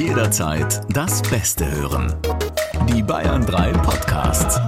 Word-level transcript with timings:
Jederzeit 0.00 0.80
das 0.96 1.20
Beste 1.20 1.70
hören. 1.70 2.14
Die 2.88 3.02
Bayern 3.02 3.44
3 3.44 3.72
Podcasts. 3.72 4.58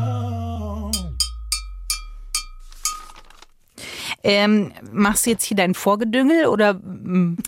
Ähm, 4.23 4.75
machst 4.93 5.25
du 5.25 5.31
jetzt 5.31 5.45
hier 5.45 5.57
dein 5.57 5.73
Vorgedüngel 5.73 6.45
oder? 6.49 6.75
mm, 6.75 7.39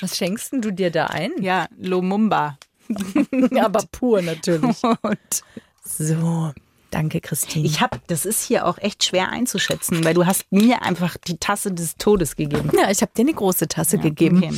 Was 0.00 0.16
schenkst 0.16 0.52
denn 0.52 0.62
du 0.62 0.72
dir 0.72 0.90
da 0.90 1.06
ein? 1.06 1.30
Ja, 1.38 1.68
Lumumba. 1.78 2.58
aber 3.60 3.84
pur 3.92 4.20
natürlich. 4.20 4.82
Und 4.82 5.44
So, 5.88 6.52
danke 6.90 7.20
Christine. 7.20 7.64
ich 7.66 7.80
habe, 7.80 8.00
das 8.08 8.26
ist 8.26 8.42
hier 8.44 8.66
auch 8.66 8.78
echt 8.78 9.04
schwer 9.04 9.28
einzuschätzen, 9.30 10.04
weil 10.04 10.14
du 10.14 10.26
hast 10.26 10.44
mir 10.50 10.82
einfach 10.82 11.16
die 11.16 11.38
Tasse 11.38 11.72
des 11.72 11.96
Todes 11.96 12.36
gegeben. 12.36 12.70
ja, 12.76 12.90
ich 12.90 13.02
habe 13.02 13.12
dir 13.16 13.22
eine 13.22 13.34
große 13.34 13.68
Tasse 13.68 13.98
gegeben. 13.98 14.38
Okay. 14.38 14.52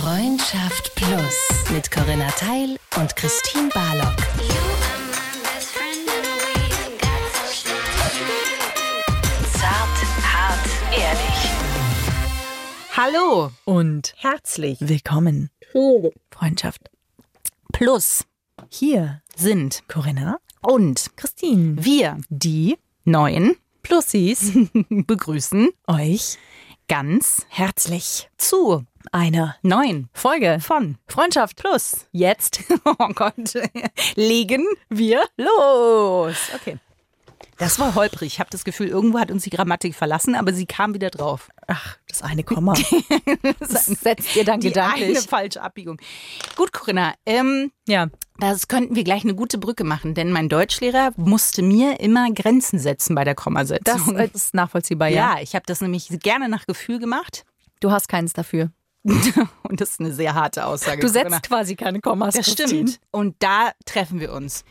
Freundschaft 0.00 0.94
Plus 0.94 1.70
mit 1.72 1.90
Corinna 1.90 2.28
Teil 2.30 2.76
und 2.96 3.16
Christine 3.16 3.68
Barlock. 3.74 4.14
Zart, 9.52 9.98
hart, 10.22 10.66
ehrlich. 10.92 11.50
Hallo, 12.96 13.50
Und 13.64 14.14
herzlich 14.16 14.78
willkommen. 14.80 15.50
Freundschaft. 16.30 16.90
Plus 17.74 18.24
Hier 18.70 19.20
sind 19.34 19.82
Corinna, 19.88 20.38
und 20.62 21.16
Christine, 21.16 21.74
wir, 21.84 22.18
die 22.28 22.78
neuen, 23.04 23.56
Plussis 23.82 24.52
begrüßen 24.88 25.70
euch 25.88 26.38
ganz 26.86 27.44
herzlich 27.48 28.30
zu 28.38 28.84
einer 29.10 29.56
neuen 29.62 30.08
Folge 30.12 30.58
von 30.60 30.98
Freundschaft 31.08 31.56
Plus. 31.56 32.06
Jetzt 32.12 32.62
Oh 32.84 33.08
Gott, 33.12 33.54
legen 34.14 34.64
wir 34.88 35.24
los. 35.36 36.36
Okay. 36.54 36.78
Das 37.64 37.78
war 37.78 37.94
holprig. 37.94 38.26
Ich 38.34 38.40
habe 38.40 38.50
das 38.50 38.64
Gefühl, 38.64 38.88
irgendwo 38.88 39.18
hat 39.18 39.30
uns 39.30 39.44
die 39.44 39.50
Grammatik 39.50 39.94
verlassen, 39.94 40.34
aber 40.34 40.52
sie 40.52 40.66
kam 40.66 40.92
wieder 40.94 41.08
drauf. 41.10 41.48
Ach, 41.66 41.96
das 42.08 42.22
eine 42.22 42.44
Komma. 42.44 42.74
Das 43.58 43.86
setzt 43.86 44.36
ihr 44.36 44.44
dann 44.44 44.60
Die 44.60 44.76
eine 44.78 45.14
falsche 45.16 45.62
Abbiegung. 45.62 45.98
Gut, 46.56 46.72
Corinna, 46.72 47.14
ähm, 47.24 47.72
Ja. 47.88 48.08
das 48.38 48.68
könnten 48.68 48.94
wir 48.94 49.04
gleich 49.04 49.24
eine 49.24 49.34
gute 49.34 49.56
Brücke 49.58 49.84
machen, 49.84 50.14
denn 50.14 50.30
mein 50.30 50.48
Deutschlehrer 50.48 51.12
musste 51.16 51.62
mir 51.62 52.00
immer 52.00 52.30
Grenzen 52.32 52.78
setzen 52.78 53.14
bei 53.14 53.24
der 53.24 53.34
Das 53.34 53.42
Kommasetzung. 53.44 54.16
äh, 54.18 54.28
ist 54.32 54.54
nachvollziehbar, 54.54 55.08
ja. 55.08 55.36
ja, 55.36 55.42
ich 55.42 55.54
habe 55.54 55.64
das 55.66 55.80
nämlich 55.80 56.08
gerne 56.20 56.48
nach 56.48 56.66
Gefühl 56.66 56.98
gemacht. 56.98 57.44
Du 57.80 57.90
hast 57.90 58.08
keins 58.08 58.32
dafür. 58.34 58.70
Und 59.04 59.80
das 59.80 59.90
ist 59.92 60.00
eine 60.00 60.12
sehr 60.12 60.34
harte 60.34 60.64
Aussage. 60.66 61.00
Du 61.00 61.12
Corinna. 61.12 61.30
setzt 61.36 61.48
quasi 61.48 61.76
keine 61.76 62.00
Kommas. 62.00 62.34
Das 62.34 62.46
Christine. 62.46 62.68
stimmt. 62.68 63.00
Und 63.10 63.36
da 63.40 63.72
treffen 63.84 64.18
wir 64.20 64.32
uns. 64.32 64.64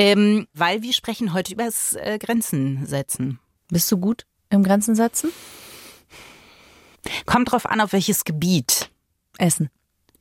Ähm, 0.00 0.46
weil 0.54 0.80
wir 0.80 0.94
sprechen 0.94 1.34
heute 1.34 1.52
über 1.52 1.64
das 1.64 1.92
äh, 1.92 2.18
Grenzen 2.18 2.86
setzen. 2.86 3.38
Bist 3.68 3.92
du 3.92 3.98
gut 3.98 4.24
im 4.48 4.62
Grenzen 4.62 4.94
setzen? 4.94 5.30
Kommt 7.26 7.52
drauf 7.52 7.66
an, 7.66 7.82
auf 7.82 7.92
welches 7.92 8.24
Gebiet. 8.24 8.90
Essen. 9.36 9.68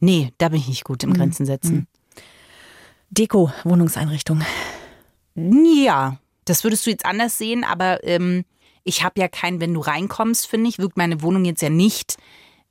Nee, 0.02 0.34
da 0.38 0.50
bin 0.50 0.60
ich 0.60 0.68
nicht 0.68 0.84
gut 0.84 1.02
im 1.04 1.14
Grenzen 1.14 1.46
setzen. 1.46 1.88
Deko, 3.10 3.54
Wohnungseinrichtung. 3.64 4.42
Ja, 5.36 6.18
das 6.44 6.66
würdest 6.66 6.86
du 6.86 6.90
jetzt 6.90 7.06
anders 7.06 7.38
sehen, 7.38 7.64
aber 7.64 8.04
ähm, 8.04 8.44
ich 8.84 9.06
habe 9.06 9.22
ja 9.22 9.30
kein, 9.30 9.62
wenn 9.62 9.74
du 9.74 9.80
reinkommst, 9.80 10.46
finde 10.46 10.68
ich, 10.68 10.80
wirkt 10.80 10.98
meine 10.98 11.22
Wohnung 11.22 11.46
jetzt 11.46 11.62
ja 11.62 11.70
nicht 11.70 12.18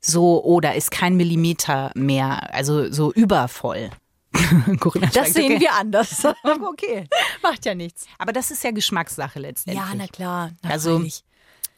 so, 0.03 0.45
oh, 0.45 0.61
da 0.61 0.73
ist 0.73 0.91
kein 0.91 1.17
Millimeter 1.17 1.91
mehr, 1.95 2.53
also 2.53 2.93
so 2.93 3.15
übervoll. 3.15 3.89
Corinna 4.81 5.09
Das 5.09 5.33
sehen 5.33 5.53
okay. 5.53 5.61
wir 5.61 5.73
anders. 5.75 6.27
Okay. 6.45 7.09
Macht 7.43 7.65
ja 7.65 7.75
nichts. 7.75 8.07
Aber 8.19 8.33
das 8.33 8.51
ist 8.51 8.63
ja 8.65 8.71
Geschmackssache 8.71 9.39
letztendlich. 9.39 9.85
Ja, 9.85 9.95
na 9.97 10.07
klar. 10.07 10.51
Na, 10.63 10.71
Also- 10.71 10.97
freilich. 10.99 11.25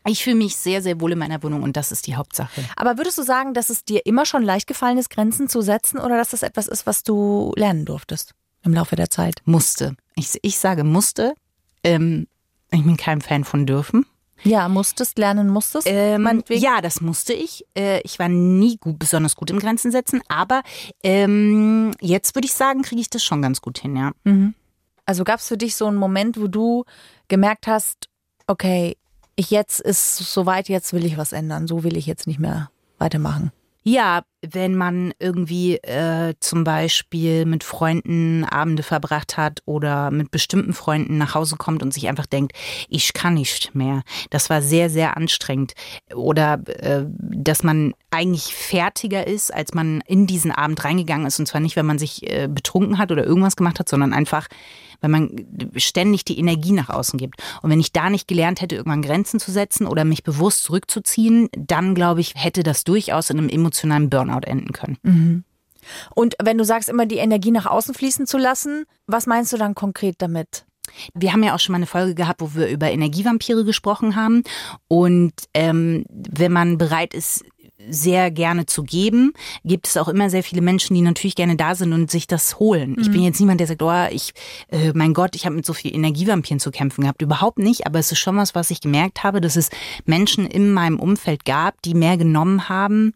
Ich 0.06 0.24
fühle 0.24 0.36
mich 0.36 0.56
sehr, 0.56 0.80
sehr 0.80 0.98
wohl 0.98 1.12
in 1.12 1.18
meiner 1.18 1.42
Wohnung 1.42 1.62
und 1.62 1.76
das 1.76 1.92
ist 1.92 2.06
die 2.06 2.16
Hauptsache. 2.16 2.64
Aber 2.74 2.96
würdest 2.96 3.18
du 3.18 3.22
sagen, 3.22 3.52
dass 3.52 3.68
es 3.68 3.84
dir 3.84 4.06
immer 4.06 4.24
schon 4.24 4.42
leicht 4.42 4.66
gefallen 4.66 4.96
ist, 4.96 5.10
Grenzen 5.10 5.46
zu 5.46 5.60
setzen 5.60 5.98
oder 5.98 6.16
dass 6.16 6.30
das 6.30 6.42
etwas 6.42 6.68
ist, 6.68 6.86
was 6.86 7.02
du 7.02 7.52
lernen 7.54 7.84
durftest 7.84 8.32
im 8.62 8.72
Laufe 8.72 8.96
der 8.96 9.10
Zeit? 9.10 9.42
Musste. 9.44 9.96
Ich, 10.14 10.38
ich 10.40 10.58
sage 10.58 10.84
musste. 10.84 11.34
Ähm, 11.84 12.28
ich 12.72 12.82
bin 12.82 12.96
kein 12.96 13.20
Fan 13.20 13.44
von 13.44 13.66
dürfen. 13.66 14.06
Ja, 14.44 14.68
musstest, 14.68 15.18
lernen 15.18 15.48
musstest. 15.48 15.86
Ähm, 15.88 16.42
ja, 16.48 16.80
das 16.80 17.00
musste 17.00 17.32
ich. 17.32 17.64
Äh, 17.76 18.00
ich 18.02 18.18
war 18.18 18.28
nie 18.28 18.76
gut, 18.78 18.98
besonders 18.98 19.36
gut 19.36 19.50
im 19.50 19.58
Grenzen 19.58 19.90
setzen, 19.90 20.22
aber 20.28 20.62
ähm, 21.02 21.92
jetzt 22.00 22.34
würde 22.34 22.46
ich 22.46 22.52
sagen, 22.54 22.82
kriege 22.82 23.00
ich 23.00 23.10
das 23.10 23.22
schon 23.22 23.42
ganz 23.42 23.60
gut 23.60 23.78
hin, 23.78 23.96
ja. 23.96 24.12
Also 25.06 25.24
gab 25.24 25.40
es 25.40 25.48
für 25.48 25.56
dich 25.56 25.74
so 25.74 25.86
einen 25.86 25.96
Moment, 25.96 26.40
wo 26.40 26.46
du 26.46 26.84
gemerkt 27.28 27.66
hast, 27.66 28.08
okay, 28.46 28.96
ich 29.36 29.50
jetzt 29.50 29.80
ist 29.80 30.18
soweit, 30.18 30.68
jetzt 30.68 30.92
will 30.92 31.04
ich 31.04 31.16
was 31.16 31.32
ändern, 31.32 31.66
so 31.66 31.82
will 31.82 31.96
ich 31.96 32.06
jetzt 32.06 32.26
nicht 32.26 32.38
mehr 32.38 32.70
weitermachen. 32.98 33.52
Ja, 33.82 34.22
wenn 34.42 34.74
man 34.74 35.12
irgendwie 35.18 35.76
äh, 35.76 36.34
zum 36.40 36.64
Beispiel 36.64 37.44
mit 37.44 37.62
Freunden 37.62 38.44
Abende 38.44 38.82
verbracht 38.82 39.36
hat 39.36 39.62
oder 39.66 40.10
mit 40.10 40.30
bestimmten 40.30 40.72
Freunden 40.72 41.18
nach 41.18 41.34
Hause 41.34 41.56
kommt 41.56 41.82
und 41.82 41.92
sich 41.92 42.08
einfach 42.08 42.26
denkt, 42.26 42.52
ich 42.88 43.12
kann 43.12 43.34
nicht 43.34 43.74
mehr. 43.74 44.02
Das 44.30 44.48
war 44.48 44.62
sehr, 44.62 44.88
sehr 44.88 45.16
anstrengend. 45.16 45.74
Oder 46.14 46.62
äh, 46.68 47.04
dass 47.18 47.62
man 47.62 47.92
eigentlich 48.10 48.54
fertiger 48.54 49.26
ist, 49.26 49.52
als 49.52 49.74
man 49.74 50.02
in 50.06 50.26
diesen 50.26 50.52
Abend 50.52 50.82
reingegangen 50.84 51.26
ist. 51.26 51.38
Und 51.38 51.46
zwar 51.46 51.60
nicht, 51.60 51.76
wenn 51.76 51.86
man 51.86 51.98
sich 51.98 52.28
äh, 52.28 52.48
betrunken 52.48 52.98
hat 52.98 53.12
oder 53.12 53.24
irgendwas 53.24 53.56
gemacht 53.56 53.78
hat, 53.78 53.88
sondern 53.88 54.12
einfach, 54.14 54.48
wenn 55.02 55.10
man 55.10 55.46
ständig 55.76 56.24
die 56.24 56.38
Energie 56.38 56.72
nach 56.72 56.88
außen 56.88 57.18
gibt. 57.18 57.42
Und 57.62 57.70
wenn 57.70 57.80
ich 57.80 57.92
da 57.92 58.10
nicht 58.10 58.26
gelernt 58.26 58.60
hätte, 58.60 58.76
irgendwann 58.76 59.02
Grenzen 59.02 59.38
zu 59.38 59.50
setzen 59.50 59.86
oder 59.86 60.04
mich 60.04 60.24
bewusst 60.24 60.64
zurückzuziehen, 60.64 61.48
dann 61.56 61.94
glaube 61.94 62.20
ich, 62.20 62.34
hätte 62.36 62.62
das 62.62 62.84
durchaus 62.84 63.30
in 63.30 63.38
einem 63.38 63.48
emotionalen 63.48 64.10
Burnout 64.10 64.29
enden 64.44 64.72
können. 64.72 64.98
Und 66.14 66.34
wenn 66.42 66.58
du 66.58 66.64
sagst, 66.64 66.88
immer 66.88 67.06
die 67.06 67.16
Energie 67.16 67.50
nach 67.50 67.66
außen 67.66 67.94
fließen 67.94 68.26
zu 68.26 68.38
lassen, 68.38 68.84
was 69.06 69.26
meinst 69.26 69.52
du 69.52 69.56
dann 69.56 69.74
konkret 69.74 70.16
damit? 70.18 70.64
Wir 71.14 71.32
haben 71.32 71.42
ja 71.42 71.54
auch 71.54 71.58
schon 71.58 71.72
mal 71.72 71.78
eine 71.78 71.86
Folge 71.86 72.14
gehabt, 72.14 72.40
wo 72.40 72.54
wir 72.54 72.68
über 72.68 72.90
Energievampire 72.90 73.64
gesprochen 73.64 74.16
haben. 74.16 74.42
Und 74.88 75.32
ähm, 75.54 76.04
wenn 76.10 76.52
man 76.52 76.78
bereit 76.78 77.14
ist, 77.14 77.44
sehr 77.88 78.30
gerne 78.30 78.66
zu 78.66 78.82
geben, 78.82 79.32
gibt 79.64 79.86
es 79.86 79.96
auch 79.96 80.08
immer 80.08 80.28
sehr 80.28 80.42
viele 80.42 80.60
Menschen, 80.60 80.94
die 80.94 81.00
natürlich 81.00 81.34
gerne 81.34 81.56
da 81.56 81.74
sind 81.74 81.92
und 81.92 82.10
sich 82.10 82.26
das 82.26 82.58
holen. 82.58 82.96
Ich 83.00 83.10
bin 83.10 83.22
jetzt 83.22 83.40
niemand, 83.40 83.60
der 83.60 83.66
sagt, 83.66 83.82
oh, 83.82 84.06
ich, 84.10 84.32
äh, 84.68 84.92
mein 84.94 85.14
Gott, 85.14 85.34
ich 85.34 85.46
habe 85.46 85.56
mit 85.56 85.64
so 85.64 85.72
viel 85.72 85.94
Energievampiren 85.94 86.60
zu 86.60 86.70
kämpfen 86.70 87.02
gehabt. 87.02 87.22
Überhaupt 87.22 87.58
nicht, 87.58 87.86
aber 87.86 87.98
es 87.98 88.12
ist 88.12 88.18
schon 88.18 88.36
was, 88.36 88.54
was 88.54 88.70
ich 88.70 88.80
gemerkt 88.80 89.24
habe, 89.24 89.40
dass 89.40 89.56
es 89.56 89.70
Menschen 90.04 90.46
in 90.46 90.72
meinem 90.72 91.00
Umfeld 91.00 91.44
gab, 91.44 91.80
die 91.82 91.94
mehr 91.94 92.16
genommen 92.16 92.68
haben, 92.68 93.14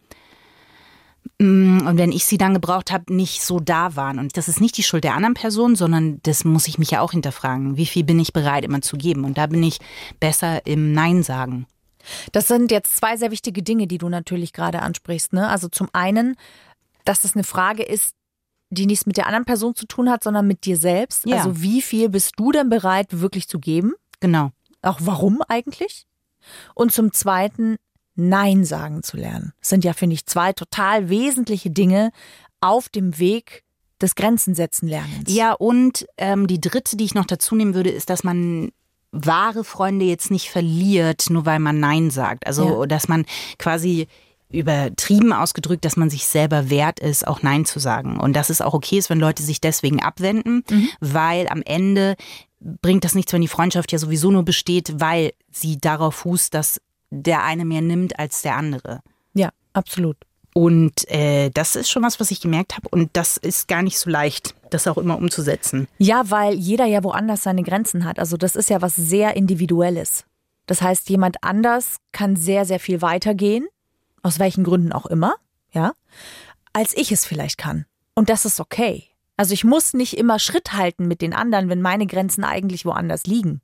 und 1.40 1.98
wenn 1.98 2.12
ich 2.12 2.26
sie 2.26 2.38
dann 2.38 2.54
gebraucht 2.54 2.92
habe, 2.92 3.12
nicht 3.12 3.42
so 3.42 3.58
da 3.58 3.96
waren. 3.96 4.18
Und 4.18 4.36
das 4.36 4.48
ist 4.48 4.60
nicht 4.60 4.76
die 4.76 4.82
Schuld 4.82 5.04
der 5.04 5.14
anderen 5.14 5.34
Person, 5.34 5.74
sondern 5.74 6.20
das 6.22 6.44
muss 6.44 6.68
ich 6.68 6.78
mich 6.78 6.90
ja 6.90 7.00
auch 7.00 7.12
hinterfragen. 7.12 7.76
Wie 7.76 7.86
viel 7.86 8.04
bin 8.04 8.20
ich 8.20 8.32
bereit, 8.32 8.64
immer 8.64 8.82
zu 8.82 8.96
geben? 8.96 9.24
Und 9.24 9.36
da 9.38 9.46
bin 9.46 9.62
ich 9.62 9.78
besser 10.20 10.66
im 10.66 10.92
Nein 10.92 11.22
sagen. 11.22 11.66
Das 12.32 12.46
sind 12.46 12.70
jetzt 12.70 12.96
zwei 12.96 13.16
sehr 13.16 13.30
wichtige 13.30 13.62
Dinge, 13.62 13.86
die 13.86 13.98
du 13.98 14.08
natürlich 14.08 14.52
gerade 14.52 14.80
ansprichst. 14.82 15.32
Ne? 15.32 15.48
Also 15.48 15.68
zum 15.68 15.88
einen, 15.92 16.36
dass 17.04 17.24
es 17.24 17.34
eine 17.34 17.44
Frage 17.44 17.82
ist, 17.82 18.14
die 18.70 18.86
nichts 18.86 19.06
mit 19.06 19.16
der 19.16 19.26
anderen 19.26 19.44
Person 19.44 19.74
zu 19.74 19.86
tun 19.86 20.10
hat, 20.10 20.22
sondern 20.22 20.46
mit 20.46 20.64
dir 20.64 20.76
selbst. 20.76 21.26
Ja. 21.26 21.36
Also 21.36 21.62
wie 21.62 21.82
viel 21.82 22.08
bist 22.08 22.32
du 22.36 22.52
denn 22.52 22.68
bereit, 22.68 23.08
wirklich 23.10 23.48
zu 23.48 23.58
geben? 23.58 23.94
Genau. 24.20 24.50
Auch 24.82 24.98
warum 25.00 25.40
eigentlich? 25.48 26.06
Und 26.74 26.92
zum 26.92 27.12
Zweiten, 27.12 27.76
Nein 28.16 28.64
sagen 28.64 29.02
zu 29.02 29.16
lernen. 29.16 29.52
Das 29.60 29.70
sind 29.70 29.84
ja, 29.84 29.92
finde 29.92 30.14
ich, 30.14 30.26
zwei 30.26 30.52
total 30.52 31.08
wesentliche 31.08 31.70
Dinge 31.70 32.10
auf 32.60 32.88
dem 32.88 33.18
Weg 33.18 33.64
des 34.00 34.14
Grenzen 34.14 34.54
setzen 34.54 34.88
Lernens. 34.88 35.32
Ja, 35.32 35.52
und 35.52 36.06
ähm, 36.18 36.46
die 36.46 36.60
dritte, 36.60 36.96
die 36.96 37.04
ich 37.04 37.14
noch 37.14 37.26
dazu 37.26 37.54
nehmen 37.54 37.74
würde, 37.74 37.90
ist, 37.90 38.10
dass 38.10 38.24
man 38.24 38.70
wahre 39.12 39.62
Freunde 39.64 40.04
jetzt 40.04 40.30
nicht 40.30 40.50
verliert, 40.50 41.26
nur 41.30 41.46
weil 41.46 41.60
man 41.60 41.78
Nein 41.80 42.10
sagt. 42.10 42.46
Also, 42.46 42.80
Ja. 42.82 42.86
dass 42.86 43.06
man 43.08 43.24
quasi 43.58 44.08
übertrieben 44.50 45.32
ausgedrückt, 45.32 45.84
dass 45.84 45.96
man 45.96 46.10
sich 46.10 46.26
selber 46.26 46.70
wert 46.70 47.00
ist, 47.00 47.26
auch 47.26 47.42
Nein 47.42 47.64
zu 47.64 47.78
sagen. 47.80 48.18
Und 48.20 48.34
dass 48.34 48.50
es 48.50 48.60
auch 48.60 48.74
okay 48.74 48.98
ist, 48.98 49.10
wenn 49.10 49.18
Leute 49.18 49.42
sich 49.42 49.60
deswegen 49.60 50.00
abwenden, 50.02 50.62
weil 51.00 51.48
am 51.48 51.62
Ende 51.64 52.14
bringt 52.60 53.04
das 53.04 53.14
nichts, 53.14 53.32
wenn 53.32 53.42
die 53.42 53.48
Freundschaft 53.48 53.90
ja 53.92 53.98
sowieso 53.98 54.30
nur 54.30 54.44
besteht, 54.44 55.00
weil 55.00 55.32
sie 55.50 55.78
darauf 55.78 56.14
fußt, 56.16 56.54
dass 56.54 56.80
der 57.22 57.44
eine 57.44 57.64
mehr 57.64 57.82
nimmt 57.82 58.18
als 58.18 58.42
der 58.42 58.56
andere. 58.56 59.00
Ja, 59.34 59.50
absolut. 59.72 60.16
Und 60.52 61.10
äh, 61.10 61.50
das 61.50 61.74
ist 61.74 61.90
schon 61.90 62.04
was, 62.04 62.20
was 62.20 62.30
ich 62.30 62.40
gemerkt 62.40 62.76
habe. 62.76 62.88
Und 62.88 63.10
das 63.14 63.36
ist 63.36 63.66
gar 63.66 63.82
nicht 63.82 63.98
so 63.98 64.08
leicht, 64.08 64.54
das 64.70 64.86
auch 64.86 64.98
immer 64.98 65.18
umzusetzen. 65.18 65.88
Ja, 65.98 66.30
weil 66.30 66.54
jeder 66.54 66.86
ja 66.86 67.02
woanders 67.02 67.42
seine 67.42 67.64
Grenzen 67.64 68.04
hat. 68.04 68.18
Also 68.20 68.36
das 68.36 68.54
ist 68.54 68.70
ja 68.70 68.80
was 68.80 68.94
sehr 68.94 69.36
Individuelles. 69.36 70.24
Das 70.66 70.80
heißt, 70.80 71.10
jemand 71.10 71.42
anders 71.42 71.96
kann 72.12 72.36
sehr, 72.36 72.64
sehr 72.64 72.80
viel 72.80 73.02
weitergehen, 73.02 73.66
aus 74.22 74.38
welchen 74.38 74.64
Gründen 74.64 74.92
auch 74.92 75.06
immer, 75.06 75.34
ja, 75.72 75.92
als 76.72 76.96
ich 76.96 77.12
es 77.12 77.26
vielleicht 77.26 77.58
kann. 77.58 77.84
Und 78.14 78.28
das 78.30 78.44
ist 78.44 78.60
okay. 78.60 79.04
Also 79.36 79.52
ich 79.52 79.64
muss 79.64 79.92
nicht 79.92 80.16
immer 80.16 80.38
Schritt 80.38 80.72
halten 80.72 81.08
mit 81.08 81.20
den 81.20 81.34
anderen, 81.34 81.68
wenn 81.68 81.82
meine 81.82 82.06
Grenzen 82.06 82.44
eigentlich 82.44 82.84
woanders 82.84 83.26
liegen. 83.26 83.60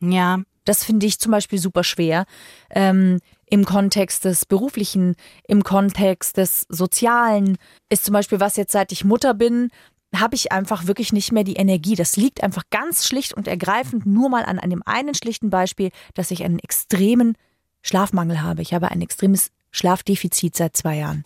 Ja. 0.00 0.40
Das 0.64 0.84
finde 0.84 1.06
ich 1.06 1.18
zum 1.18 1.32
Beispiel 1.32 1.58
super 1.58 1.84
schwer. 1.84 2.24
Ähm, 2.70 3.18
Im 3.46 3.64
Kontext 3.64 4.24
des 4.24 4.46
Beruflichen, 4.46 5.14
im 5.46 5.62
Kontext 5.62 6.36
des 6.36 6.66
Sozialen 6.68 7.58
ist 7.90 8.04
zum 8.04 8.14
Beispiel 8.14 8.40
was 8.40 8.56
jetzt, 8.56 8.72
seit 8.72 8.90
ich 8.92 9.04
Mutter 9.04 9.34
bin, 9.34 9.70
habe 10.14 10.34
ich 10.34 10.52
einfach 10.52 10.86
wirklich 10.86 11.12
nicht 11.12 11.32
mehr 11.32 11.44
die 11.44 11.56
Energie. 11.56 11.96
Das 11.96 12.16
liegt 12.16 12.42
einfach 12.42 12.64
ganz 12.70 13.06
schlicht 13.06 13.34
und 13.34 13.48
ergreifend 13.48 14.06
nur 14.06 14.28
mal 14.28 14.44
an 14.44 14.58
einem 14.58 14.82
einen 14.84 15.14
schlichten 15.14 15.50
Beispiel, 15.50 15.90
dass 16.14 16.30
ich 16.30 16.44
einen 16.44 16.58
extremen 16.58 17.36
Schlafmangel 17.82 18.42
habe. 18.42 18.62
Ich 18.62 18.72
habe 18.72 18.90
ein 18.90 19.02
extremes 19.02 19.50
Schlafdefizit 19.70 20.56
seit 20.56 20.76
zwei 20.76 20.96
Jahren. 20.96 21.24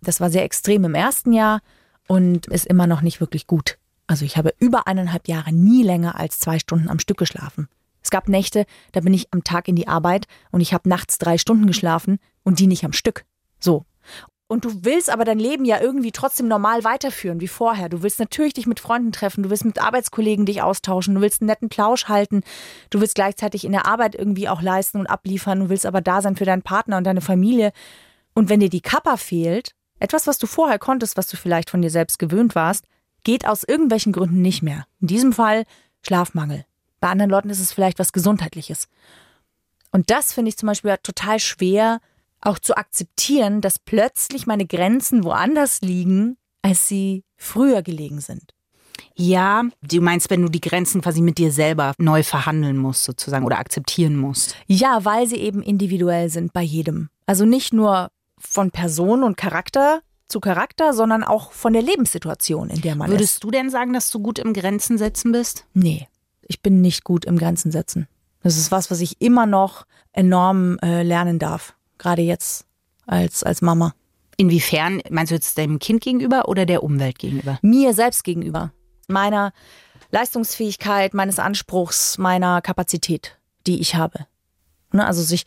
Das 0.00 0.20
war 0.20 0.30
sehr 0.30 0.44
extrem 0.44 0.84
im 0.84 0.94
ersten 0.94 1.32
Jahr 1.32 1.60
und 2.06 2.46
ist 2.46 2.66
immer 2.66 2.86
noch 2.86 3.02
nicht 3.02 3.20
wirklich 3.20 3.46
gut. 3.46 3.78
Also 4.06 4.24
ich 4.24 4.36
habe 4.36 4.54
über 4.58 4.86
eineinhalb 4.86 5.28
Jahre 5.28 5.52
nie 5.52 5.82
länger 5.82 6.18
als 6.18 6.38
zwei 6.38 6.58
Stunden 6.58 6.88
am 6.88 6.98
Stück 6.98 7.18
geschlafen. 7.18 7.68
Es 8.08 8.10
gab 8.10 8.26
Nächte, 8.26 8.64
da 8.92 9.00
bin 9.00 9.12
ich 9.12 9.28
am 9.34 9.44
Tag 9.44 9.68
in 9.68 9.76
die 9.76 9.86
Arbeit 9.86 10.28
und 10.50 10.62
ich 10.62 10.72
habe 10.72 10.88
nachts 10.88 11.18
drei 11.18 11.36
Stunden 11.36 11.66
geschlafen 11.66 12.18
und 12.42 12.58
die 12.58 12.66
nicht 12.66 12.86
am 12.86 12.94
Stück. 12.94 13.26
So. 13.60 13.84
Und 14.46 14.64
du 14.64 14.82
willst 14.82 15.10
aber 15.10 15.26
dein 15.26 15.38
Leben 15.38 15.66
ja 15.66 15.78
irgendwie 15.78 16.10
trotzdem 16.10 16.48
normal 16.48 16.84
weiterführen 16.84 17.42
wie 17.42 17.48
vorher. 17.48 17.90
Du 17.90 18.02
willst 18.02 18.18
natürlich 18.18 18.54
dich 18.54 18.66
mit 18.66 18.80
Freunden 18.80 19.12
treffen, 19.12 19.42
du 19.42 19.50
willst 19.50 19.66
mit 19.66 19.78
Arbeitskollegen 19.78 20.46
dich 20.46 20.62
austauschen, 20.62 21.16
du 21.16 21.20
willst 21.20 21.42
einen 21.42 21.48
netten 21.48 21.68
Plausch 21.68 22.06
halten, 22.06 22.44
du 22.88 23.02
willst 23.02 23.14
gleichzeitig 23.14 23.66
in 23.66 23.72
der 23.72 23.84
Arbeit 23.84 24.14
irgendwie 24.14 24.48
auch 24.48 24.62
leisten 24.62 25.00
und 25.00 25.06
abliefern, 25.06 25.60
du 25.60 25.68
willst 25.68 25.84
aber 25.84 26.00
da 26.00 26.22
sein 26.22 26.36
für 26.36 26.46
deinen 26.46 26.62
Partner 26.62 26.96
und 26.96 27.04
deine 27.04 27.20
Familie. 27.20 27.72
Und 28.32 28.48
wenn 28.48 28.60
dir 28.60 28.70
die 28.70 28.80
Kappa 28.80 29.18
fehlt, 29.18 29.74
etwas, 29.98 30.26
was 30.26 30.38
du 30.38 30.46
vorher 30.46 30.78
konntest, 30.78 31.18
was 31.18 31.26
du 31.26 31.36
vielleicht 31.36 31.68
von 31.68 31.82
dir 31.82 31.90
selbst 31.90 32.18
gewöhnt 32.18 32.54
warst, 32.54 32.86
geht 33.22 33.46
aus 33.46 33.64
irgendwelchen 33.64 34.14
Gründen 34.14 34.40
nicht 34.40 34.62
mehr. 34.62 34.86
In 34.98 35.08
diesem 35.08 35.34
Fall 35.34 35.64
Schlafmangel. 36.00 36.64
Bei 37.00 37.08
anderen 37.08 37.30
Leuten 37.30 37.50
ist 37.50 37.60
es 37.60 37.72
vielleicht 37.72 37.98
was 37.98 38.12
Gesundheitliches. 38.12 38.88
Und 39.90 40.10
das 40.10 40.32
finde 40.32 40.50
ich 40.50 40.56
zum 40.56 40.66
Beispiel 40.66 40.94
total 41.02 41.38
schwer, 41.38 42.00
auch 42.40 42.58
zu 42.58 42.76
akzeptieren, 42.76 43.60
dass 43.60 43.78
plötzlich 43.78 44.46
meine 44.46 44.66
Grenzen 44.66 45.24
woanders 45.24 45.80
liegen, 45.80 46.36
als 46.62 46.88
sie 46.88 47.24
früher 47.36 47.82
gelegen 47.82 48.20
sind. 48.20 48.54
Ja, 49.14 49.64
du 49.82 50.00
meinst, 50.00 50.30
wenn 50.30 50.42
du 50.42 50.48
die 50.48 50.60
Grenzen 50.60 51.00
quasi 51.00 51.20
mit 51.20 51.38
dir 51.38 51.50
selber 51.50 51.92
neu 51.98 52.22
verhandeln 52.22 52.76
musst, 52.76 53.04
sozusagen, 53.04 53.44
oder 53.44 53.58
akzeptieren 53.58 54.16
musst. 54.16 54.56
Ja, 54.66 55.04
weil 55.04 55.26
sie 55.26 55.36
eben 55.36 55.62
individuell 55.62 56.28
sind 56.28 56.52
bei 56.52 56.62
jedem. 56.62 57.08
Also 57.26 57.44
nicht 57.44 57.72
nur 57.72 58.10
von 58.38 58.70
Person 58.70 59.22
und 59.24 59.36
Charakter 59.36 60.00
zu 60.28 60.40
Charakter, 60.40 60.92
sondern 60.92 61.24
auch 61.24 61.52
von 61.52 61.72
der 61.72 61.82
Lebenssituation, 61.82 62.70
in 62.70 62.80
der 62.82 62.94
man 62.94 63.10
Würdest 63.10 63.34
ist. 63.34 63.44
du 63.44 63.50
denn 63.50 63.70
sagen, 63.70 63.92
dass 63.92 64.10
du 64.10 64.20
gut 64.20 64.38
im 64.38 64.52
Grenzen 64.52 64.98
setzen 64.98 65.32
bist? 65.32 65.64
Nee, 65.74 66.06
ich 66.48 66.60
bin 66.60 66.80
nicht 66.80 67.04
gut 67.04 67.24
im 67.24 67.38
Grenzen 67.38 67.70
setzen. 67.70 68.08
Das 68.42 68.56
ist 68.56 68.72
was, 68.72 68.90
was 68.90 69.00
ich 69.00 69.20
immer 69.20 69.46
noch 69.46 69.86
enorm 70.12 70.78
äh, 70.82 71.02
lernen 71.02 71.38
darf. 71.38 71.74
Gerade 71.98 72.22
jetzt 72.22 72.66
als, 73.06 73.42
als 73.42 73.62
Mama. 73.62 73.94
Inwiefern 74.36 75.00
meinst 75.10 75.30
du 75.30 75.34
jetzt 75.34 75.58
dem 75.58 75.78
Kind 75.78 76.00
gegenüber 76.00 76.48
oder 76.48 76.64
der 76.64 76.82
Umwelt 76.82 77.18
gegenüber? 77.18 77.58
Mir 77.62 77.92
selbst 77.92 78.24
gegenüber. 78.24 78.72
Meiner 79.08 79.52
Leistungsfähigkeit, 80.10 81.12
meines 81.14 81.38
Anspruchs, 81.38 82.18
meiner 82.18 82.62
Kapazität, 82.62 83.38
die 83.66 83.80
ich 83.80 83.94
habe. 83.94 84.26
Ne, 84.92 85.04
also 85.04 85.22
sich 85.22 85.44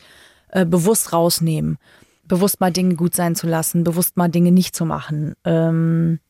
äh, 0.48 0.64
bewusst 0.64 1.12
rausnehmen, 1.12 1.78
bewusst 2.24 2.60
mal 2.60 2.70
Dinge 2.70 2.94
gut 2.94 3.14
sein 3.14 3.34
zu 3.34 3.46
lassen, 3.46 3.82
bewusst 3.82 4.16
mal 4.16 4.28
Dinge 4.28 4.52
nicht 4.52 4.76
zu 4.76 4.84
machen. 4.84 5.34
Ähm, 5.44 6.20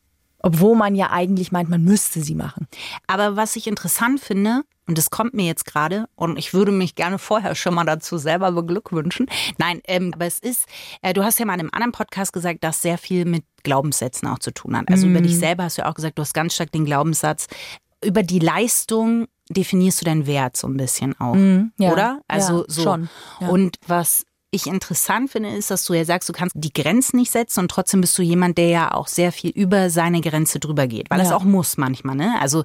obwohl 0.42 0.76
man 0.76 0.94
ja 0.94 1.10
eigentlich 1.10 1.52
meint, 1.52 1.68
man 1.70 1.82
müsste 1.84 2.20
sie 2.22 2.34
machen. 2.34 2.66
Aber 3.06 3.36
was 3.36 3.56
ich 3.56 3.66
interessant 3.66 4.20
finde, 4.20 4.62
und 4.88 4.98
das 4.98 5.10
kommt 5.10 5.32
mir 5.34 5.46
jetzt 5.46 5.64
gerade, 5.64 6.06
und 6.16 6.36
ich 6.38 6.52
würde 6.54 6.72
mich 6.72 6.96
gerne 6.96 7.18
vorher 7.18 7.54
schon 7.54 7.74
mal 7.74 7.84
dazu 7.84 8.18
selber 8.18 8.50
beglückwünschen. 8.52 9.26
Nein, 9.58 9.80
ähm, 9.86 10.10
aber 10.14 10.26
es 10.26 10.38
ist, 10.40 10.66
äh, 11.02 11.12
du 11.12 11.22
hast 11.24 11.38
ja 11.38 11.46
mal 11.46 11.54
in 11.54 11.60
einem 11.60 11.70
anderen 11.72 11.92
Podcast 11.92 12.32
gesagt, 12.32 12.64
dass 12.64 12.82
sehr 12.82 12.98
viel 12.98 13.24
mit 13.24 13.44
Glaubenssätzen 13.62 14.26
auch 14.28 14.40
zu 14.40 14.52
tun 14.52 14.76
hat. 14.76 14.90
Also 14.90 15.06
Mhm. 15.06 15.12
über 15.16 15.20
dich 15.22 15.38
selber 15.38 15.64
hast 15.64 15.78
du 15.78 15.82
ja 15.82 15.88
auch 15.88 15.94
gesagt, 15.94 16.18
du 16.18 16.22
hast 16.22 16.34
ganz 16.34 16.54
stark 16.54 16.72
den 16.72 16.84
Glaubenssatz, 16.84 17.46
über 18.04 18.24
die 18.24 18.40
Leistung 18.40 19.28
definierst 19.48 20.00
du 20.00 20.04
deinen 20.04 20.26
Wert 20.26 20.56
so 20.56 20.66
ein 20.66 20.76
bisschen 20.76 21.18
auch, 21.20 21.34
Mhm, 21.34 21.72
ja. 21.78 21.92
oder? 21.92 22.20
Also 22.26 22.60
Ja, 22.62 22.64
so. 22.68 22.82
schon, 22.82 23.08
ja. 23.40 23.48
Und 23.48 23.76
was 23.86 24.24
ich 24.54 24.66
interessant 24.66 25.30
finde, 25.30 25.48
ist, 25.48 25.70
dass 25.70 25.84
du 25.86 25.94
ja 25.94 26.04
sagst, 26.04 26.28
du 26.28 26.34
kannst 26.34 26.54
die 26.58 26.72
Grenzen 26.74 27.16
nicht 27.16 27.30
setzen 27.32 27.60
und 27.60 27.70
trotzdem 27.70 28.02
bist 28.02 28.16
du 28.18 28.22
jemand, 28.22 28.58
der 28.58 28.68
ja 28.68 28.92
auch 28.94 29.08
sehr 29.08 29.32
viel 29.32 29.50
über 29.50 29.88
seine 29.88 30.20
Grenze 30.20 30.60
drüber 30.60 30.86
geht, 30.86 31.08
weil 31.10 31.20
es 31.20 31.30
Ja. 31.30 31.36
auch 31.36 31.44
muss 31.44 31.78
manchmal. 31.78 32.16
Ne? 32.16 32.34
Also 32.38 32.62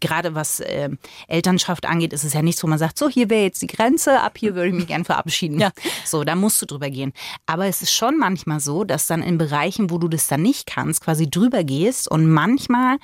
gerade 0.00 0.36
was 0.36 0.60
äh, 0.60 0.90
Elternschaft 1.26 1.86
angeht, 1.86 2.12
ist 2.12 2.22
es 2.22 2.34
ja 2.34 2.40
nicht 2.42 2.56
so, 2.56 2.68
man 2.68 2.78
sagt, 2.78 2.96
so 2.98 3.08
hier 3.08 3.30
wäre 3.30 3.42
jetzt 3.42 3.60
die 3.62 3.66
Grenze, 3.66 4.20
ab 4.20 4.38
hier 4.38 4.54
würde 4.54 4.68
ich 4.68 4.74
mich 4.74 4.86
gern 4.86 5.04
verabschieden. 5.04 5.58
Ja. 5.58 5.72
So, 6.04 6.22
da 6.22 6.36
musst 6.36 6.62
du 6.62 6.66
drüber 6.66 6.88
gehen. 6.88 7.12
Aber 7.46 7.66
es 7.66 7.82
ist 7.82 7.92
schon 7.92 8.16
manchmal 8.16 8.60
so, 8.60 8.84
dass 8.84 9.08
dann 9.08 9.22
in 9.22 9.36
Bereichen, 9.36 9.90
wo 9.90 9.98
du 9.98 10.06
das 10.06 10.28
dann 10.28 10.42
nicht 10.42 10.66
kannst, 10.66 11.00
quasi 11.02 11.28
drüber 11.28 11.64
gehst 11.64 12.08
und 12.08 12.30
manchmal 12.30 12.98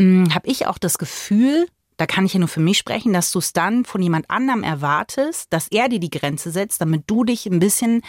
habe 0.00 0.48
ich 0.48 0.66
auch 0.66 0.78
das 0.78 0.98
Gefühl, 0.98 1.68
da 1.96 2.06
kann 2.06 2.26
ich 2.26 2.34
ja 2.34 2.40
nur 2.40 2.48
für 2.48 2.60
mich 2.60 2.78
sprechen, 2.78 3.12
dass 3.12 3.30
du 3.30 3.38
es 3.38 3.52
dann 3.52 3.84
von 3.84 4.02
jemand 4.02 4.30
anderem 4.30 4.62
erwartest, 4.62 5.52
dass 5.52 5.68
er 5.68 5.88
dir 5.88 6.00
die 6.00 6.10
Grenze 6.10 6.50
setzt, 6.50 6.80
damit 6.80 7.04
du 7.06 7.24
dich 7.24 7.46
ein 7.46 7.60
bisschen 7.60 8.02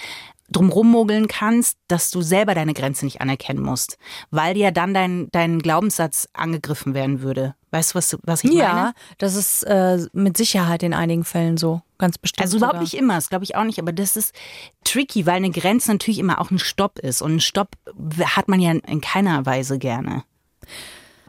drumrum 0.50 0.92
mogeln 0.92 1.28
kannst, 1.28 1.78
dass 1.88 2.12
du 2.12 2.22
selber 2.22 2.54
deine 2.54 2.74
Grenze 2.74 3.06
nicht 3.06 3.22
anerkennen 3.22 3.64
musst, 3.64 3.98
weil 4.30 4.54
dir 4.54 4.66
ja 4.66 4.72
dann 4.72 4.94
dein, 4.94 5.28
dein 5.32 5.60
Glaubenssatz 5.60 6.28
angegriffen 6.34 6.94
werden 6.94 7.22
würde. 7.22 7.56
Weißt 7.72 7.94
du, 7.94 7.98
was, 7.98 8.18
was 8.24 8.44
ich 8.44 8.52
meine? 8.52 8.62
Ja, 8.62 8.94
das 9.18 9.36
ist 9.36 9.64
äh, 9.64 10.06
mit 10.14 10.38
Sicherheit 10.38 10.84
in 10.84 10.94
einigen 10.94 11.24
Fällen 11.24 11.58
so. 11.58 11.82
Ganz 11.98 12.18
bestimmt. 12.18 12.44
Also 12.44 12.58
überhaupt 12.58 12.76
sogar. 12.76 12.84
nicht 12.84 12.94
immer, 12.94 13.16
das 13.16 13.30
glaube 13.30 13.44
ich 13.44 13.56
auch 13.56 13.64
nicht, 13.64 13.80
aber 13.80 13.92
das 13.92 14.18
ist 14.18 14.36
tricky, 14.84 15.26
weil 15.26 15.36
eine 15.36 15.50
Grenze 15.50 15.92
natürlich 15.92 16.20
immer 16.20 16.40
auch 16.40 16.52
ein 16.52 16.60
Stopp 16.60 17.00
ist. 17.00 17.22
Und 17.22 17.36
ein 17.36 17.40
Stopp 17.40 17.70
hat 18.24 18.48
man 18.48 18.60
ja 18.60 18.72
in 18.72 19.02
keiner 19.02 19.46
Weise 19.46 19.80
gerne. 19.80 20.24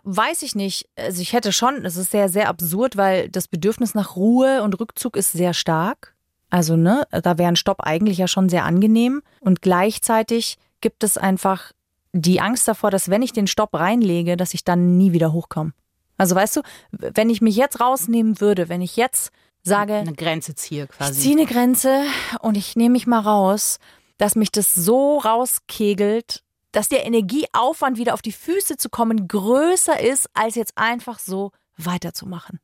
Weiß 0.08 0.43
ich 0.43 0.55
nicht. 0.55 0.88
Also 0.94 1.20
ich 1.20 1.32
hätte 1.32 1.53
schon, 1.53 1.85
es 1.85 1.97
ist 1.97 2.12
sehr, 2.12 2.29
sehr 2.29 2.49
absurd, 2.49 2.97
weil 2.97 3.28
das 3.28 3.49
Bedürfnis 3.49 3.95
nach 3.95 4.14
Ruhe 4.14 4.62
und 4.62 4.78
Rückzug 4.78 5.16
ist 5.16 5.33
sehr 5.33 5.52
stark. 5.52 6.14
Also, 6.49 6.76
ne, 6.76 7.09
da 7.11 7.38
wäre 7.38 7.49
ein 7.49 7.57
Stopp 7.57 7.80
eigentlich 7.80 8.19
ja 8.19 8.28
schon 8.28 8.49
sehr 8.49 8.64
angenehm. 8.64 9.23
Und 9.40 9.62
gleichzeitig 9.62 10.59
gibt 10.80 11.02
es 11.02 11.19
einfach 11.19 11.73
die 12.12 12.40
Angst 12.40 12.69
davor, 12.69 12.92
dass 12.92 13.11
wenn 13.11 13.21
ich 13.23 13.33
den 13.33 13.49
Stopp 13.49 13.75
reinlege, 13.75 14.37
dass 14.37 14.54
ich 14.54 14.62
dann 14.62 14.97
nie 14.97 15.12
wieder 15.12 15.33
hochkomme. 15.33 15.73
Also 16.19 16.37
weißt 16.37 16.57
du, 16.57 16.62
wenn 16.92 17.28
ich 17.28 17.40
mich 17.42 17.57
jetzt 17.57 17.80
rausnehmen 17.80 18.40
würde, 18.40 18.69
wenn 18.69 18.80
ich 18.83 18.97
jetzt 18.97 19.33
sage, 19.64 19.95
Eine 19.95 20.12
Grenze 20.14 20.54
ziehe 20.54 20.85
ich 20.85 20.90
quasi. 20.90 21.21
ziehe 21.21 21.37
eine 21.37 21.47
Grenze 21.47 22.02
und 22.40 22.57
ich 22.57 22.76
nehme 22.76 22.92
mich 22.92 23.09
mal 23.09 23.19
raus, 23.21 23.80
dass 24.16 24.37
mich 24.37 24.52
das 24.52 24.73
so 24.73 25.19
rauskegelt, 25.19 26.45
dass 26.76 26.90
der 26.90 27.06
Energieaufwand 27.06 27.97
wieder 27.97 28.12
auf 28.12 28.21
die 28.21 28.33
Füße 28.33 28.76
zu 28.76 28.90
kommen 28.90 29.28
größer 29.28 29.99
ist, 29.99 30.28
als 30.35 30.56
jetzt 30.56 30.76
einfach 30.76 31.18
so 31.18 31.52
weiterzumachen. 31.78 32.61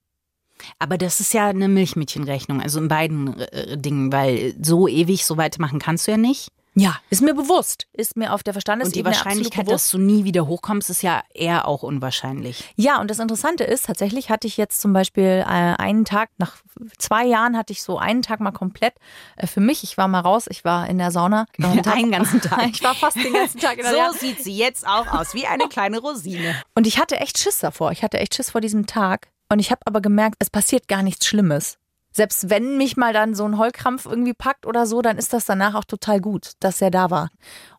Aber 0.79 0.99
das 0.99 1.21
ist 1.21 1.33
ja 1.33 1.49
eine 1.49 1.67
Milchmädchenrechnung, 1.67 2.61
also 2.61 2.79
in 2.79 2.89
beiden 2.89 3.41
äh, 3.41 3.79
Dingen, 3.79 4.13
weil 4.13 4.55
so 4.61 4.87
ewig 4.87 5.25
so 5.25 5.39
weitermachen 5.39 5.79
kannst 5.79 6.07
du 6.07 6.11
ja 6.11 6.19
nicht. 6.19 6.51
Ja, 6.75 6.97
ist 7.11 7.21
mir 7.21 7.35
bewusst, 7.35 7.87
ist 7.93 8.17
mir 8.17 8.33
auf 8.33 8.43
der 8.43 8.53
Und 8.53 8.55
die 8.55 8.61
Verstandesebene 8.63 9.05
Wahrscheinlichkeit, 9.15 9.71
dass 9.71 9.91
du 9.91 9.99
nie 9.99 10.25
wieder 10.25 10.47
hochkommst, 10.47 10.89
ist 10.89 11.03
ja 11.03 11.23
eher 11.35 11.69
auch 11.69 11.83
unwahrscheinlich. 11.83 12.65
Ja, 12.77 12.99
und 13.01 13.11
das 13.11 13.19
Interessante 13.19 13.65
ist, 13.65 13.87
tatsächlich 13.87 14.31
hatte 14.31 14.47
ich 14.47 14.57
jetzt 14.57 14.81
zum 14.81 14.95
Beispiel 14.95 15.45
äh, 15.45 15.45
einen 15.45 16.07
Tag, 16.07 16.31
nach 16.39 16.57
zwei 16.97 17.27
Jahren 17.27 17.59
hatte 17.59 17.75
ich 17.75 17.83
so 17.83 17.99
einen 17.99 18.23
Tag 18.23 18.41
mal 18.41 18.53
komplett 18.53 18.95
äh, 19.37 19.47
für 19.47 19.61
mich. 19.61 19.83
Ich 19.85 19.99
war 19.99 20.09
mal 20.09 20.21
raus, 20.21 20.47
ich 20.49 20.65
war 20.65 20.89
in 20.89 20.97
der 20.97 21.11
Sauna. 21.11 21.47
hab- 21.63 21.87
Einen 21.89 22.11
ganzen 22.11 22.41
Tag. 22.41 22.63
Ich 22.73 22.83
war 22.83 22.95
fast 22.95 23.17
den 23.17 23.35
ganzen 23.35 23.61
Tag 23.61 23.77
in 23.77 23.83
der 23.83 23.91
So 23.93 23.97
Sauna. 23.99 24.13
sieht 24.15 24.43
sie 24.43 24.57
jetzt 24.57 24.87
auch 24.87 25.07
aus, 25.09 25.35
wie 25.35 25.47
eine 25.47 25.69
kleine 25.69 25.99
Rosine. 25.99 26.55
Und 26.75 26.87
ich 26.87 26.99
hatte 26.99 27.17
echt 27.21 27.39
Schiss 27.39 27.59
davor. 27.59 27.93
Ich 27.93 28.03
hatte 28.03 28.19
echt 28.19 28.35
Schiss 28.35 28.51
vor 28.51 28.61
diesem 28.63 28.87
Tag. 28.87 29.29
Und 29.51 29.59
ich 29.59 29.71
habe 29.71 29.83
aber 29.85 30.01
gemerkt, 30.01 30.37
es 30.39 30.49
passiert 30.49 30.89
gar 30.89 31.03
nichts 31.03 31.27
Schlimmes. 31.27 31.77
Selbst 32.13 32.51
wenn 32.51 32.77
mich 32.77 32.97
mal 32.97 33.13
dann 33.13 33.35
so 33.35 33.45
ein 33.45 33.59
Heulkrampf 33.59 34.07
irgendwie 34.07 34.35
packt 34.35 34.67
oder 34.67 34.87
so, 34.87 35.03
dann 35.03 35.19
ist 35.19 35.33
das 35.33 35.47
danach 35.47 35.75
auch 35.75 35.85
total 35.85 36.21
gut, 36.21 36.53
dass 36.61 36.81
er 36.81 36.91
da 36.91 37.11
war. 37.11 37.31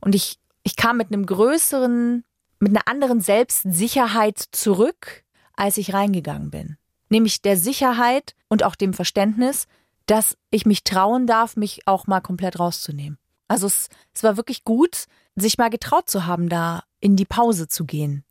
Und 0.02 0.16
ich, 0.16 0.40
ich 0.64 0.76
kam 0.76 0.98
mit 0.98 1.08
einem 1.08 1.26
größeren, 1.26 2.24
mit 2.60 2.72
einer 2.72 2.88
anderen 2.88 3.22
Selbstsicherheit 3.22 4.40
zurück, 4.52 5.24
als 5.56 5.78
ich 5.78 5.94
reingegangen 5.94 6.50
bin. 6.50 6.78
Nämlich 7.10 7.42
der 7.42 7.58
Sicherheit 7.58 8.34
und 8.50 8.64
auch 8.64 8.76
dem 8.76 8.94
Verständnis, 8.94 9.68
dass 10.08 10.36
ich 10.50 10.66
mich 10.66 10.84
trauen 10.84 11.28
darf, 11.28 11.56
mich 11.56 11.88
auch 11.88 12.08
mal 12.08 12.22
komplett 12.22 12.60
rauszunehmen. 12.60 13.18
Also 13.48 13.68
es, 13.68 13.90
es 14.14 14.24
war 14.24 14.36
wirklich 14.36 14.64
gut, 14.64 15.06
sich 15.36 15.58
mal 15.58 15.70
getraut 15.70 16.10
zu 16.10 16.26
haben, 16.26 16.50
da 16.50 16.84
in 17.00 17.16
die 17.16 17.26
Pause 17.26 17.68
zu 17.68 17.86
gehen. 17.86 18.24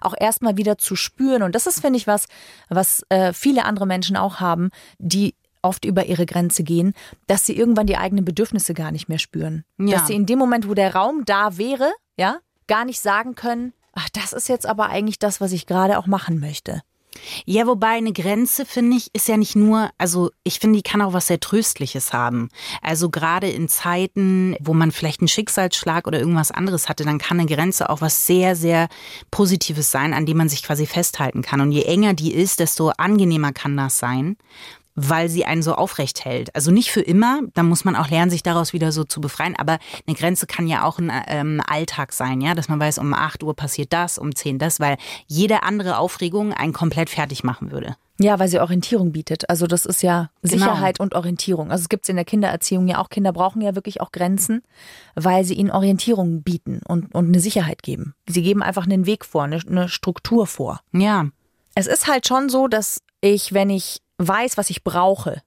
Auch 0.00 0.14
erstmal 0.18 0.56
wieder 0.56 0.78
zu 0.78 0.96
spüren. 0.96 1.42
Und 1.42 1.54
das 1.54 1.66
ist, 1.66 1.80
finde 1.80 1.98
ich, 1.98 2.06
was, 2.06 2.26
was 2.68 3.04
äh, 3.10 3.32
viele 3.32 3.64
andere 3.64 3.86
Menschen 3.86 4.16
auch 4.16 4.40
haben, 4.40 4.70
die 4.98 5.34
oft 5.62 5.84
über 5.84 6.06
ihre 6.06 6.26
Grenze 6.26 6.64
gehen, 6.64 6.92
dass 7.26 7.46
sie 7.46 7.56
irgendwann 7.56 7.86
die 7.86 7.96
eigenen 7.96 8.24
Bedürfnisse 8.24 8.74
gar 8.74 8.90
nicht 8.92 9.08
mehr 9.08 9.18
spüren. 9.18 9.64
Ja. 9.78 9.98
Dass 9.98 10.08
sie 10.08 10.14
in 10.14 10.26
dem 10.26 10.38
Moment, 10.38 10.68
wo 10.68 10.74
der 10.74 10.94
Raum 10.94 11.24
da 11.24 11.56
wäre, 11.56 11.92
ja, 12.18 12.38
gar 12.66 12.84
nicht 12.84 13.00
sagen 13.00 13.34
können, 13.34 13.72
ach, 13.92 14.08
das 14.10 14.32
ist 14.32 14.48
jetzt 14.48 14.66
aber 14.66 14.88
eigentlich 14.88 15.18
das, 15.18 15.40
was 15.40 15.52
ich 15.52 15.66
gerade 15.66 15.98
auch 15.98 16.06
machen 16.06 16.40
möchte. 16.40 16.82
Ja, 17.44 17.66
wobei 17.66 17.88
eine 17.88 18.12
Grenze, 18.12 18.64
finde 18.64 18.96
ich, 18.96 19.08
ist 19.12 19.28
ja 19.28 19.36
nicht 19.36 19.54
nur, 19.54 19.90
also 19.98 20.30
ich 20.44 20.58
finde, 20.58 20.78
die 20.78 20.82
kann 20.82 21.02
auch 21.02 21.12
was 21.12 21.26
sehr 21.26 21.40
Tröstliches 21.40 22.12
haben. 22.12 22.48
Also 22.80 23.10
gerade 23.10 23.50
in 23.50 23.68
Zeiten, 23.68 24.56
wo 24.60 24.72
man 24.72 24.92
vielleicht 24.92 25.20
einen 25.20 25.28
Schicksalsschlag 25.28 26.06
oder 26.06 26.18
irgendwas 26.18 26.50
anderes 26.50 26.88
hatte, 26.88 27.04
dann 27.04 27.18
kann 27.18 27.38
eine 27.38 27.48
Grenze 27.48 27.90
auch 27.90 28.00
was 28.00 28.26
sehr, 28.26 28.56
sehr 28.56 28.88
Positives 29.30 29.90
sein, 29.90 30.14
an 30.14 30.26
dem 30.26 30.38
man 30.38 30.48
sich 30.48 30.62
quasi 30.62 30.86
festhalten 30.86 31.42
kann. 31.42 31.60
Und 31.60 31.72
je 31.72 31.82
enger 31.82 32.14
die 32.14 32.32
ist, 32.32 32.60
desto 32.60 32.90
angenehmer 32.96 33.52
kann 33.52 33.76
das 33.76 33.98
sein 33.98 34.36
weil 34.94 35.28
sie 35.28 35.44
einen 35.44 35.62
so 35.62 35.74
aufrecht 35.74 36.24
hält. 36.24 36.54
Also 36.54 36.70
nicht 36.70 36.90
für 36.90 37.00
immer, 37.00 37.40
da 37.54 37.62
muss 37.62 37.84
man 37.84 37.96
auch 37.96 38.08
lernen, 38.08 38.30
sich 38.30 38.42
daraus 38.42 38.72
wieder 38.72 38.92
so 38.92 39.04
zu 39.04 39.20
befreien. 39.20 39.56
Aber 39.56 39.78
eine 40.06 40.16
Grenze 40.16 40.46
kann 40.46 40.66
ja 40.66 40.84
auch 40.84 40.98
ein 40.98 41.10
ähm, 41.28 41.62
Alltag 41.66 42.12
sein, 42.12 42.40
ja, 42.40 42.54
dass 42.54 42.68
man 42.68 42.80
weiß, 42.80 42.98
um 42.98 43.14
8 43.14 43.42
Uhr 43.42 43.56
passiert 43.56 43.92
das, 43.92 44.18
um 44.18 44.34
10 44.34 44.58
das, 44.58 44.80
weil 44.80 44.96
jede 45.26 45.62
andere 45.62 45.98
Aufregung 45.98 46.52
einen 46.52 46.72
komplett 46.72 47.10
fertig 47.10 47.44
machen 47.44 47.70
würde. 47.72 47.96
Ja, 48.20 48.38
weil 48.38 48.48
sie 48.48 48.60
Orientierung 48.60 49.10
bietet. 49.10 49.48
Also 49.50 49.66
das 49.66 49.86
ist 49.86 50.02
ja 50.02 50.30
Genau. 50.42 50.56
Sicherheit 50.56 51.00
und 51.00 51.14
Orientierung. 51.14 51.70
Also 51.72 51.82
es 51.82 51.88
gibt 51.88 52.04
es 52.04 52.08
in 52.08 52.16
der 52.16 52.24
Kindererziehung 52.24 52.86
ja 52.86 52.98
auch. 52.98 53.08
Kinder 53.08 53.32
brauchen 53.32 53.62
ja 53.62 53.74
wirklich 53.74 54.00
auch 54.00 54.12
Grenzen, 54.12 54.62
weil 55.14 55.44
sie 55.44 55.54
ihnen 55.54 55.70
Orientierung 55.70 56.42
bieten 56.42 56.80
und, 56.86 57.14
und 57.14 57.28
eine 57.28 57.40
Sicherheit 57.40 57.82
geben. 57.82 58.14
Sie 58.28 58.42
geben 58.42 58.62
einfach 58.62 58.84
einen 58.84 59.06
Weg 59.06 59.24
vor, 59.24 59.44
eine, 59.44 59.60
eine 59.66 59.88
Struktur 59.88 60.46
vor. 60.46 60.80
Ja, 60.92 61.26
Es 61.74 61.86
ist 61.86 62.06
halt 62.06 62.28
schon 62.28 62.48
so, 62.50 62.68
dass 62.68 63.00
ich, 63.22 63.54
wenn 63.54 63.70
ich 63.70 64.02
weiß, 64.26 64.56
was 64.56 64.70
ich 64.70 64.84
brauche, 64.84 65.42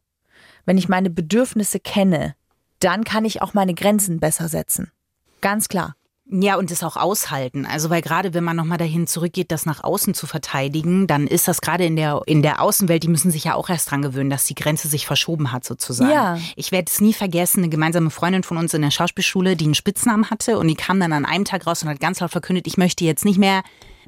wenn 0.66 0.78
ich 0.78 0.90
meine 0.90 1.10
Bedürfnisse 1.10 1.80
kenne, 1.80 2.36
dann 2.80 3.04
kann 3.04 3.26
ich 3.26 3.42
auch 3.42 3.54
meine 3.54 3.74
Grenzen 3.74 4.20
besser 4.20 4.50
setzen. 4.50 4.92
Ganz 5.42 5.68
klar. 5.68 5.96
Ja, 6.28 6.56
und 6.58 6.72
es 6.72 6.82
auch 6.82 6.98
aushalten. 6.98 7.68
Also, 7.68 7.92
weil 7.92 8.02
gerade 8.02 8.34
wenn 8.34 8.44
man 8.44 8.56
nochmal 8.56 8.80
dahin 8.80 9.06
zurückgeht, 9.06 9.52
das 9.52 9.68
nach 9.68 9.84
außen 9.84 10.16
zu 10.16 10.26
verteidigen, 10.26 11.06
dann 11.06 11.28
ist 11.28 11.48
das 11.48 11.62
gerade 11.62 11.86
in 11.86 11.96
der, 11.96 12.22
in 12.26 12.42
der 12.42 12.62
Außenwelt, 12.62 13.04
die 13.04 13.10
müssen 13.10 13.30
sich 13.30 13.44
ja 13.44 13.54
auch 13.54 13.70
erst 13.70 13.92
dran 13.92 14.02
gewöhnen, 14.02 14.32
dass 14.32 14.46
die 14.46 14.56
Grenze 14.56 14.88
sich 14.88 15.06
verschoben 15.06 15.52
hat, 15.52 15.64
sozusagen. 15.64 16.12
Ja. 16.12 16.40
Ich 16.56 16.72
werde 16.72 16.90
es 16.92 17.00
nie 17.00 17.14
vergessen, 17.14 17.60
eine 17.60 17.70
gemeinsame 17.70 18.10
Freundin 18.10 18.42
von 18.42 18.58
uns 18.58 18.74
in 18.74 18.82
der 18.82 18.90
Schauspielschule, 18.90 19.56
die 19.56 19.66
einen 19.66 19.76
Spitznamen 19.76 20.32
hatte 20.32 20.58
und 20.58 20.68
die 20.68 20.74
kam 20.76 21.00
dann 21.00 21.14
an 21.14 21.26
einem 21.26 21.46
Tag 21.46 21.68
raus 21.68 21.84
und 21.84 21.90
hat 21.90 22.00
ganz 22.00 22.20
laut 22.20 22.32
verkündet, 22.32 22.66
ich 22.66 22.78
möchte 22.78 23.06
jetzt 23.06 23.24
nicht 23.24 23.38
mehr 23.38 23.62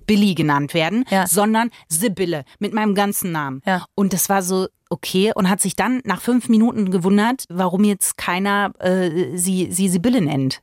Billy 0.07 0.33
genannt 0.33 0.73
werden, 0.73 1.05
Ja. 1.11 1.27
sondern 1.27 1.69
Sibylle 1.87 2.43
mit 2.59 2.73
meinem 2.73 2.95
ganzen 2.95 3.31
Namen. 3.31 3.61
Ja. 3.65 3.85
Und 3.93 4.13
das 4.13 4.29
war 4.29 4.41
so 4.41 4.67
okay 4.89 5.31
und 5.35 5.49
hat 5.49 5.61
sich 5.61 5.75
dann 5.75 6.01
nach 6.05 6.21
fünf 6.21 6.49
Minuten 6.49 6.89
gewundert, 6.89 7.43
warum 7.49 7.83
jetzt 7.83 8.17
keiner 8.17 8.71
äh, 8.79 9.37
sie, 9.37 9.67
sie 9.71 9.89
Sibylle 9.89 10.21
nennt. 10.21 10.61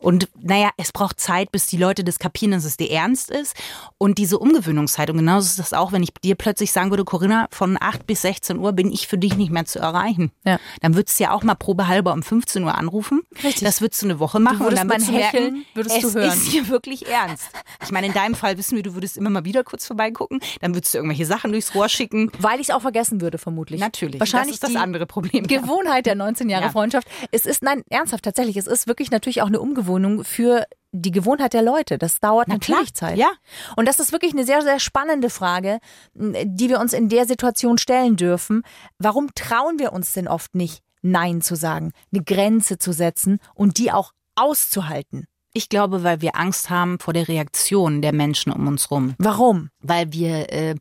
Und 0.00 0.28
naja, 0.40 0.70
es 0.78 0.92
braucht 0.92 1.20
Zeit, 1.20 1.52
bis 1.52 1.66
die 1.66 1.76
Leute 1.76 2.02
das 2.04 2.18
kapieren, 2.18 2.52
dass 2.52 2.64
es 2.64 2.78
dir 2.78 2.90
ernst 2.90 3.30
ist. 3.30 3.54
Und 3.98 4.16
diese 4.16 4.38
Umgewöhnungszeit. 4.38 5.10
Und 5.10 5.18
genauso 5.18 5.46
ist 5.46 5.58
das 5.58 5.74
auch, 5.74 5.92
wenn 5.92 6.02
ich 6.02 6.10
dir 6.24 6.36
plötzlich 6.36 6.72
sagen 6.72 6.88
würde, 6.88 7.04
Corinna, 7.04 7.48
von 7.50 7.76
8 7.78 8.06
bis 8.06 8.22
16 8.22 8.58
Uhr 8.58 8.72
bin 8.72 8.90
ich 8.90 9.08
für 9.08 9.18
dich 9.18 9.36
nicht 9.36 9.52
mehr 9.52 9.66
zu 9.66 9.78
erreichen. 9.78 10.32
Ja. 10.44 10.58
Dann 10.80 10.94
würdest 10.94 11.20
du 11.20 11.24
ja 11.24 11.32
auch 11.32 11.42
mal 11.42 11.54
probehalber 11.54 12.14
um 12.14 12.22
15 12.22 12.64
Uhr 12.64 12.74
anrufen. 12.78 13.20
Richtig. 13.44 13.60
Das 13.62 13.82
würdest 13.82 14.00
du 14.00 14.06
eine 14.06 14.18
Woche 14.18 14.40
machen. 14.40 14.64
Und 14.66 14.74
dann 14.76 14.88
würdest 14.88 15.10
Hecheln 15.12 15.52
merken, 15.52 15.66
würdest 15.74 15.96
es 15.96 16.12
du 16.12 16.18
hören. 16.18 16.28
ist 16.28 16.46
hier 16.48 16.68
wirklich 16.68 17.06
ernst. 17.06 17.50
Ich 17.84 17.90
meine, 17.90 18.06
in 18.06 18.14
deinem 18.14 18.34
Fall 18.34 18.56
wissen 18.56 18.76
wir, 18.76 18.82
du 18.82 18.94
würdest 18.94 19.18
immer 19.18 19.28
mal 19.28 19.44
wieder 19.44 19.64
kurz 19.64 19.86
vorbeigucken. 19.86 20.40
Dann 20.62 20.74
würdest 20.74 20.94
du 20.94 20.98
irgendwelche 20.98 21.26
Sachen 21.26 21.52
durchs 21.52 21.74
Rohr 21.74 21.90
schicken. 21.90 22.32
Weil 22.38 22.58
ich 22.58 22.70
es 22.70 22.74
auch 22.74 22.80
vergessen 22.80 23.20
würde, 23.20 23.36
vermutlich. 23.36 23.80
Natürlich. 23.80 24.18
Wahrscheinlich 24.18 24.58
das 24.60 24.70
ist 24.70 24.76
das 24.76 24.82
andere 24.82 25.04
Problem. 25.04 25.46
Gewohnheit 25.46 26.06
der 26.06 26.14
19 26.14 26.48
Jahre 26.48 26.64
Ja. 26.64 26.70
Freundschaft. 26.70 27.06
Es 27.32 27.44
ist, 27.44 27.62
nein, 27.62 27.82
ernsthaft, 27.90 28.24
tatsächlich, 28.24 28.56
es 28.56 28.66
ist 28.66 28.86
wirklich 28.86 29.10
natürlich 29.10 29.42
auch 29.42 29.48
eine 29.48 29.60
Umgewöhnung 29.60 29.89
für 30.24 30.64
die 30.92 31.10
Gewohnheit 31.10 31.52
der 31.52 31.62
Leute. 31.62 31.98
Das 31.98 32.20
dauert 32.20 32.48
Na 32.48 32.54
natürlich 32.54 32.94
klar, 32.94 33.10
Zeit. 33.10 33.18
ja. 33.18 33.30
Und 33.76 33.86
das 33.86 34.00
ist 34.00 34.12
wirklich 34.12 34.32
eine 34.32 34.44
sehr, 34.44 34.62
sehr 34.62 34.80
spannende 34.80 35.30
Frage, 35.30 35.78
die 36.14 36.68
wir 36.68 36.80
uns 36.80 36.92
in 36.92 37.08
der 37.08 37.26
Situation 37.26 37.78
stellen 37.78 38.16
dürfen. 38.16 38.62
Warum 38.98 39.28
trauen 39.34 39.78
wir 39.78 39.92
uns 39.92 40.12
denn 40.12 40.28
oft 40.28 40.54
nicht, 40.54 40.82
Nein 41.02 41.40
zu 41.42 41.54
sagen, 41.54 41.92
eine 42.12 42.24
Grenze 42.24 42.78
zu 42.78 42.92
setzen 42.92 43.38
und 43.54 43.78
die 43.78 43.92
auch 43.92 44.12
auszuhalten? 44.34 45.26
Ich 45.52 45.68
glaube, 45.68 46.04
weil 46.04 46.20
wir 46.20 46.36
Angst 46.36 46.70
haben 46.70 46.98
vor 47.00 47.12
der 47.12 47.26
Reaktion 47.26 48.02
der 48.02 48.12
Menschen 48.12 48.52
um 48.52 48.68
uns 48.68 48.90
rum. 48.90 49.14
Warum? 49.18 49.70
Weil 49.80 50.12
wir 50.12 50.52
äh, 50.52 50.74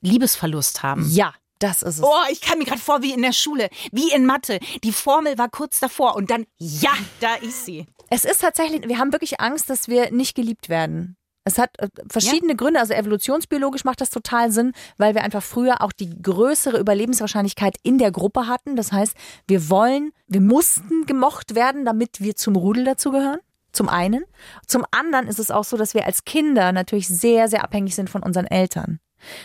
Liebesverlust 0.00 0.82
haben. 0.82 1.08
Ja, 1.10 1.32
das 1.60 1.82
ist 1.82 1.98
es. 1.98 2.02
Oh, 2.02 2.24
ich 2.30 2.40
kam 2.40 2.58
mir 2.58 2.64
gerade 2.64 2.80
vor 2.80 3.02
wie 3.02 3.12
in 3.12 3.22
der 3.22 3.32
Schule, 3.32 3.68
wie 3.92 4.12
in 4.12 4.26
Mathe. 4.26 4.58
Die 4.82 4.92
Formel 4.92 5.38
war 5.38 5.48
kurz 5.48 5.80
davor 5.80 6.16
und 6.16 6.30
dann, 6.30 6.46
ja, 6.58 6.92
da 7.20 7.36
ist 7.36 7.64
sie. 7.64 7.86
Es 8.10 8.24
ist 8.24 8.40
tatsächlich, 8.40 8.88
wir 8.88 8.98
haben 8.98 9.12
wirklich 9.12 9.40
Angst, 9.40 9.70
dass 9.70 9.88
wir 9.88 10.10
nicht 10.10 10.34
geliebt 10.34 10.68
werden. 10.68 11.16
Es 11.44 11.58
hat 11.58 11.78
äh, 11.78 11.88
verschiedene 12.08 12.54
Gründe, 12.54 12.80
also 12.80 12.92
evolutionsbiologisch 12.92 13.84
macht 13.84 14.00
das 14.00 14.10
total 14.10 14.52
Sinn, 14.52 14.72
weil 14.98 15.14
wir 15.14 15.22
einfach 15.22 15.42
früher 15.42 15.80
auch 15.82 15.92
die 15.92 16.10
größere 16.20 16.78
Überlebenswahrscheinlichkeit 16.78 17.76
in 17.82 17.98
der 17.98 18.10
Gruppe 18.10 18.46
hatten. 18.46 18.76
Das 18.76 18.92
heißt, 18.92 19.14
wir 19.46 19.70
wollen, 19.70 20.12
wir 20.26 20.40
mussten 20.40 21.06
gemocht 21.06 21.54
werden, 21.54 21.84
damit 21.84 22.20
wir 22.20 22.36
zum 22.36 22.56
Rudel 22.56 22.84
dazugehören. 22.84 23.40
Zum 23.72 23.88
einen. 23.88 24.24
Zum 24.66 24.84
anderen 24.90 25.28
ist 25.28 25.38
es 25.38 25.50
auch 25.50 25.64
so, 25.64 25.76
dass 25.76 25.94
wir 25.94 26.04
als 26.04 26.24
Kinder 26.24 26.72
natürlich 26.72 27.06
sehr, 27.08 27.48
sehr 27.48 27.62
abhängig 27.62 27.94
sind 27.94 28.10
von 28.10 28.22
unseren 28.22 28.46
Eltern. 28.46 28.98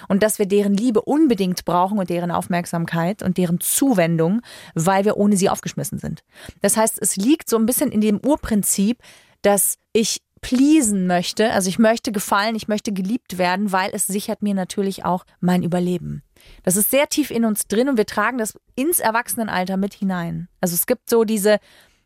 Und 0.08 0.24
dass 0.24 0.40
wir 0.40 0.46
deren 0.46 0.74
Liebe 0.74 1.02
unbedingt 1.02 1.66
brauchen 1.66 2.00
und 2.00 2.10
deren 2.10 2.32
Aufmerksamkeit 2.32 3.24
und 3.24 3.38
deren 3.38 3.60
Zuwendung, 3.60 4.42
weil 4.74 5.06
wir 5.06 5.18
ohne 5.18 5.38
sie 5.38 5.50
aufgeschmissen 5.50 6.00
sind. 6.00 6.24
Das 6.62 6.78
heißt, 6.78 6.98
es 7.02 7.16
liegt 7.16 7.50
so 7.50 7.58
ein 7.58 7.66
bisschen 7.66 7.92
in 7.92 8.02
dem 8.02 8.20
Urprinzip, 8.20 9.00
dass 9.42 9.78
ich 9.94 10.22
pleasen 10.42 11.08
möchte, 11.08 11.52
also 11.54 11.70
ich 11.70 11.80
möchte 11.80 12.12
gefallen, 12.12 12.56
ich 12.56 12.68
möchte 12.68 12.94
geliebt 12.94 13.40
werden, 13.40 13.72
weil 13.72 13.90
es 13.94 14.06
sichert 14.06 14.44
mir 14.44 14.54
natürlich 14.54 15.04
auch 15.04 15.26
mein 15.40 15.64
Überleben. 15.64 16.22
Das 16.62 16.76
ist 16.76 16.92
sehr 16.92 17.10
tief 17.10 17.32
in 17.32 17.46
uns 17.46 17.68
drin 17.68 17.90
und 17.90 17.98
wir 17.98 18.06
tragen 18.06 18.38
das 18.38 18.54
ins 18.76 19.00
Erwachsenenalter 19.00 19.76
mit 19.76 19.96
hinein. 19.96 20.48
Also 20.62 20.76
es 20.76 20.86
gibt 20.86 21.10
so 21.10 21.24
diese, 21.24 21.58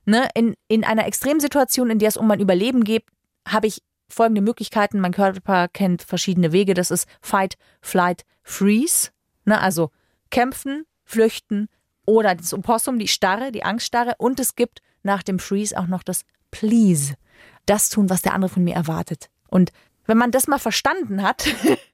ne, 0.05 0.29
in, 0.35 0.53
in 0.69 0.85
einer 0.85 1.05
Extremsituation, 1.05 1.89
in 1.89 1.99
der 1.99 2.07
es 2.07 2.15
um 2.15 2.27
mein 2.27 2.39
Überleben 2.39 2.85
geht, 2.85 3.03
habe 3.45 3.67
ich 3.67 3.81
folgende 4.09 4.41
Möglichkeiten. 4.41 4.99
Mein 4.99 5.13
Körper 5.13 5.67
kennt 5.67 6.03
verschiedene 6.03 6.51
Wege. 6.51 6.73
Das 6.73 6.91
ist 6.91 7.07
Fight, 7.21 7.55
Flight, 7.81 8.25
Freeze. 8.43 9.09
Ne, 9.45 9.59
also 9.59 9.91
kämpfen, 10.29 10.85
flüchten 11.05 11.69
oder 12.05 12.35
das 12.35 12.53
Opossum, 12.53 12.99
die 12.99 13.07
Starre, 13.07 13.51
die 13.51 13.63
Angststarre. 13.63 14.15
Und 14.17 14.39
es 14.39 14.55
gibt 14.55 14.81
nach 15.03 15.23
dem 15.23 15.39
Freeze 15.39 15.77
auch 15.77 15.87
noch 15.87 16.03
das 16.03 16.23
Please. 16.51 17.13
Das 17.65 17.89
tun, 17.89 18.09
was 18.09 18.21
der 18.21 18.33
andere 18.33 18.49
von 18.49 18.63
mir 18.63 18.75
erwartet. 18.75 19.29
Und 19.47 19.71
wenn 20.05 20.17
man 20.17 20.31
das 20.31 20.47
mal 20.47 20.59
verstanden 20.59 21.21
hat, 21.21 21.45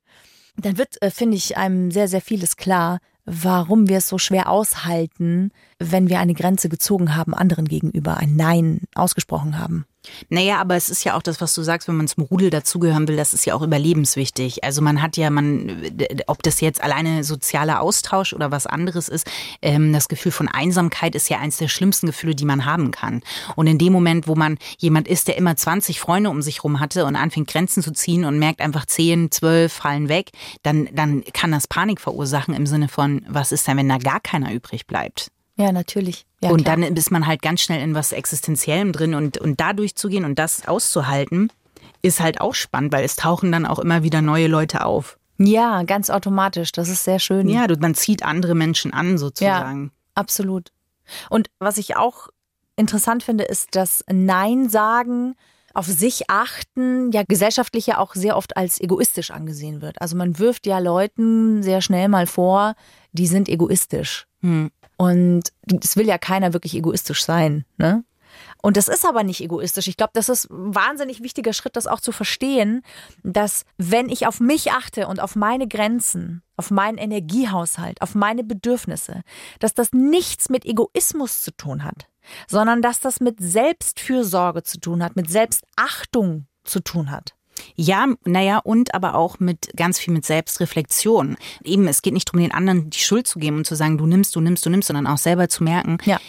dann 0.57 0.77
wird, 0.77 1.01
äh, 1.01 1.11
finde 1.11 1.37
ich, 1.37 1.57
einem 1.57 1.91
sehr, 1.91 2.07
sehr 2.07 2.21
vieles 2.21 2.55
klar, 2.55 2.99
warum 3.25 3.89
wir 3.89 3.97
es 3.97 4.07
so 4.07 4.17
schwer 4.17 4.49
aushalten, 4.49 5.51
wenn 5.79 6.09
wir 6.09 6.19
eine 6.19 6.33
Grenze 6.33 6.69
gezogen 6.69 7.15
haben, 7.15 7.33
anderen 7.33 7.67
gegenüber, 7.67 8.17
ein 8.17 8.35
Nein 8.35 8.81
ausgesprochen 8.93 9.59
haben. 9.59 9.85
Naja, 10.29 10.57
aber 10.59 10.75
es 10.75 10.89
ist 10.89 11.03
ja 11.03 11.15
auch 11.15 11.21
das, 11.21 11.41
was 11.41 11.53
du 11.53 11.61
sagst, 11.61 11.87
wenn 11.87 11.95
man 11.95 12.07
zum 12.07 12.23
Rudel 12.23 12.49
dazugehören 12.49 13.07
will, 13.07 13.15
das 13.15 13.33
ist 13.33 13.45
ja 13.45 13.53
auch 13.53 13.61
überlebenswichtig. 13.61 14.63
Also 14.63 14.81
man 14.81 15.01
hat 15.01 15.17
ja, 15.17 15.29
man, 15.29 15.91
ob 16.27 16.43
das 16.43 16.61
jetzt 16.61 16.81
alleine 16.83 17.23
sozialer 17.23 17.81
Austausch 17.81 18.33
oder 18.33 18.51
was 18.51 18.67
anderes 18.67 19.09
ist, 19.09 19.27
ähm, 19.61 19.93
das 19.93 20.07
Gefühl 20.07 20.31
von 20.31 20.47
Einsamkeit 20.47 21.15
ist 21.15 21.29
ja 21.29 21.39
eines 21.39 21.57
der 21.57 21.67
schlimmsten 21.67 22.07
Gefühle, 22.07 22.35
die 22.35 22.45
man 22.45 22.65
haben 22.65 22.91
kann. 22.91 23.21
Und 23.55 23.67
in 23.67 23.77
dem 23.77 23.93
Moment, 23.93 24.27
wo 24.27 24.35
man 24.35 24.57
jemand 24.77 25.07
ist, 25.07 25.27
der 25.27 25.37
immer 25.37 25.55
20 25.55 25.99
Freunde 25.99 26.29
um 26.29 26.41
sich 26.41 26.63
rum 26.63 26.79
hatte 26.79 27.05
und 27.05 27.15
anfängt 27.15 27.47
Grenzen 27.47 27.83
zu 27.83 27.91
ziehen 27.91 28.25
und 28.25 28.39
merkt 28.39 28.61
einfach 28.61 28.85
10, 28.85 29.31
12 29.31 29.71
fallen 29.71 30.09
weg, 30.09 30.31
dann, 30.63 30.89
dann 30.93 31.23
kann 31.33 31.51
das 31.51 31.67
Panik 31.67 32.01
verursachen 32.01 32.53
im 32.53 32.65
Sinne 32.65 32.87
von, 32.87 33.25
was 33.27 33.51
ist 33.51 33.67
denn, 33.67 33.77
wenn 33.77 33.89
da 33.89 33.97
gar 33.97 34.19
keiner 34.19 34.53
übrig 34.53 34.87
bleibt? 34.87 35.31
Ja, 35.57 35.71
natürlich. 35.71 36.25
Ja, 36.41 36.49
und 36.49 36.63
klar. 36.63 36.77
dann 36.77 36.95
ist 36.95 37.11
man 37.11 37.27
halt 37.27 37.41
ganz 37.41 37.61
schnell 37.61 37.81
in 37.81 37.95
was 37.95 38.11
Existenziellem 38.11 38.91
drin 38.91 39.15
und, 39.15 39.37
und 39.37 39.59
da 39.59 39.73
durchzugehen 39.73 40.25
und 40.25 40.37
das 40.37 40.67
auszuhalten, 40.67 41.49
ist 42.01 42.19
halt 42.19 42.41
auch 42.41 42.53
spannend, 42.53 42.93
weil 42.93 43.05
es 43.05 43.15
tauchen 43.15 43.51
dann 43.51 43.65
auch 43.65 43.79
immer 43.79 44.03
wieder 44.03 44.21
neue 44.21 44.47
Leute 44.47 44.85
auf. 44.85 45.17
Ja, 45.37 45.83
ganz 45.83 46.09
automatisch. 46.09 46.71
Das 46.71 46.89
ist 46.89 47.03
sehr 47.03 47.19
schön. 47.19 47.49
Ja, 47.49 47.67
du, 47.67 47.75
man 47.77 47.95
zieht 47.95 48.23
andere 48.23 48.55
Menschen 48.55 48.93
an 48.93 49.17
sozusagen. 49.17 49.91
Absolut. 50.13 50.71
Und 51.29 51.49
was 51.59 51.77
ich 51.77 51.97
auch 51.97 52.29
interessant 52.75 53.23
finde, 53.23 53.43
ist, 53.43 53.75
dass 53.75 54.03
Nein 54.09 54.69
sagen, 54.69 55.35
auf 55.73 55.87
sich 55.87 56.29
achten, 56.29 57.11
ja 57.11 57.23
gesellschaftlich 57.27 57.87
ja 57.87 57.97
auch 57.97 58.15
sehr 58.15 58.37
oft 58.37 58.55
als 58.55 58.79
egoistisch 58.79 59.31
angesehen 59.31 59.81
wird. 59.81 60.01
Also 60.01 60.15
man 60.15 60.39
wirft 60.39 60.65
ja 60.65 60.79
Leuten 60.79 61.63
sehr 61.63 61.81
schnell 61.81 62.07
mal 62.07 62.27
vor, 62.27 62.75
die 63.11 63.27
sind 63.27 63.49
egoistisch. 63.49 64.25
Hm. 64.41 64.71
Und 64.97 65.51
es 65.83 65.97
will 65.97 66.07
ja 66.07 66.17
keiner 66.17 66.53
wirklich 66.53 66.75
egoistisch 66.75 67.23
sein. 67.23 67.65
Ne? 67.77 68.03
Und 68.61 68.77
das 68.77 68.87
ist 68.87 69.05
aber 69.05 69.23
nicht 69.23 69.41
egoistisch. 69.41 69.87
Ich 69.87 69.97
glaube, 69.97 70.11
das 70.13 70.29
ist 70.29 70.49
ein 70.49 70.73
wahnsinnig 70.73 71.21
wichtiger 71.21 71.53
Schritt, 71.53 71.75
das 71.75 71.87
auch 71.87 71.99
zu 71.99 72.11
verstehen, 72.11 72.81
dass 73.23 73.63
wenn 73.77 74.09
ich 74.09 74.27
auf 74.27 74.39
mich 74.39 74.71
achte 74.71 75.07
und 75.07 75.19
auf 75.19 75.35
meine 75.35 75.67
Grenzen, 75.67 76.41
auf 76.57 76.71
meinen 76.71 76.97
Energiehaushalt, 76.97 78.01
auf 78.01 78.15
meine 78.15 78.43
Bedürfnisse, 78.43 79.21
dass 79.59 79.73
das 79.73 79.93
nichts 79.93 80.49
mit 80.49 80.65
Egoismus 80.65 81.41
zu 81.41 81.51
tun 81.51 81.83
hat, 81.83 82.07
sondern 82.47 82.81
dass 82.81 82.99
das 82.99 83.19
mit 83.19 83.37
Selbstfürsorge 83.39 84.63
zu 84.63 84.79
tun 84.79 85.03
hat, 85.03 85.15
mit 85.15 85.29
Selbstachtung 85.29 86.47
zu 86.63 86.79
tun 86.79 87.11
hat. 87.11 87.35
Ja, 87.75 88.07
naja, 88.25 88.59
und 88.59 88.93
aber 88.93 89.15
auch 89.15 89.39
mit 89.39 89.71
ganz 89.75 89.99
viel 89.99 90.13
mit 90.13 90.25
Selbstreflexion. 90.25 91.37
Eben, 91.63 91.87
es 91.87 92.01
geht 92.01 92.13
nicht 92.13 92.27
darum, 92.29 92.41
den 92.41 92.51
anderen 92.51 92.89
die 92.89 92.99
Schuld 92.99 93.27
zu 93.27 93.39
geben 93.39 93.57
und 93.57 93.65
zu 93.65 93.75
sagen, 93.75 93.97
du 93.97 94.05
nimmst, 94.05 94.35
du 94.35 94.41
nimmst, 94.41 94.65
du 94.65 94.69
nimmst, 94.69 94.87
sondern 94.87 95.07
auch 95.07 95.17
selber 95.17 95.49
zu 95.49 95.63
merken, 95.63 95.97
Ja. 96.05 96.19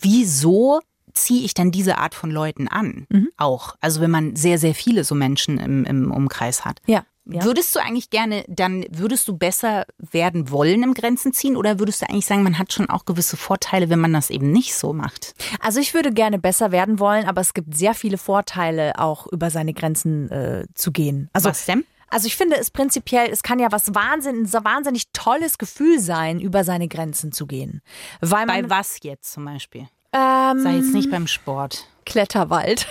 wieso 0.00 0.80
ziehe 1.12 1.44
ich 1.44 1.54
dann 1.54 1.70
diese 1.70 1.98
Art 1.98 2.14
von 2.14 2.30
Leuten 2.30 2.68
an? 2.68 3.06
Auch. 3.36 3.74
Also 3.80 4.00
wenn 4.00 4.10
man 4.10 4.36
sehr, 4.36 4.58
sehr 4.58 4.74
viele 4.74 5.04
so 5.04 5.14
Menschen 5.14 5.58
im, 5.58 5.84
im 5.84 6.12
Umkreis 6.12 6.64
hat. 6.64 6.80
Ja. 6.86 7.04
Ja. 7.32 7.44
Würdest 7.44 7.74
du 7.74 7.80
eigentlich 7.80 8.10
gerne, 8.10 8.44
dann 8.48 8.84
würdest 8.90 9.28
du 9.28 9.36
besser 9.36 9.84
werden 9.98 10.50
wollen 10.50 10.82
im 10.82 10.94
Grenzen 10.94 11.32
ziehen 11.32 11.56
oder 11.56 11.78
würdest 11.78 12.02
du 12.02 12.08
eigentlich 12.08 12.26
sagen, 12.26 12.42
man 12.42 12.58
hat 12.58 12.72
schon 12.72 12.88
auch 12.90 13.04
gewisse 13.04 13.36
Vorteile, 13.36 13.88
wenn 13.88 14.00
man 14.00 14.12
das 14.12 14.30
eben 14.30 14.50
nicht 14.50 14.74
so 14.74 14.92
macht? 14.92 15.34
Also 15.60 15.80
ich 15.80 15.94
würde 15.94 16.12
gerne 16.12 16.38
besser 16.38 16.72
werden 16.72 16.98
wollen, 16.98 17.26
aber 17.26 17.40
es 17.40 17.54
gibt 17.54 17.76
sehr 17.76 17.94
viele 17.94 18.18
Vorteile, 18.18 18.98
auch 18.98 19.26
über 19.28 19.50
seine 19.50 19.72
Grenzen 19.74 20.30
äh, 20.30 20.66
zu 20.74 20.92
gehen. 20.92 21.30
Also 21.32 21.50
Was 21.50 21.66
denn? 21.66 21.84
Also 22.12 22.26
ich 22.26 22.36
finde 22.36 22.56
es 22.56 22.72
prinzipiell, 22.72 23.30
es 23.30 23.44
kann 23.44 23.60
ja 23.60 23.70
was 23.70 23.94
wahnsinnig, 23.94 24.50
so 24.50 24.64
wahnsinnig 24.64 25.12
tolles 25.12 25.58
Gefühl 25.58 26.00
sein, 26.00 26.40
über 26.40 26.64
seine 26.64 26.88
Grenzen 26.88 27.30
zu 27.30 27.46
gehen. 27.46 27.82
Weil 28.20 28.46
man, 28.46 28.62
Bei 28.62 28.70
was 28.70 28.98
jetzt 29.02 29.32
zum 29.32 29.44
Beispiel? 29.44 29.86
ähm, 30.12 30.60
Sei 30.60 30.76
jetzt 30.76 30.92
nicht 30.92 31.10
beim 31.10 31.28
Sport. 31.28 31.86
Kletterwald. 32.06 32.88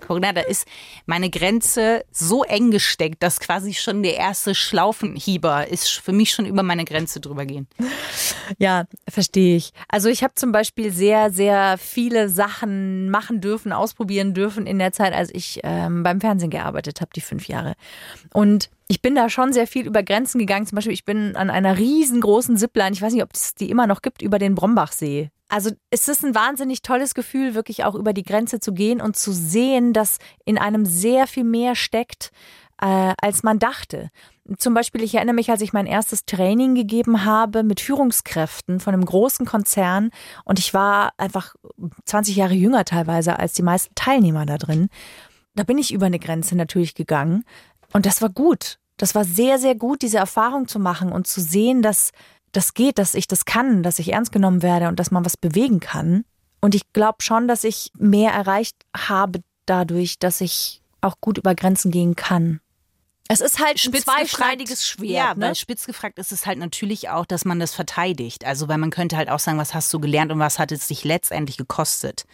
Corinna, 0.00 0.32
da 0.32 0.40
ist 0.42 0.66
meine 1.06 1.30
Grenze 1.30 2.04
so 2.10 2.44
eng 2.44 2.70
gesteckt, 2.70 3.22
dass 3.22 3.40
quasi 3.40 3.74
schon 3.74 4.02
der 4.02 4.16
erste 4.16 4.54
Schlaufenhieber 4.54 5.68
ist 5.68 5.88
für 5.88 6.12
mich 6.12 6.32
schon 6.32 6.46
über 6.46 6.62
meine 6.62 6.84
Grenze 6.84 7.20
drüber 7.20 7.46
gehen. 7.46 7.68
Ja, 8.58 8.84
verstehe 9.08 9.56
ich. 9.56 9.72
Also 9.88 10.08
ich 10.08 10.22
habe 10.22 10.34
zum 10.34 10.52
Beispiel 10.52 10.90
sehr, 10.92 11.30
sehr 11.30 11.78
viele 11.78 12.28
Sachen 12.28 13.10
machen 13.10 13.40
dürfen, 13.40 13.72
ausprobieren 13.72 14.34
dürfen 14.34 14.66
in 14.66 14.78
der 14.78 14.92
Zeit, 14.92 15.12
als 15.12 15.30
ich 15.32 15.60
ähm, 15.62 16.02
beim 16.02 16.20
Fernsehen 16.20 16.50
gearbeitet 16.50 17.00
habe, 17.00 17.10
die 17.14 17.20
fünf 17.20 17.48
Jahre. 17.48 17.74
Und 18.32 18.70
ich 18.88 19.02
bin 19.02 19.14
da 19.14 19.28
schon 19.28 19.52
sehr 19.52 19.66
viel 19.66 19.86
über 19.86 20.02
Grenzen 20.02 20.38
gegangen. 20.38 20.66
Zum 20.66 20.76
Beispiel, 20.76 20.92
ich 20.92 21.04
bin 21.04 21.36
an 21.36 21.48
einer 21.48 21.78
riesengroßen 21.78 22.56
Zipline, 22.56 22.92
ich 22.92 23.02
weiß 23.02 23.12
nicht, 23.12 23.22
ob 23.22 23.30
es 23.34 23.54
die 23.54 23.70
immer 23.70 23.86
noch 23.86 24.02
gibt, 24.02 24.20
über 24.20 24.38
den 24.38 24.56
Brombachsee. 24.56 25.30
Also 25.50 25.72
es 25.90 26.06
ist 26.06 26.24
ein 26.24 26.34
wahnsinnig 26.34 26.80
tolles 26.82 27.12
Gefühl, 27.12 27.54
wirklich 27.54 27.84
auch 27.84 27.96
über 27.96 28.12
die 28.12 28.22
Grenze 28.22 28.60
zu 28.60 28.72
gehen 28.72 29.00
und 29.00 29.16
zu 29.16 29.32
sehen, 29.32 29.92
dass 29.92 30.18
in 30.44 30.58
einem 30.58 30.86
sehr 30.86 31.26
viel 31.26 31.42
mehr 31.42 31.74
steckt, 31.74 32.30
äh, 32.80 33.14
als 33.20 33.42
man 33.42 33.58
dachte. 33.58 34.10
Zum 34.58 34.74
Beispiel, 34.74 35.02
ich 35.02 35.14
erinnere 35.16 35.34
mich, 35.34 35.50
als 35.50 35.60
ich 35.60 35.72
mein 35.72 35.86
erstes 35.86 36.24
Training 36.24 36.76
gegeben 36.76 37.24
habe 37.24 37.64
mit 37.64 37.80
Führungskräften 37.80 38.78
von 38.78 38.94
einem 38.94 39.04
großen 39.04 39.44
Konzern 39.44 40.10
und 40.44 40.60
ich 40.60 40.72
war 40.72 41.12
einfach 41.18 41.56
20 42.04 42.36
Jahre 42.36 42.54
jünger 42.54 42.84
teilweise 42.84 43.38
als 43.38 43.52
die 43.52 43.62
meisten 43.62 43.94
Teilnehmer 43.96 44.46
da 44.46 44.56
drin. 44.56 44.88
Da 45.56 45.64
bin 45.64 45.78
ich 45.78 45.92
über 45.92 46.06
eine 46.06 46.20
Grenze 46.20 46.56
natürlich 46.56 46.94
gegangen 46.94 47.44
und 47.92 48.06
das 48.06 48.22
war 48.22 48.30
gut. 48.30 48.78
Das 48.96 49.14
war 49.14 49.24
sehr, 49.24 49.58
sehr 49.58 49.74
gut, 49.74 50.02
diese 50.02 50.18
Erfahrung 50.18 50.68
zu 50.68 50.78
machen 50.78 51.10
und 51.10 51.26
zu 51.26 51.40
sehen, 51.40 51.82
dass 51.82 52.12
das 52.52 52.74
geht, 52.74 52.98
dass 52.98 53.14
ich 53.14 53.28
das 53.28 53.44
kann, 53.44 53.82
dass 53.82 53.98
ich 53.98 54.12
ernst 54.12 54.32
genommen 54.32 54.62
werde 54.62 54.88
und 54.88 54.98
dass 54.98 55.10
man 55.10 55.24
was 55.24 55.36
bewegen 55.36 55.80
kann. 55.80 56.24
Und 56.60 56.74
ich 56.74 56.92
glaube 56.92 57.22
schon, 57.22 57.48
dass 57.48 57.64
ich 57.64 57.90
mehr 57.96 58.32
erreicht 58.32 58.76
habe 58.96 59.40
dadurch, 59.66 60.18
dass 60.18 60.40
ich 60.40 60.82
auch 61.00 61.14
gut 61.20 61.38
über 61.38 61.54
Grenzen 61.54 61.90
gehen 61.90 62.16
kann. 62.16 62.60
Es 63.32 63.40
ist 63.40 63.60
halt 63.60 63.80
ein 63.84 63.94
zweischneidiges 63.94 64.84
Schwert. 64.84 65.10
Ja, 65.10 65.34
ne? 65.34 65.46
weil 65.46 65.54
spitz 65.54 65.86
gefragt 65.86 66.18
ist 66.18 66.32
es 66.32 66.46
halt 66.46 66.58
natürlich 66.58 67.10
auch, 67.10 67.24
dass 67.24 67.44
man 67.44 67.60
das 67.60 67.72
verteidigt. 67.72 68.44
Also, 68.44 68.66
weil 68.66 68.78
man 68.78 68.90
könnte 68.90 69.16
halt 69.16 69.28
auch 69.28 69.38
sagen, 69.38 69.56
was 69.56 69.72
hast 69.72 69.94
du 69.94 70.00
gelernt 70.00 70.32
und 70.32 70.40
was 70.40 70.58
hat 70.58 70.72
es 70.72 70.88
dich 70.88 71.04
letztendlich 71.04 71.56
gekostet. 71.56 72.24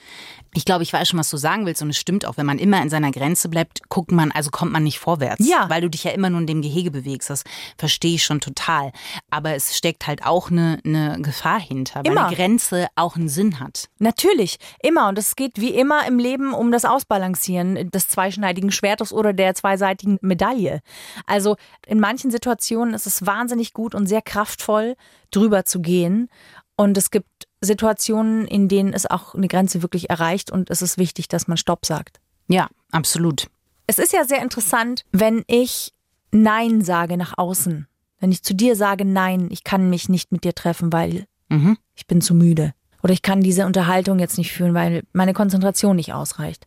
Ich 0.54 0.64
glaube, 0.64 0.84
ich 0.84 0.94
weiß 0.94 1.08
schon, 1.08 1.20
was 1.20 1.28
du 1.28 1.36
sagen 1.36 1.66
willst 1.66 1.82
und 1.82 1.90
es 1.90 1.98
stimmt 1.98 2.24
auch. 2.24 2.38
Wenn 2.38 2.46
man 2.46 2.58
immer 2.58 2.80
in 2.80 2.88
seiner 2.88 3.10
Grenze 3.10 3.50
bleibt, 3.50 3.90
guckt 3.90 4.10
man, 4.10 4.32
also 4.32 4.48
kommt 4.48 4.72
man 4.72 4.84
nicht 4.84 4.98
vorwärts. 4.98 5.46
Ja. 5.46 5.68
Weil 5.68 5.82
du 5.82 5.90
dich 5.90 6.04
ja 6.04 6.12
immer 6.12 6.30
nur 6.30 6.40
in 6.40 6.46
dem 6.46 6.62
Gehege 6.62 6.90
bewegst. 6.90 7.28
Das 7.28 7.44
verstehe 7.76 8.14
ich 8.14 8.24
schon 8.24 8.40
total. 8.40 8.90
Aber 9.28 9.54
es 9.54 9.76
steckt 9.76 10.06
halt 10.06 10.24
auch 10.24 10.50
eine, 10.50 10.78
eine 10.82 11.20
Gefahr 11.20 11.60
hinter, 11.60 12.00
weil 12.04 12.12
Immer. 12.12 12.28
eine 12.28 12.36
Grenze 12.36 12.88
auch 12.96 13.16
einen 13.16 13.28
Sinn 13.28 13.60
hat. 13.60 13.90
Natürlich, 13.98 14.56
immer. 14.82 15.08
Und 15.08 15.18
es 15.18 15.36
geht 15.36 15.60
wie 15.60 15.74
immer 15.74 16.06
im 16.06 16.18
Leben 16.18 16.54
um 16.54 16.72
das 16.72 16.86
Ausbalancieren 16.86 17.90
des 17.90 18.08
zweischneidigen 18.08 18.72
Schwertes 18.72 19.12
oder 19.12 19.34
der 19.34 19.54
zweiseitigen 19.54 20.18
Medaille. 20.22 20.80
Also 21.26 21.56
in 21.86 22.00
manchen 22.00 22.30
Situationen 22.30 22.94
ist 22.94 23.06
es 23.06 23.24
wahnsinnig 23.26 23.72
gut 23.72 23.94
und 23.94 24.06
sehr 24.06 24.22
kraftvoll, 24.22 24.96
drüber 25.30 25.64
zu 25.64 25.80
gehen. 25.80 26.28
Und 26.76 26.96
es 26.98 27.10
gibt 27.10 27.48
Situationen, 27.60 28.46
in 28.46 28.68
denen 28.68 28.92
es 28.92 29.06
auch 29.06 29.34
eine 29.34 29.48
Grenze 29.48 29.82
wirklich 29.82 30.10
erreicht 30.10 30.50
und 30.50 30.70
es 30.70 30.82
ist 30.82 30.98
wichtig, 30.98 31.28
dass 31.28 31.48
man 31.48 31.56
Stopp 31.56 31.86
sagt. 31.86 32.20
Ja, 32.48 32.68
absolut. 32.92 33.46
Es 33.86 33.98
ist 33.98 34.12
ja 34.12 34.24
sehr 34.24 34.42
interessant, 34.42 35.04
wenn 35.12 35.44
ich 35.46 35.92
Nein 36.32 36.82
sage 36.82 37.16
nach 37.16 37.38
außen. 37.38 37.86
Wenn 38.18 38.32
ich 38.32 38.42
zu 38.42 38.54
dir 38.54 38.76
sage, 38.76 39.04
nein, 39.04 39.48
ich 39.50 39.64
kann 39.64 39.88
mich 39.90 40.08
nicht 40.08 40.32
mit 40.32 40.44
dir 40.44 40.54
treffen, 40.54 40.92
weil 40.92 41.26
Mhm. 41.48 41.78
ich 41.94 42.06
bin 42.06 42.20
zu 42.20 42.34
müde. 42.34 42.72
Oder 43.02 43.12
ich 43.12 43.22
kann 43.22 43.40
diese 43.40 43.66
Unterhaltung 43.66 44.18
jetzt 44.18 44.36
nicht 44.38 44.52
führen, 44.52 44.74
weil 44.74 45.04
meine 45.12 45.32
Konzentration 45.32 45.94
nicht 45.96 46.12
ausreicht. 46.12 46.66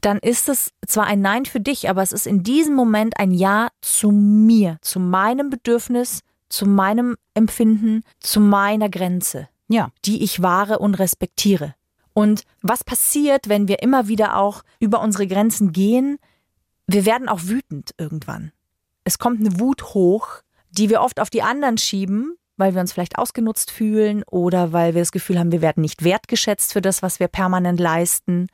Dann 0.00 0.18
ist 0.18 0.48
es 0.48 0.70
zwar 0.86 1.06
ein 1.06 1.20
Nein 1.20 1.44
für 1.44 1.60
dich, 1.60 1.88
aber 1.90 2.02
es 2.02 2.12
ist 2.12 2.26
in 2.26 2.42
diesem 2.42 2.74
Moment 2.74 3.18
ein 3.18 3.32
Ja 3.32 3.68
zu 3.80 4.10
mir, 4.10 4.78
zu 4.80 5.00
meinem 5.00 5.50
Bedürfnis, 5.50 6.20
zu 6.48 6.66
meinem 6.66 7.16
Empfinden, 7.34 8.02
zu 8.20 8.40
meiner 8.40 8.88
Grenze, 8.88 9.48
Ja. 9.68 9.90
die 10.04 10.22
ich 10.22 10.40
wahre 10.40 10.78
und 10.78 10.94
respektiere. 10.98 11.74
Und 12.14 12.42
was 12.62 12.84
passiert, 12.84 13.48
wenn 13.48 13.68
wir 13.68 13.82
immer 13.82 14.08
wieder 14.08 14.36
auch 14.36 14.62
über 14.80 15.00
unsere 15.02 15.26
Grenzen 15.26 15.72
gehen? 15.72 16.18
Wir 16.86 17.04
werden 17.04 17.28
auch 17.28 17.40
wütend 17.44 17.94
irgendwann. 17.98 18.52
Es 19.04 19.18
kommt 19.18 19.40
eine 19.40 19.60
Wut 19.60 19.94
hoch, 19.94 20.42
die 20.70 20.90
wir 20.90 21.00
oft 21.00 21.20
auf 21.20 21.30
die 21.30 21.42
anderen 21.42 21.78
schieben, 21.78 22.36
weil 22.56 22.74
wir 22.74 22.80
uns 22.80 22.92
vielleicht 22.92 23.18
ausgenutzt 23.18 23.70
fühlen 23.70 24.22
oder 24.24 24.72
weil 24.72 24.94
wir 24.94 25.02
das 25.02 25.12
Gefühl 25.12 25.38
haben, 25.38 25.52
wir 25.52 25.62
werden 25.62 25.80
nicht 25.80 26.02
wertgeschätzt 26.02 26.72
für 26.72 26.82
das, 26.82 27.02
was 27.02 27.20
wir 27.20 27.28
permanent 27.28 27.78
leisten. 27.78 28.48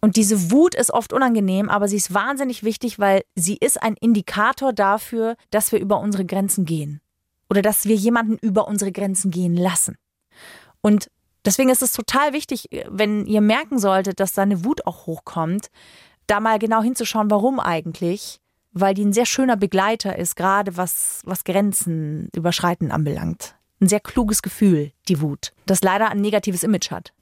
Und 0.00 0.16
diese 0.16 0.50
Wut 0.50 0.74
ist 0.74 0.92
oft 0.92 1.12
unangenehm, 1.12 1.68
aber 1.68 1.88
sie 1.88 1.96
ist 1.96 2.14
wahnsinnig 2.14 2.62
wichtig, 2.62 2.98
weil 2.98 3.22
sie 3.34 3.56
ist 3.56 3.82
ein 3.82 3.94
Indikator 4.00 4.72
dafür, 4.72 5.36
dass 5.50 5.72
wir 5.72 5.80
über 5.80 6.00
unsere 6.00 6.24
Grenzen 6.24 6.64
gehen. 6.64 7.00
Oder 7.50 7.62
dass 7.62 7.86
wir 7.86 7.96
jemanden 7.96 8.36
über 8.40 8.68
unsere 8.68 8.92
Grenzen 8.92 9.30
gehen 9.30 9.56
lassen. 9.56 9.96
Und 10.80 11.10
deswegen 11.44 11.70
ist 11.70 11.82
es 11.82 11.92
total 11.92 12.32
wichtig, 12.32 12.68
wenn 12.88 13.26
ihr 13.26 13.40
merken 13.40 13.78
solltet, 13.78 14.20
dass 14.20 14.34
da 14.34 14.42
eine 14.42 14.64
Wut 14.64 14.86
auch 14.86 15.06
hochkommt, 15.06 15.68
da 16.26 16.40
mal 16.40 16.58
genau 16.58 16.82
hinzuschauen, 16.82 17.30
warum 17.30 17.58
eigentlich. 17.58 18.40
Weil 18.72 18.94
die 18.94 19.04
ein 19.04 19.14
sehr 19.14 19.26
schöner 19.26 19.56
Begleiter 19.56 20.16
ist, 20.16 20.36
gerade 20.36 20.76
was, 20.76 21.22
was 21.24 21.44
Grenzen 21.44 22.28
überschreiten 22.36 22.92
anbelangt. 22.92 23.56
Ein 23.80 23.88
sehr 23.88 24.00
kluges 24.00 24.42
Gefühl, 24.42 24.92
die 25.08 25.20
Wut, 25.20 25.52
das 25.66 25.82
leider 25.82 26.10
ein 26.10 26.20
negatives 26.20 26.62
Image 26.62 26.90
hat. 26.90 27.12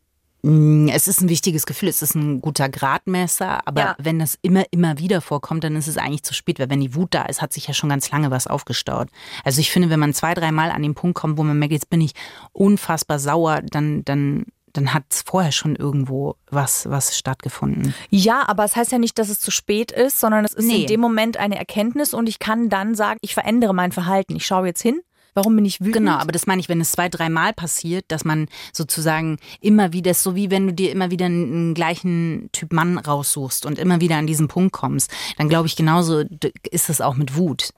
Mm, 0.43 0.89
Es 0.89 1.09
ist 1.09 1.21
ein 1.21 1.29
wichtiges 1.29 1.67
Gefühl, 1.67 1.89
es 1.89 2.03
ist 2.03 2.15
ein 2.15 2.41
guter 2.41 2.69
Gradmesser, 2.69 3.67
aber 3.67 3.81
Ja. 3.81 3.97
wenn 3.99 4.19
das 4.19 4.39
immer, 4.43 4.65
immer 4.71 4.99
wieder 4.99 5.21
vorkommt, 5.21 5.65
dann 5.65 5.77
ist 5.77 5.89
es 5.89 5.97
eigentlich 5.99 6.23
zu 6.23 6.35
spät, 6.35 6.59
weil 6.59 6.71
wenn 6.71 6.81
die 6.81 6.95
Wut 6.95 7.15
da 7.15 7.23
ist, 7.23 7.43
hat 7.43 7.53
sich 7.53 7.67
ja 7.67 7.75
schon 7.75 7.89
ganz 7.91 8.11
lange 8.11 8.31
was 8.31 8.47
aufgestaut. 8.47 9.09
Also 9.45 9.61
ich 9.61 9.71
finde, 9.71 9.91
wenn 9.91 10.01
man 10.01 10.15
zwei, 10.15 10.35
dreimal 10.35 10.71
an 10.71 10.83
den 10.83 10.95
Punkt 10.95 11.17
kommt, 11.19 11.39
wo 11.39 11.43
man 11.43 11.59
merkt, 11.59 11.73
jetzt 11.73 11.91
bin 11.91 12.01
ich 12.01 12.13
unfassbar 12.53 13.19
sauer, 13.19 13.63
dann, 13.63 14.05
dann, 14.05 14.45
dann 14.73 14.93
hat 14.95 15.05
es 15.11 15.23
vorher 15.23 15.53
schon 15.53 15.75
irgendwo 15.75 16.37
was, 16.51 16.89
was 16.91 17.17
stattgefunden. 17.17 17.95
Ja, 18.11 18.47
aber 18.47 18.65
es 18.65 18.77
heißt 18.77 18.93
ja 18.93 18.99
nicht, 18.99 19.19
dass 19.19 19.31
es 19.31 19.41
zu 19.41 19.51
spät 19.51 19.91
ist, 19.91 20.21
sondern 20.21 20.45
es 20.45 20.53
ist 20.53 20.67
Nee. 20.67 20.83
in 20.83 20.87
dem 20.87 21.01
Moment 21.01 21.39
eine 21.39 21.57
Erkenntnis 21.59 22.13
und 22.15 22.29
ich 22.29 22.39
kann 22.39 22.69
dann 22.69 22.95
sagen, 22.95 23.19
ich 23.23 23.35
verändere 23.35 23.75
mein 23.75 23.91
Verhalten. 23.93 24.37
Ich 24.37 24.47
schaue 24.47 24.67
jetzt 24.67 24.83
hin. 24.83 25.01
Warum 25.37 25.55
bin 25.55 25.67
ich 25.67 25.81
wütend? 25.81 25.97
Genau, 25.97 26.17
aber 26.17 26.33
das 26.33 26.47
meine 26.47 26.61
ich, 26.61 26.71
wenn 26.71 26.81
es 26.81 26.93
zwei, 26.93 27.11
dreimal 27.11 27.53
passiert, 27.53 28.07
dass 28.09 28.25
man 28.25 28.49
sozusagen 28.73 29.37
immer 29.61 29.93
wieder, 29.93 30.13
ist 30.13 30.23
so 30.23 30.35
wie 30.35 30.51
wenn 30.51 30.67
du 30.67 30.73
dir 30.73 30.91
immer 30.91 31.11
wieder 31.11 31.27
einen, 31.27 31.75
gleichen 31.75 32.49
Typ 32.53 32.73
Mann 32.73 32.97
raussuchst 32.97 33.67
und 33.67 33.79
immer 33.79 34.01
wieder 34.01 34.17
an 34.17 34.27
diesen 34.27 34.49
Punkt 34.49 34.73
kommst, 34.73 35.11
dann 35.37 35.51
glaube 35.51 35.67
ich 35.67 35.77
genauso 35.77 36.25
ist 36.71 36.89
es 36.89 37.03
auch 37.03 37.17
mit 37.17 37.37
Wut. 37.37 37.69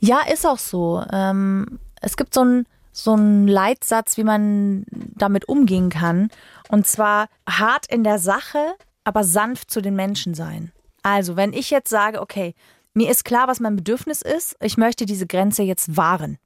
Ja, 0.00 0.20
ist 0.32 0.46
auch 0.46 0.58
so. 0.58 1.04
Ähm, 1.12 1.78
es 2.00 2.16
gibt 2.16 2.32
so 2.32 2.40
einen 2.40 2.64
so 2.90 3.12
einen 3.12 3.46
Leitsatz, 3.46 4.16
wie 4.16 4.24
man 4.24 4.86
damit 4.90 5.46
umgehen 5.46 5.90
kann. 5.90 6.30
Und 6.70 6.86
zwar 6.86 7.28
hart 7.46 7.86
in 7.92 8.02
der 8.02 8.18
Sache, 8.18 8.74
aber 9.04 9.24
sanft 9.24 9.70
zu 9.70 9.82
den 9.82 9.94
Menschen 9.94 10.32
sein. 10.32 10.72
Also, 11.02 11.36
wenn 11.36 11.52
ich 11.52 11.68
jetzt 11.68 11.90
sage, 11.90 12.22
okay, 12.22 12.54
mir 12.94 13.10
ist 13.10 13.26
klar, 13.26 13.46
was 13.46 13.60
mein 13.60 13.76
Bedürfnis 13.76 14.22
ist, 14.22 14.56
ich 14.60 14.78
möchte 14.78 15.04
diese 15.04 15.26
Grenze 15.26 15.62
jetzt 15.62 15.98
wahren. 15.98 16.38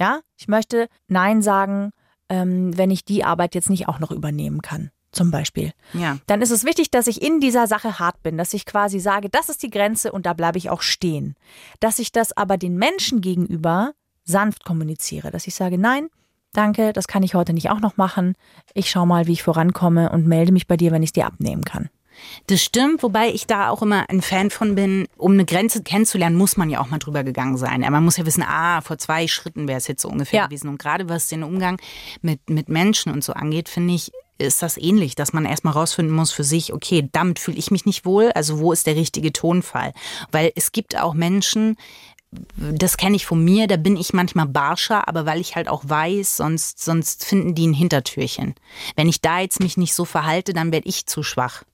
Ja, 0.00 0.20
ich 0.36 0.48
möchte 0.48 0.88
Nein 1.08 1.42
sagen, 1.42 1.90
ähm, 2.30 2.76
wenn 2.76 2.90
ich 2.90 3.04
die 3.04 3.22
Arbeit 3.22 3.54
jetzt 3.54 3.68
nicht 3.68 3.86
auch 3.88 3.98
noch 3.98 4.10
übernehmen 4.10 4.62
kann. 4.62 4.90
zum 5.12 5.32
Beispiel. 5.32 5.72
Ja. 5.92 6.18
Dann 6.28 6.40
ist 6.40 6.52
es 6.52 6.62
wichtig, 6.64 6.92
dass 6.92 7.08
ich 7.08 7.20
in 7.20 7.40
dieser 7.40 7.66
Sache 7.66 7.98
hart 7.98 8.22
bin, 8.22 8.38
dass 8.38 8.54
ich 8.54 8.64
quasi 8.64 9.00
sage, 9.00 9.28
das 9.28 9.48
ist 9.48 9.60
die 9.64 9.70
Grenze 9.70 10.12
und 10.12 10.24
da 10.24 10.34
bleibe 10.34 10.56
ich 10.56 10.70
auch 10.70 10.82
stehen. 10.82 11.34
Dass 11.80 11.98
ich 11.98 12.12
das 12.12 12.30
aber 12.36 12.56
den 12.56 12.76
Menschen 12.76 13.20
gegenüber 13.20 13.92
sanft 14.22 14.64
kommuniziere, 14.64 15.32
dass 15.32 15.48
ich 15.48 15.56
sage, 15.56 15.78
nein, 15.78 16.10
danke, 16.52 16.92
das 16.92 17.08
kann 17.08 17.24
ich 17.24 17.34
heute 17.34 17.52
nicht 17.52 17.70
auch 17.70 17.80
noch 17.80 17.96
machen. 17.96 18.34
Ich 18.72 18.88
schaue 18.88 19.08
mal, 19.08 19.26
wie 19.26 19.32
ich 19.32 19.42
vorankomme 19.42 20.10
und 20.10 20.28
melde 20.28 20.52
mich 20.52 20.68
bei 20.68 20.76
dir, 20.76 20.92
wenn 20.92 21.02
ich 21.02 21.08
es 21.08 21.14
dir 21.14 21.26
abnehmen 21.26 21.64
kann. 21.64 21.90
Das 22.46 22.62
stimmt, 22.62 23.02
wobei 23.02 23.30
ich 23.30 23.46
da 23.46 23.70
auch 23.70 23.82
immer 23.82 24.08
ein 24.08 24.22
Fan 24.22 24.50
von 24.50 24.74
bin, 24.74 25.06
um 25.16 25.32
eine 25.32 25.44
Grenze 25.44 25.82
kennenzulernen, 25.82 26.36
muss 26.36 26.56
man 26.56 26.70
ja 26.70 26.80
auch 26.80 26.88
mal 26.88 26.98
drüber 26.98 27.24
gegangen 27.24 27.56
sein. 27.56 27.80
Man 27.80 28.04
muss 28.04 28.16
ja 28.16 28.26
wissen, 28.26 28.42
ah, 28.46 28.80
vor 28.80 28.98
zwei 28.98 29.26
Schritten 29.28 29.68
wäre 29.68 29.78
es 29.78 29.86
jetzt 29.86 30.02
so 30.02 30.08
ungefähr 30.08 30.40
Ja. 30.40 30.46
gewesen. 30.46 30.68
Und 30.68 30.78
gerade 30.78 31.08
was 31.08 31.28
den 31.28 31.42
Umgang 31.42 31.80
mit, 32.22 32.48
mit 32.50 32.68
Menschen 32.68 33.12
und 33.12 33.22
so 33.22 33.32
angeht, 33.32 33.68
finde 33.68 33.94
ich, 33.94 34.10
ist 34.38 34.62
das 34.62 34.78
ähnlich, 34.78 35.14
dass 35.14 35.32
man 35.32 35.44
erstmal 35.44 35.74
rausfinden 35.74 36.14
muss 36.14 36.32
für 36.32 36.44
sich, 36.44 36.72
okay, 36.72 37.08
damit 37.12 37.38
fühle 37.38 37.58
ich 37.58 37.70
mich 37.70 37.84
nicht 37.84 38.04
wohl, 38.06 38.32
also 38.32 38.58
wo 38.58 38.72
ist 38.72 38.86
der 38.86 38.96
richtige 38.96 39.32
Tonfall? 39.32 39.92
Weil 40.32 40.50
es 40.56 40.72
gibt 40.72 40.98
auch 40.98 41.12
Menschen, 41.14 41.76
das 42.56 42.96
kenne 42.96 43.16
ich 43.16 43.26
von 43.26 43.44
mir, 43.44 43.66
da 43.66 43.76
bin 43.76 43.96
ich 43.96 44.12
manchmal 44.12 44.46
barscher, 44.46 45.08
aber 45.08 45.26
weil 45.26 45.40
ich 45.40 45.56
halt 45.56 45.68
auch 45.68 45.82
weiß, 45.84 46.36
sonst, 46.36 46.82
sonst 46.82 47.24
finden 47.24 47.54
die 47.54 47.66
ein 47.66 47.74
Hintertürchen. 47.74 48.54
Wenn 48.96 49.08
ich 49.08 49.20
da 49.20 49.40
jetzt 49.40 49.60
mich 49.60 49.76
nicht 49.76 49.94
so 49.94 50.04
verhalte, 50.04 50.52
dann 50.52 50.72
werde 50.72 50.88
ich 50.88 51.06
zu 51.06 51.22
schwach. 51.22 51.64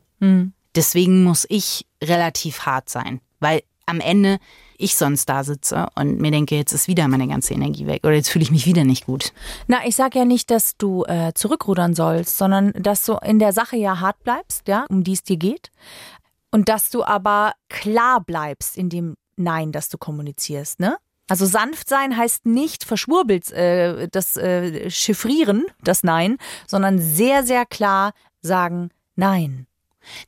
Deswegen 0.74 1.24
muss 1.24 1.46
ich 1.48 1.86
relativ 2.02 2.60
hart 2.66 2.88
sein, 2.88 3.20
weil 3.40 3.62
am 3.86 4.00
Ende 4.00 4.38
ich 4.78 4.96
sonst 4.96 5.28
da 5.28 5.44
sitze 5.44 5.86
und 5.94 6.20
mir 6.20 6.30
denke, 6.30 6.56
jetzt 6.56 6.72
ist 6.72 6.88
wieder 6.88 7.08
meine 7.08 7.26
ganze 7.28 7.54
Energie 7.54 7.86
weg 7.86 8.00
oder 8.04 8.14
jetzt 8.14 8.28
fühle 8.28 8.42
ich 8.42 8.50
mich 8.50 8.66
wieder 8.66 8.84
nicht 8.84 9.06
gut. 9.06 9.32
Na, 9.68 9.86
ich 9.86 9.96
sage 9.96 10.18
ja 10.18 10.24
nicht, 10.24 10.50
dass 10.50 10.76
du 10.76 11.04
äh, 11.04 11.32
zurückrudern 11.34 11.94
sollst, 11.94 12.36
sondern 12.36 12.72
dass 12.72 13.04
du 13.06 13.14
in 13.14 13.38
der 13.38 13.52
Sache 13.52 13.76
ja 13.76 14.00
hart 14.00 14.22
bleibst, 14.22 14.68
ja, 14.68 14.84
um 14.88 15.02
die 15.02 15.14
es 15.14 15.22
dir 15.22 15.38
geht. 15.38 15.70
Und 16.50 16.68
dass 16.68 16.90
du 16.90 17.04
aber 17.04 17.52
klar 17.68 18.20
bleibst 18.20 18.76
in 18.76 18.90
dem 18.90 19.16
Nein, 19.36 19.72
das 19.72 19.88
du 19.88 19.98
kommunizierst, 19.98 20.80
ne? 20.80 20.96
Also 21.28 21.44
sanft 21.44 21.88
sein 21.88 22.16
heißt 22.16 22.46
nicht 22.46 22.84
verschwurbelt 22.84 23.50
äh, 23.50 24.08
das 24.08 24.36
äh, 24.36 24.88
chiffrieren, 24.90 25.64
das 25.82 26.04
Nein, 26.04 26.36
sondern 26.66 27.00
sehr, 27.00 27.42
sehr 27.44 27.66
klar 27.66 28.12
sagen 28.42 28.90
Nein. 29.16 29.66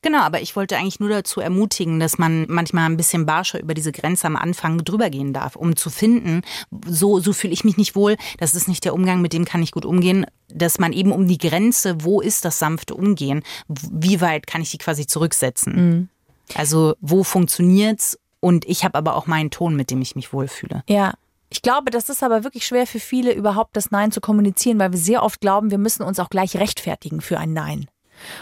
Genau, 0.02 0.20
aber 0.20 0.40
ich 0.40 0.56
wollte 0.56 0.76
eigentlich 0.76 1.00
nur 1.00 1.08
dazu 1.08 1.40
ermutigen, 1.40 2.00
dass 2.00 2.18
man 2.18 2.46
manchmal 2.48 2.86
ein 2.86 2.96
bisschen 2.96 3.26
barscher 3.26 3.60
über 3.60 3.74
diese 3.74 3.92
Grenze 3.92 4.26
am 4.26 4.36
Anfang 4.36 4.84
drüber 4.84 5.10
gehen 5.10 5.32
darf, 5.32 5.56
um 5.56 5.76
zu 5.76 5.90
finden, 5.90 6.42
so, 6.86 7.20
so 7.20 7.32
fühle 7.32 7.52
ich 7.52 7.64
mich 7.64 7.76
nicht 7.76 7.96
wohl, 7.96 8.16
das 8.38 8.54
ist 8.54 8.68
nicht 8.68 8.84
der 8.84 8.94
Umgang, 8.94 9.20
mit 9.20 9.32
dem 9.32 9.44
kann 9.44 9.62
ich 9.62 9.72
gut 9.72 9.84
umgehen, 9.84 10.26
dass 10.48 10.78
man 10.78 10.92
eben 10.92 11.12
um 11.12 11.26
die 11.26 11.38
Grenze, 11.38 12.04
wo 12.04 12.20
ist 12.20 12.44
das 12.44 12.58
sanfte 12.58 12.94
Umgehen, 12.94 13.42
wie 13.68 14.20
weit 14.20 14.46
kann 14.46 14.62
ich 14.62 14.70
die 14.70 14.78
quasi 14.78 15.06
zurücksetzen. 15.06 16.08
Also 16.54 16.94
wo 17.00 17.24
funktioniert's 17.24 18.18
und 18.40 18.64
ich 18.66 18.84
habe 18.84 18.96
aber 18.96 19.16
auch 19.16 19.26
meinen 19.26 19.50
Ton, 19.50 19.76
mit 19.76 19.90
dem 19.90 20.00
ich 20.00 20.16
mich 20.16 20.32
wohlfühle. 20.32 20.82
Ja. 20.88 21.14
Ich 21.50 21.62
glaube, 21.62 21.90
das 21.90 22.10
ist 22.10 22.22
aber 22.22 22.44
wirklich 22.44 22.66
schwer 22.66 22.86
für 22.86 23.00
viele, 23.00 23.32
überhaupt 23.32 23.74
das 23.74 23.90
Nein 23.90 24.12
zu 24.12 24.20
kommunizieren, 24.20 24.78
weil 24.78 24.92
wir 24.92 24.98
sehr 24.98 25.22
oft 25.22 25.40
glauben, 25.40 25.70
wir 25.70 25.78
müssen 25.78 26.02
uns 26.02 26.18
auch 26.18 26.28
gleich 26.28 26.56
rechtfertigen 26.56 27.22
für 27.22 27.38
ein 27.38 27.54
Nein. 27.54 27.88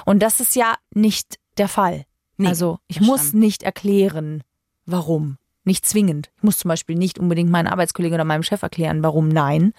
Und 0.04 0.22
das 0.22 0.40
ist 0.40 0.56
ja 0.56 0.74
nicht 0.94 1.38
der 1.58 1.68
Fall. 1.68 2.04
Nee, 2.36 2.48
also 2.48 2.78
ich 2.86 3.00
muss 3.00 3.32
nicht 3.32 3.62
erklären, 3.62 4.42
warum. 4.84 5.38
Nicht 5.64 5.84
zwingend. 5.84 6.30
Ich 6.36 6.44
muss 6.44 6.58
zum 6.58 6.68
Beispiel 6.68 6.94
nicht 6.94 7.18
unbedingt 7.18 7.50
meinen 7.50 7.66
Arbeitskollegen 7.66 8.14
oder 8.14 8.24
meinem 8.24 8.44
Chef 8.44 8.62
erklären, 8.62 9.02
warum 9.02 9.28
nein. 9.28 9.72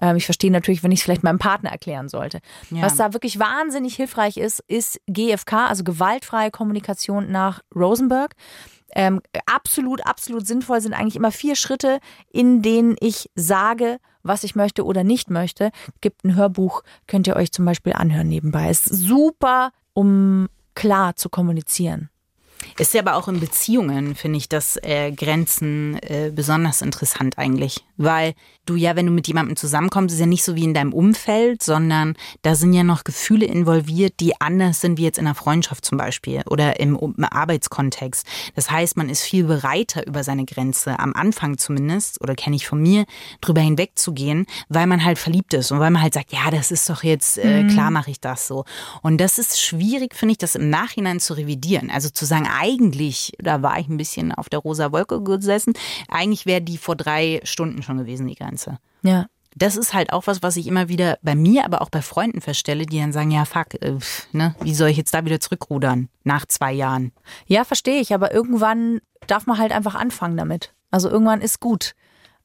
Ähm, 0.00 0.16
ich 0.16 0.24
verstehe 0.24 0.50
natürlich, 0.50 0.82
wenn 0.82 0.90
ich 0.90 1.00
es 1.00 1.04
vielleicht 1.04 1.22
meinem 1.22 1.38
Partner 1.38 1.70
erklären 1.70 2.08
sollte. 2.08 2.40
Ja. 2.70 2.80
Was 2.80 2.96
da 2.96 3.12
wirklich 3.12 3.38
wahnsinnig 3.38 3.94
hilfreich 3.94 4.38
ist, 4.38 4.60
ist 4.68 5.02
GFK, 5.06 5.68
also 5.68 5.84
gewaltfreie 5.84 6.50
Kommunikation 6.50 7.30
nach 7.30 7.60
Rosenberg. 7.74 8.34
Ähm, 8.94 9.20
absolut, 9.44 10.06
absolut 10.06 10.46
sinnvoll 10.46 10.80
sind 10.80 10.94
eigentlich 10.94 11.16
immer 11.16 11.32
vier 11.32 11.56
Schritte, 11.56 11.98
in 12.30 12.62
denen 12.62 12.96
ich 13.00 13.28
sage, 13.34 13.98
was 14.24 14.42
ich 14.42 14.56
möchte 14.56 14.84
oder 14.84 15.04
nicht 15.04 15.30
möchte. 15.30 15.70
Gibt 16.00 16.24
ein 16.24 16.34
Hörbuch, 16.34 16.82
könnt 17.06 17.28
ihr 17.28 17.36
euch 17.36 17.52
zum 17.52 17.64
Beispiel 17.64 17.92
anhören 17.92 18.28
nebenbei. 18.28 18.70
Ist 18.70 18.86
super, 18.86 19.70
um 19.92 20.48
klar 20.74 21.14
zu 21.14 21.28
kommunizieren. 21.28 22.10
Ist 22.78 22.94
ja 22.94 23.00
aber 23.00 23.16
auch 23.16 23.28
in 23.28 23.40
Beziehungen, 23.40 24.14
finde 24.14 24.38
ich, 24.38 24.48
das 24.48 24.76
äh, 24.82 25.12
Grenzen 25.12 25.98
äh, 26.02 26.30
besonders 26.34 26.82
interessant 26.82 27.38
eigentlich. 27.38 27.84
Weil 27.96 28.34
du 28.66 28.76
ja, 28.76 28.96
wenn 28.96 29.06
du 29.06 29.12
mit 29.12 29.28
jemandem 29.28 29.56
zusammenkommst, 29.56 30.14
ist 30.14 30.20
ja 30.20 30.26
nicht 30.26 30.44
so 30.44 30.56
wie 30.56 30.64
in 30.64 30.74
deinem 30.74 30.92
Umfeld, 30.92 31.62
sondern 31.62 32.16
da 32.42 32.54
sind 32.54 32.72
ja 32.72 32.82
noch 32.82 33.04
Gefühle 33.04 33.46
involviert, 33.46 34.14
die 34.20 34.40
anders 34.40 34.80
sind 34.80 34.98
wie 34.98 35.04
jetzt 35.04 35.18
in 35.18 35.26
einer 35.26 35.34
Freundschaft 35.34 35.84
zum 35.84 35.98
Beispiel 35.98 36.42
oder 36.46 36.80
im, 36.80 36.96
im 36.96 37.24
Arbeitskontext. 37.24 38.26
Das 38.54 38.70
heißt, 38.70 38.96
man 38.96 39.08
ist 39.08 39.22
viel 39.22 39.44
bereiter 39.44 40.06
über 40.06 40.24
seine 40.24 40.44
Grenze, 40.44 40.98
am 40.98 41.14
Anfang 41.14 41.58
zumindest, 41.58 42.20
oder 42.20 42.34
kenne 42.34 42.56
ich 42.56 42.66
von 42.66 42.80
mir, 42.80 43.04
drüber 43.40 43.60
hinwegzugehen, 43.60 44.46
weil 44.68 44.86
man 44.86 45.04
halt 45.04 45.18
verliebt 45.18 45.54
ist 45.54 45.70
und 45.70 45.80
weil 45.80 45.90
man 45.90 46.02
halt 46.02 46.14
sagt, 46.14 46.32
ja, 46.32 46.50
das 46.50 46.70
ist 46.70 46.88
doch 46.88 47.02
jetzt, 47.02 47.38
äh, 47.38 47.64
klar 47.64 47.90
mache 47.90 48.10
ich 48.10 48.20
das 48.20 48.46
so. 48.46 48.64
Und 49.02 49.18
das 49.18 49.38
ist 49.38 49.60
schwierig, 49.60 50.14
finde 50.14 50.32
ich, 50.32 50.38
das 50.38 50.54
im 50.54 50.70
Nachhinein 50.70 51.20
zu 51.20 51.34
revidieren. 51.34 51.90
Also 51.90 52.08
zu 52.08 52.24
sagen, 52.24 52.48
eigentlich, 52.54 53.32
da 53.38 53.62
war 53.62 53.78
ich 53.78 53.88
ein 53.88 53.96
bisschen 53.96 54.32
auf 54.32 54.48
der 54.48 54.60
rosa 54.60 54.92
Wolke 54.92 55.22
gesessen, 55.22 55.74
eigentlich 56.08 56.46
wäre 56.46 56.62
die 56.62 56.78
vor 56.78 56.96
drei 56.96 57.40
Stunden 57.44 57.82
schon 57.82 57.98
gewesen, 57.98 58.26
die 58.26 58.34
Grenze. 58.34 58.78
Ja. 59.02 59.26
Das 59.56 59.76
ist 59.76 59.94
halt 59.94 60.12
auch 60.12 60.26
was, 60.26 60.42
was 60.42 60.56
ich 60.56 60.66
immer 60.66 60.88
wieder 60.88 61.18
bei 61.22 61.36
mir, 61.36 61.64
aber 61.64 61.80
auch 61.80 61.90
bei 61.90 62.02
Freunden 62.02 62.40
feststelle, 62.40 62.86
die 62.86 62.98
dann 62.98 63.12
sagen, 63.12 63.30
ja, 63.30 63.44
fuck, 63.44 63.74
äh, 63.80 63.98
ne, 64.32 64.56
wie 64.60 64.74
soll 64.74 64.88
ich 64.88 64.96
jetzt 64.96 65.14
da 65.14 65.24
wieder 65.24 65.38
zurückrudern 65.38 66.08
nach 66.24 66.44
zwei 66.46 66.72
Jahren? 66.72 67.12
Ja, 67.46 67.64
verstehe 67.64 68.00
ich, 68.00 68.12
aber 68.12 68.34
irgendwann 68.34 69.00
darf 69.28 69.46
man 69.46 69.58
halt 69.58 69.70
einfach 69.70 69.94
anfangen 69.94 70.36
damit. 70.36 70.74
Also 70.90 71.08
irgendwann 71.08 71.40
ist 71.40 71.60
gut. 71.60 71.94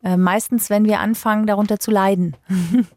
Äh, 0.04 0.17
meistens, 0.17 0.69
wenn 0.69 0.86
wir 0.86 1.00
anfangen, 1.00 1.48
darunter 1.48 1.80
zu 1.80 1.91
leiden. 1.91 2.38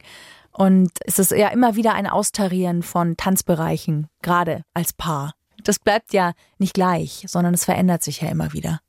Und 0.53 0.91
es 1.07 1.19
ist 1.19 1.33
ja 1.33 1.49
immer 1.49 1.77
wieder 1.77 1.95
ein 1.95 2.07
Austarieren 2.07 2.83
von 2.83 3.17
Tanzbereichen, 3.17 4.09
gerade 4.21 4.63
als 4.75 4.93
Paar. 4.93 5.33
Das 5.65 5.79
bleibt 5.79 6.13
ja 6.13 6.33
nicht 6.59 6.75
gleich, 6.75 7.25
sondern 7.29 7.55
es 7.55 7.65
verändert 7.65 8.03
sich 8.03 8.21
ja 8.21 8.29
immer 8.29 8.53
wieder. 8.53 8.81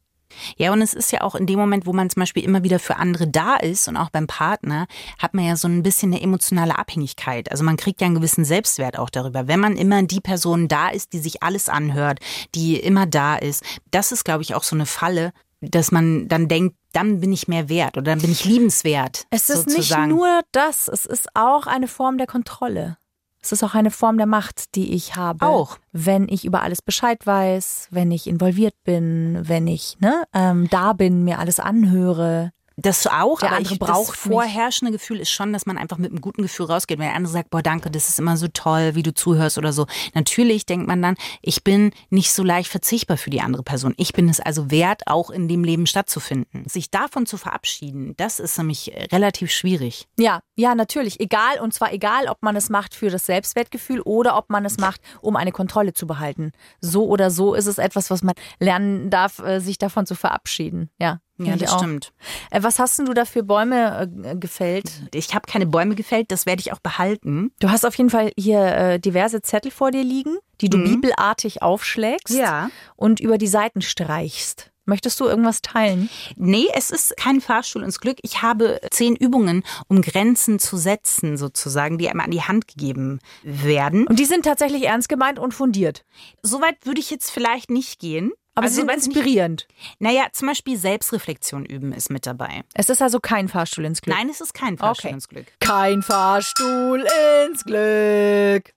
Ja, 0.57 0.71
und 0.73 0.81
es 0.81 0.93
ist 0.93 1.11
ja 1.11 1.21
auch 1.21 1.35
in 1.35 1.45
dem 1.45 1.59
Moment, 1.59 1.85
wo 1.85 1.93
man 1.93 2.09
zum 2.09 2.21
Beispiel 2.21 2.43
immer 2.43 2.63
wieder 2.63 2.79
für 2.79 2.97
andere 2.97 3.27
da 3.27 3.55
ist 3.55 3.87
und 3.87 3.97
auch 3.97 4.09
beim 4.09 4.27
Partner, 4.27 4.87
hat 5.19 5.33
man 5.33 5.45
ja 5.45 5.55
so 5.55 5.67
ein 5.67 5.83
bisschen 5.83 6.13
eine 6.13 6.21
emotionale 6.21 6.77
Abhängigkeit. 6.77 7.51
Also 7.51 7.63
man 7.63 7.77
kriegt 7.77 8.01
ja 8.01 8.07
einen 8.07 8.15
gewissen 8.15 8.45
Selbstwert 8.45 8.97
auch 8.97 9.09
darüber. 9.09 9.47
Wenn 9.47 9.59
man 9.59 9.77
immer 9.77 10.03
die 10.03 10.21
Person 10.21 10.67
da 10.67 10.89
ist, 10.89 11.13
die 11.13 11.19
sich 11.19 11.43
alles 11.43 11.69
anhört, 11.69 12.19
die 12.55 12.79
immer 12.79 13.05
da 13.05 13.35
ist, 13.35 13.63
das 13.91 14.11
ist, 14.11 14.23
glaube 14.23 14.43
ich, 14.43 14.55
auch 14.55 14.63
so 14.63 14.75
eine 14.75 14.85
Falle, 14.85 15.31
dass 15.61 15.91
man 15.91 16.27
dann 16.27 16.47
denkt, 16.47 16.75
dann 16.91 17.21
bin 17.21 17.31
ich 17.31 17.47
mehr 17.47 17.69
wert 17.69 17.97
oder 17.97 18.11
dann 18.11 18.21
bin 18.21 18.31
ich 18.31 18.45
liebenswert. 18.45 19.25
Es 19.29 19.49
ist 19.49 19.69
sozusagen. 19.69 20.07
nicht 20.07 20.15
nur 20.17 20.41
das, 20.51 20.87
es 20.87 21.05
ist 21.05 21.29
auch 21.35 21.67
eine 21.67 21.87
Form 21.87 22.17
der 22.17 22.27
Kontrolle. 22.27 22.97
Es 23.43 23.51
ist 23.51 23.63
auch 23.63 23.75
eine 23.75 23.91
Form 23.91 24.17
der 24.17 24.25
Macht, 24.25 24.75
die 24.75 24.93
ich 24.93 25.17
habe. 25.17 25.45
Auch. 25.45 25.77
Wenn 25.91 26.29
ich 26.29 26.45
über 26.45 26.61
alles 26.61 26.81
Bescheid 26.81 27.25
weiß, 27.27 27.89
wenn 27.91 28.09
ich 28.11 28.25
involviert 28.25 28.75
bin, 28.85 29.41
wenn 29.43 29.67
ich 29.67 29.97
ne, 29.99 30.23
ähm, 30.33 30.69
da 30.69 30.93
bin, 30.93 31.25
mir 31.25 31.39
alles 31.39 31.59
anhöre. 31.59 32.51
Das 32.75 33.05
auch, 33.07 33.39
Der 33.39 33.49
aber 33.49 33.57
andere 33.57 33.73
ich, 33.73 33.79
braucht 33.79 34.13
das 34.13 34.25
mich. 34.25 34.33
vorherrschende 34.33 34.91
Gefühl 34.91 35.19
ist 35.19 35.29
schon, 35.29 35.53
dass 35.53 35.65
man 35.65 35.77
einfach 35.77 35.97
mit 35.97 36.11
einem 36.11 36.21
guten 36.21 36.41
Gefühl 36.41 36.65
rausgeht. 36.65 36.97
Wenn 36.97 37.05
der 37.07 37.15
andere 37.15 37.31
sagt, 37.31 37.49
boah, 37.51 37.61
danke, 37.61 37.91
das 37.91 38.09
ist 38.09 38.19
immer 38.19 38.35
so 38.37 38.47
toll, 38.47 38.95
wie 38.95 39.03
du 39.03 39.13
zuhörst 39.13 39.57
oder 39.57 39.73
so. 39.73 39.85
Natürlich 40.13 40.65
denkt 40.65 40.87
man 40.87 41.01
dann, 41.01 41.15
ich 41.41 41.63
bin 41.63 41.91
nicht 42.09 42.31
so 42.33 42.43
leicht 42.43 42.69
verzichtbar 42.69 43.17
für 43.17 43.29
die 43.29 43.41
andere 43.41 43.63
Person. 43.63 43.93
Ich 43.97 44.13
bin 44.13 44.27
es 44.27 44.39
also 44.39 44.71
wert, 44.71 45.03
auch 45.05 45.29
in 45.29 45.47
dem 45.47 45.63
Leben 45.63 45.85
stattzufinden. 45.85 46.67
Sich 46.67 46.89
davon 46.89 47.25
zu 47.25 47.37
verabschieden, 47.37 48.15
das 48.17 48.39
ist 48.39 48.57
nämlich 48.57 48.91
relativ 49.11 49.51
schwierig. 49.51 50.07
Ja, 50.17 50.41
ja, 50.55 50.73
natürlich. 50.75 51.19
Egal, 51.19 51.59
und 51.61 51.73
zwar 51.73 51.93
egal, 51.93 52.27
ob 52.27 52.41
man 52.41 52.55
es 52.55 52.69
macht 52.69 52.95
für 52.95 53.09
das 53.09 53.25
Selbstwertgefühl 53.25 54.01
oder 54.01 54.35
ob 54.37 54.49
man 54.49 54.65
es 54.65 54.77
macht, 54.77 55.01
um 55.21 55.35
eine 55.35 55.51
Kontrolle 55.51 55.93
zu 55.93 56.07
behalten. 56.07 56.51
So 56.81 57.05
oder 57.07 57.29
so 57.29 57.53
ist 57.53 57.67
es 57.67 57.77
etwas, 57.77 58.09
was 58.09 58.23
man 58.23 58.33
lernen 58.59 59.09
darf, 59.09 59.39
äh, 59.39 59.59
sich 59.59 59.77
davon 59.77 60.05
zu 60.05 60.15
verabschieden. 60.15 60.89
Ja, 60.99 61.19
Ja, 61.45 61.55
das 61.55 61.73
stimmt. 61.73 62.13
Äh, 62.51 62.63
Was 62.63 62.79
hast 62.79 62.99
denn 62.99 63.05
du 63.05 63.13
da 63.13 63.25
für 63.25 63.43
Bäume 63.43 64.09
äh, 64.23 64.35
gefällt? 64.35 64.85
Ich 65.13 65.33
habe 65.33 65.45
keine 65.49 65.65
Bäume 65.65 65.95
gefällt, 65.95 66.31
das 66.31 66.45
werde 66.45 66.61
ich 66.61 66.71
auch 66.73 66.79
behalten. 66.79 67.51
Du 67.59 67.69
hast 67.69 67.85
auf 67.85 67.95
jeden 67.95 68.09
Fall 68.09 68.31
hier 68.37 68.59
äh, 68.63 68.99
diverse 68.99 69.41
Zettel 69.41 69.71
vor 69.71 69.91
dir 69.91 70.03
liegen, 70.03 70.37
die 70.61 70.69
du 70.69 70.77
bibelartig 70.83 71.61
aufschlägst 71.61 72.33
Mhm. 72.35 72.39
Ja. 72.39 72.69
und 72.95 73.19
über 73.19 73.37
die 73.37 73.47
Seiten 73.47 73.81
streichst. 73.81 74.69
Möchtest 74.85 75.17
du 75.21 75.25
irgendwas 75.25 75.61
teilen? 75.61 76.09
Nee, 76.35 76.67
es 76.75 76.91
ist 76.91 77.15
kein 77.15 77.39
Fahrstuhl 77.39 77.83
ins 77.83 78.01
Glück. 78.01 78.17
Ich 78.21 78.41
habe 78.41 78.81
zehn 78.91 79.15
Übungen, 79.15 79.63
um 79.87 80.01
Grenzen 80.01 80.59
zu 80.59 80.75
setzen, 80.75 81.37
sozusagen, 81.37 81.97
die 81.97 82.09
einem 82.09 82.19
an 82.19 82.31
die 82.31 82.41
Hand 82.41 82.67
gegeben 82.67 83.19
werden. 83.43 84.05
Und 84.07 84.19
die 84.19 84.25
sind 84.25 84.43
tatsächlich 84.43 84.83
ernst 84.83 85.07
gemeint 85.07 85.39
und 85.39 85.53
fundiert. 85.53 86.03
Soweit 86.41 86.75
würde 86.85 86.99
ich 86.99 87.09
jetzt 87.09 87.31
vielleicht 87.31 87.69
nicht 87.69 87.97
gehen. 87.99 88.33
Aber 88.55 88.65
Also 88.65 88.75
sie 88.75 88.81
sind 88.81 88.89
weiß 88.89 89.07
nicht- 89.07 89.15
inspirierend. 89.15 89.67
Naja, 89.99 90.27
zum 90.31 90.47
Beispiel 90.47 90.77
Selbstreflexion 90.77 91.65
üben 91.65 91.91
ist 91.91 92.09
mit 92.11 92.25
dabei. 92.27 92.63
Es 92.75 92.89
ist 92.89 93.01
also 93.01 93.19
kein 93.19 93.47
Fahrstuhl 93.49 93.85
ins 93.85 94.01
Glück. 94.01 94.15
Nein, 94.15 94.29
es 94.29 94.41
ist 94.41 94.53
kein 94.53 94.77
Fahrstuhl 94.77 95.07
Okay. 95.09 95.15
ins 95.15 95.27
Glück. 95.27 95.47
Kein 95.59 96.01
Fahrstuhl 96.03 97.05
ins 97.47 97.63
Glück. 97.63 98.73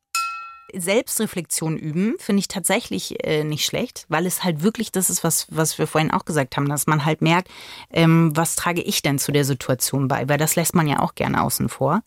Selbstreflexion 0.74 1.76
üben 1.76 2.16
finde 2.18 2.40
ich 2.40 2.48
tatsächlich 2.48 3.24
äh, 3.24 3.44
nicht 3.44 3.64
schlecht, 3.64 4.04
weil 4.08 4.26
es 4.26 4.42
halt 4.44 4.62
wirklich 4.62 4.92
das 4.92 5.10
ist, 5.10 5.22
was, 5.24 5.46
was 5.50 5.78
wir 5.78 5.86
vorhin 5.86 6.10
auch 6.10 6.24
gesagt 6.24 6.56
haben, 6.56 6.68
dass 6.68 6.86
man 6.86 7.04
halt 7.04 7.22
merkt, 7.22 7.48
ähm, 7.90 8.32
was 8.34 8.56
trage 8.56 8.82
ich 8.82 9.00
denn 9.02 9.18
zu 9.18 9.32
der 9.32 9.44
Situation 9.44 10.08
bei, 10.08 10.28
weil 10.28 10.38
das 10.38 10.56
lässt 10.56 10.74
man 10.74 10.86
ja 10.88 10.98
auch 11.00 11.14
gerne 11.14 11.42
außen 11.42 11.68
vor. 11.68 12.02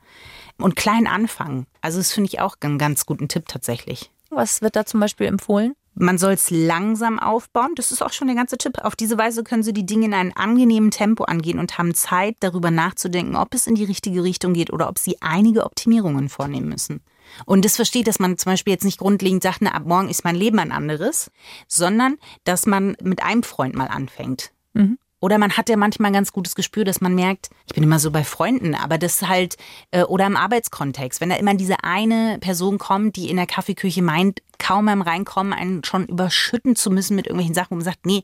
Und 0.57 0.75
klein 0.75 1.07
anfangen. 1.07 1.67
Also 1.81 1.99
das 1.99 2.11
finde 2.11 2.27
ich 2.29 2.41
auch 2.41 2.57
einen 2.61 2.77
ganz 2.77 3.05
guten 3.05 3.27
Tipp 3.29 3.47
tatsächlich. 3.47 4.11
Was 4.29 4.61
wird 4.61 4.75
da 4.75 4.85
zum 4.85 4.99
Beispiel 4.99 5.27
empfohlen? 5.27 5.73
Man 6.01 6.17
soll 6.17 6.31
es 6.31 6.49
langsam 6.49 7.19
aufbauen. 7.19 7.73
Das 7.75 7.91
ist 7.91 8.01
auch 8.01 8.13
schon 8.13 8.27
der 8.27 8.35
ganze 8.35 8.57
Tipp. 8.57 8.77
Auf 8.83 8.95
diese 8.95 9.17
Weise 9.17 9.43
können 9.43 9.63
Sie 9.63 9.73
die 9.73 9.85
Dinge 9.85 10.05
in 10.05 10.13
einem 10.13 10.31
angenehmen 10.33 10.91
Tempo 10.91 11.25
angehen 11.25 11.59
und 11.59 11.77
haben 11.77 11.93
Zeit, 11.93 12.37
darüber 12.39 12.71
nachzudenken, 12.71 13.35
ob 13.35 13.53
es 13.53 13.67
in 13.67 13.75
die 13.75 13.83
richtige 13.83 14.23
Richtung 14.23 14.53
geht 14.53 14.71
oder 14.71 14.87
ob 14.87 14.97
Sie 14.97 15.17
einige 15.19 15.65
Optimierungen 15.65 16.29
vornehmen 16.29 16.69
müssen. 16.69 17.01
Und 17.45 17.65
das 17.65 17.75
versteht, 17.75 18.07
dass 18.07 18.17
man 18.17 18.37
zum 18.37 18.53
Beispiel 18.53 18.71
jetzt 18.71 18.85
nicht 18.85 18.99
grundlegend 18.99 19.43
sagt, 19.43 19.57
na, 19.61 19.71
ab 19.71 19.83
morgen 19.85 20.07
ist 20.07 20.23
mein 20.23 20.35
Leben 20.35 20.59
ein 20.59 20.71
anderes, 20.71 21.31
sondern 21.67 22.17
dass 22.45 22.65
man 22.65 22.95
mit 23.01 23.21
einem 23.21 23.43
Freund 23.43 23.75
mal 23.75 23.87
anfängt. 23.87 24.51
Mhm. 24.73 24.97
Oder 25.21 25.37
man 25.37 25.57
hat 25.57 25.67
ja 25.69 25.75
manchmal 25.77 26.11
ein 26.11 26.13
ganz 26.13 26.31
gutes 26.31 26.55
Gespür, 26.55 26.85
dass 26.85 27.01
man 27.01 27.13
merkt, 27.13 27.49
ich 27.65 27.73
bin 27.73 27.83
immer 27.83 27.99
so 27.99 28.09
bei 28.11 28.23
Freunden, 28.23 28.73
aber 28.75 28.97
das 28.97 29.21
halt, 29.27 29.57
äh, 29.91 30.03
oder 30.03 30.25
im 30.25 30.37
Arbeitskontext, 30.37 31.19
wenn 31.19 31.29
da 31.29 31.35
immer 31.35 31.55
diese 31.55 31.83
eine 31.83 32.37
Person 32.39 32.77
kommt, 32.77 33.15
die 33.17 33.29
in 33.29 33.35
der 33.35 33.45
Kaffeeküche 33.47 34.01
meint, 34.01 34.41
kaum 34.59 34.85
beim 34.85 35.01
Reinkommen 35.01 35.53
einen 35.53 35.83
schon 35.83 36.05
überschütten 36.05 36.75
zu 36.75 36.89
müssen 36.89 37.15
mit 37.15 37.27
irgendwelchen 37.27 37.53
Sachen, 37.55 37.71
wo 37.71 37.75
man 37.75 37.83
sagt, 37.85 38.05
nee, 38.05 38.23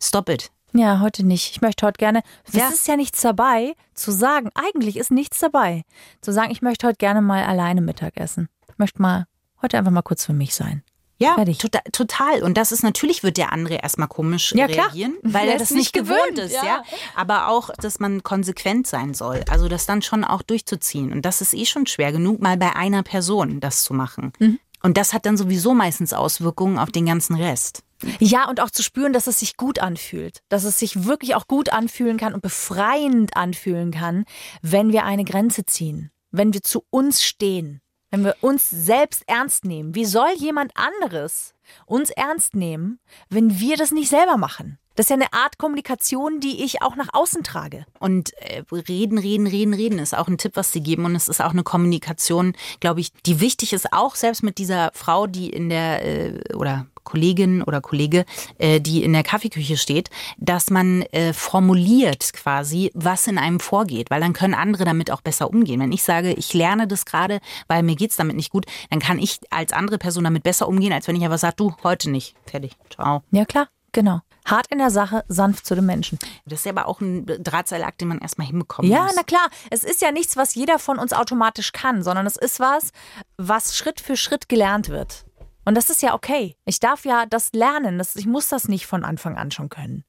stop 0.00 0.28
it. 0.28 0.50
Ja, 0.72 1.00
heute 1.00 1.24
nicht. 1.24 1.50
Ich 1.52 1.60
möchte 1.62 1.86
heute 1.86 1.98
gerne. 1.98 2.22
Es 2.44 2.54
Ja. 2.54 2.68
ist 2.68 2.86
ja 2.86 2.96
nichts 2.96 3.20
dabei, 3.22 3.74
zu 3.94 4.10
sagen, 4.10 4.50
eigentlich 4.54 4.96
ist 4.98 5.10
nichts 5.10 5.38
dabei. 5.40 5.82
Zu 6.20 6.32
sagen, 6.32 6.50
ich 6.50 6.60
möchte 6.62 6.86
heute 6.86 6.98
gerne 6.98 7.22
mal 7.22 7.44
alleine 7.44 7.80
Mittag 7.80 8.16
essen. 8.18 8.48
Ich 8.68 8.76
möchte 8.78 9.00
mal 9.00 9.26
heute 9.62 9.78
einfach 9.78 9.90
mal 9.92 10.02
kurz 10.02 10.24
für 10.26 10.32
mich 10.34 10.54
sein. 10.54 10.82
Ja, 11.18 11.34
Fertig. 11.34 11.58
tota- 11.58 11.82
total. 11.92 12.42
Und 12.42 12.56
das 12.58 12.72
ist 12.72 12.82
natürlich, 12.82 13.22
wird 13.22 13.38
der 13.38 13.52
andere 13.52 13.76
erstmal 13.76 14.08
komisch 14.08 14.52
Ja, 14.54 14.66
reagieren, 14.66 15.16
weil 15.22 15.48
er 15.50 15.58
das 15.58 15.70
nicht 15.70 15.92
gewöhnt, 15.92 16.38
ist, 16.38 16.54
ja. 16.54 16.64
ja. 16.64 16.82
Aber 17.14 17.48
auch, 17.48 17.70
dass 17.80 17.98
man 18.00 18.22
konsequent 18.22 18.86
sein 18.86 19.14
soll. 19.14 19.42
Also 19.48 19.68
das 19.68 19.86
dann 19.86 20.02
schon 20.02 20.24
auch 20.24 20.42
durchzuziehen. 20.42 21.12
Und 21.12 21.22
das 21.22 21.40
ist 21.40 21.54
eh 21.54 21.64
schon 21.64 21.86
schwer 21.86 22.12
genug, 22.12 22.40
mal 22.42 22.56
bei 22.56 22.76
einer 22.76 23.02
Person 23.02 23.60
das 23.60 23.82
zu 23.82 23.94
machen. 23.94 24.32
Mhm. 24.38 24.58
Und 24.82 24.98
das 24.98 25.14
hat 25.14 25.26
dann 25.26 25.36
sowieso 25.36 25.74
meistens 25.74 26.12
Auswirkungen 26.12 26.78
auf 26.78 26.90
den 26.90 27.06
ganzen 27.06 27.34
Rest. 27.34 27.82
Ja, 28.20 28.48
und 28.48 28.60
auch 28.60 28.70
zu 28.70 28.82
spüren, 28.82 29.14
dass 29.14 29.26
es 29.26 29.40
sich 29.40 29.56
gut 29.56 29.78
anfühlt. 29.78 30.42
Dass 30.50 30.64
es 30.64 30.78
sich 30.78 31.06
wirklich 31.06 31.34
auch 31.34 31.46
gut 31.48 31.70
anfühlen 31.72 32.18
kann 32.18 32.34
und 32.34 32.42
befreiend 32.42 33.36
anfühlen 33.36 33.90
kann, 33.90 34.26
wenn 34.60 34.92
wir 34.92 35.04
eine 35.04 35.24
Grenze 35.24 35.64
ziehen. 35.64 36.10
Wenn 36.30 36.52
wir 36.52 36.62
zu 36.62 36.84
uns 36.90 37.22
stehen. 37.24 37.80
Wenn 38.16 38.24
wir 38.24 38.36
uns 38.40 38.70
selbst 38.70 39.24
ernst 39.26 39.66
nehmen. 39.66 39.94
Wie 39.94 40.06
soll 40.06 40.30
jemand 40.38 40.72
anderes 40.74 41.52
uns 41.84 42.08
ernst 42.08 42.56
nehmen, 42.56 42.98
wenn 43.28 43.60
wir 43.60 43.76
das 43.76 43.90
nicht 43.90 44.08
selber 44.08 44.38
machen? 44.38 44.78
Das 44.96 45.06
ist 45.06 45.10
ja 45.10 45.16
eine 45.16 45.32
Art 45.32 45.58
Kommunikation, 45.58 46.40
die 46.40 46.64
ich 46.64 46.82
auch 46.82 46.96
nach 46.96 47.08
außen 47.12 47.42
trage. 47.42 47.86
Und 47.98 48.32
äh, 48.40 48.62
reden, 48.70 49.18
reden, 49.18 49.46
reden, 49.46 49.74
reden 49.74 49.98
ist 49.98 50.16
auch 50.16 50.28
ein 50.28 50.38
Tipp, 50.38 50.52
was 50.56 50.72
sie 50.72 50.80
geben. 50.80 51.04
Und 51.04 51.14
es 51.14 51.28
ist 51.28 51.42
auch 51.42 51.52
eine 51.52 51.62
Kommunikation, 51.62 52.54
glaube 52.80 53.00
ich, 53.00 53.12
die 53.12 53.40
wichtig 53.40 53.72
ist, 53.72 53.92
auch 53.92 54.14
selbst 54.14 54.42
mit 54.42 54.58
dieser 54.58 54.90
Frau, 54.94 55.26
die 55.26 55.50
in 55.50 55.68
der, 55.68 56.04
äh, 56.04 56.54
oder 56.54 56.86
Kollegin 57.04 57.62
oder 57.62 57.80
Kollege, 57.80 58.26
äh, 58.58 58.80
die 58.80 59.02
in 59.02 59.12
der 59.12 59.22
Kaffeeküche 59.22 59.76
steht, 59.76 60.10
dass 60.38 60.70
man 60.70 61.02
äh, 61.12 61.32
formuliert 61.32 62.32
quasi, 62.32 62.90
was 62.94 63.26
in 63.26 63.38
einem 63.38 63.60
vorgeht, 63.60 64.10
weil 64.10 64.20
dann 64.20 64.32
können 64.32 64.54
andere 64.54 64.84
damit 64.84 65.10
auch 65.10 65.20
besser 65.20 65.48
umgehen. 65.48 65.80
Wenn 65.80 65.92
ich 65.92 66.02
sage, 66.02 66.32
ich 66.32 66.52
lerne 66.52 66.86
das 66.86 67.06
gerade, 67.06 67.40
weil 67.68 67.82
mir 67.82 67.96
geht's 67.96 68.16
damit 68.16 68.36
nicht 68.36 68.50
gut, 68.50 68.66
dann 68.90 68.98
kann 68.98 69.18
ich 69.18 69.38
als 69.50 69.72
andere 69.72 69.98
Person 69.98 70.24
damit 70.24 70.42
besser 70.42 70.68
umgehen, 70.68 70.92
als 70.92 71.06
wenn 71.06 71.16
ich 71.16 71.22
einfach 71.22 71.38
sage, 71.38 71.54
du, 71.56 71.74
heute 71.84 72.10
nicht. 72.10 72.34
Fertig. 72.44 72.72
Ciao. 72.90 73.22
Ja, 73.30 73.44
klar, 73.44 73.68
genau. 73.92 74.20
Hart 74.46 74.66
in 74.68 74.78
der 74.78 74.90
Sache, 74.90 75.24
sanft 75.28 75.66
zu 75.66 75.74
den 75.74 75.86
Menschen. 75.86 76.18
Das 76.46 76.60
ist 76.60 76.64
ja 76.66 76.72
aber 76.72 76.86
auch 76.86 77.00
ein 77.00 77.26
Drahtseilakt, 77.26 78.00
den 78.00 78.08
man 78.08 78.18
erstmal 78.18 78.46
hinbekommen 78.46 78.90
Ja, 78.90 79.04
muss. 79.04 79.14
na 79.16 79.22
klar. 79.22 79.48
Es 79.70 79.84
ist 79.84 80.00
ja 80.00 80.12
nichts, 80.12 80.36
was 80.36 80.54
jeder 80.54 80.78
von 80.78 80.98
uns 80.98 81.12
automatisch 81.12 81.72
kann, 81.72 82.02
sondern 82.02 82.26
es 82.26 82.36
ist 82.36 82.60
was, 82.60 82.92
was 83.36 83.76
Schritt 83.76 84.00
für 84.00 84.16
Schritt 84.16 84.48
gelernt 84.48 84.88
wird. 84.88 85.24
Und 85.64 85.74
das 85.76 85.90
ist 85.90 86.00
ja 86.00 86.14
okay. 86.14 86.56
Ich 86.64 86.78
darf 86.78 87.04
ja 87.04 87.26
das 87.26 87.52
lernen. 87.52 87.98
Das, 87.98 88.14
ich 88.14 88.26
muss 88.26 88.48
das 88.48 88.68
nicht 88.68 88.86
von 88.86 89.04
Anfang 89.04 89.36
an 89.36 89.50
schon 89.50 89.68
können. 89.68 90.04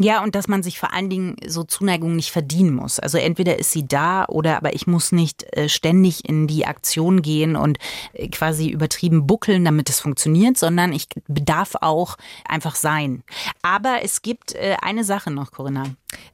Ja, 0.00 0.22
und 0.22 0.36
dass 0.36 0.46
man 0.46 0.62
sich 0.62 0.78
vor 0.78 0.92
allen 0.92 1.10
Dingen 1.10 1.34
so 1.44 1.64
Zuneigung 1.64 2.14
nicht 2.14 2.30
verdienen 2.30 2.72
muss. 2.72 3.00
Also 3.00 3.18
entweder 3.18 3.58
ist 3.58 3.72
sie 3.72 3.86
da 3.86 4.26
oder 4.26 4.56
aber 4.56 4.72
ich 4.74 4.86
muss 4.86 5.10
nicht 5.10 5.44
äh, 5.56 5.68
ständig 5.68 6.28
in 6.28 6.46
die 6.46 6.66
Aktion 6.66 7.20
gehen 7.20 7.56
und 7.56 7.78
äh, 8.12 8.28
quasi 8.28 8.68
übertrieben 8.68 9.26
buckeln, 9.26 9.64
damit 9.64 9.90
es 9.90 9.98
funktioniert, 9.98 10.56
sondern 10.56 10.92
ich 10.92 11.08
darf 11.26 11.74
auch 11.80 12.16
einfach 12.48 12.76
sein. 12.76 13.24
Aber 13.62 13.98
es 14.02 14.22
gibt 14.22 14.54
äh, 14.54 14.76
eine 14.80 15.02
Sache 15.02 15.32
noch, 15.32 15.50
Corinna. 15.50 15.84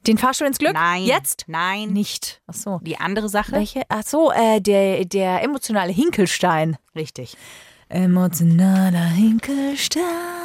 Den 0.05 0.19
Fahrstuhl 0.19 0.47
ins 0.47 0.59
Glück? 0.59 0.73
Nein. 0.73 1.03
Jetzt? 1.03 1.45
Nein. 1.47 1.89
Nicht. 1.89 2.41
Ach 2.45 2.53
so. 2.53 2.79
Die 2.83 2.97
andere 2.97 3.29
Sache? 3.29 3.53
Welche? 3.53 3.81
Ach 3.89 4.03
so, 4.03 4.31
äh, 4.31 4.61
der, 4.61 5.05
der 5.05 5.41
emotionale 5.41 5.91
Hinkelstein. 5.91 6.77
Richtig. 6.95 7.35
Emotionaler 7.89 9.05
Hinkelstein. 9.05 10.44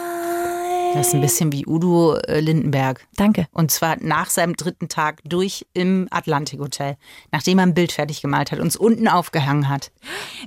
Das 0.94 1.09
ist 1.09 1.14
ein 1.14 1.20
bisschen 1.20 1.53
wie 1.53 1.66
Udo 1.66 2.16
äh, 2.16 2.40
Lindenberg. 2.40 3.07
Danke. 3.16 3.46
Und 3.53 3.70
zwar 3.70 3.96
nach 4.00 4.29
seinem 4.29 4.57
dritten 4.57 4.88
Tag 4.88 5.20
durch 5.24 5.66
im 5.72 6.09
Atlantic 6.11 6.59
Hotel, 6.59 6.96
nachdem 7.31 7.59
er 7.59 7.66
ein 7.66 7.74
Bild 7.74 7.92
fertig 7.92 8.22
gemalt 8.22 8.50
hat 8.50 8.59
und 8.59 8.66
es 8.66 8.76
unten 8.76 9.07
aufgehangen 9.07 9.68
hat. 9.68 9.92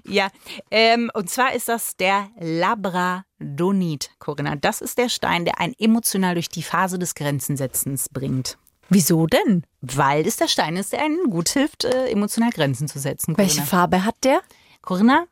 Ja, 0.06 0.28
ähm, 0.70 1.10
und 1.14 1.30
zwar 1.30 1.54
ist 1.54 1.70
das 1.70 1.96
der 1.96 2.28
Labradonit, 2.40 4.12
Corinna. 4.20 4.56
Das 4.56 4.82
ist 4.82 4.98
der 4.98 5.10
Stein, 5.10 5.46
der 5.46 5.60
einen 5.60 5.76
emotional 5.80 6.34
durch 6.34 6.50
die 6.50 6.64
Phase 6.64 7.00
des 7.00 7.16
Grenzensetzens 7.16 8.10
bringt. 8.10 8.58
Wieso 8.90 9.28
denn? 9.28 9.66
Weil 9.82 10.28
es 10.28 10.36
der 10.36 10.50
Stein 10.50 10.76
ist, 10.76 10.92
der 10.92 11.02
einen 11.02 11.30
gut 11.30 11.50
hilft, 11.50 11.86
äh, 11.86 12.10
emotional 12.10 12.52
Grenzen 12.52 12.88
zu 12.88 13.00
setzen. 13.00 13.38
Welche 13.38 13.62
Corinna. 13.62 13.70
Farbe 13.70 14.06
hat 14.06 14.16
der? 14.24 14.42
Corinna, 14.82 15.26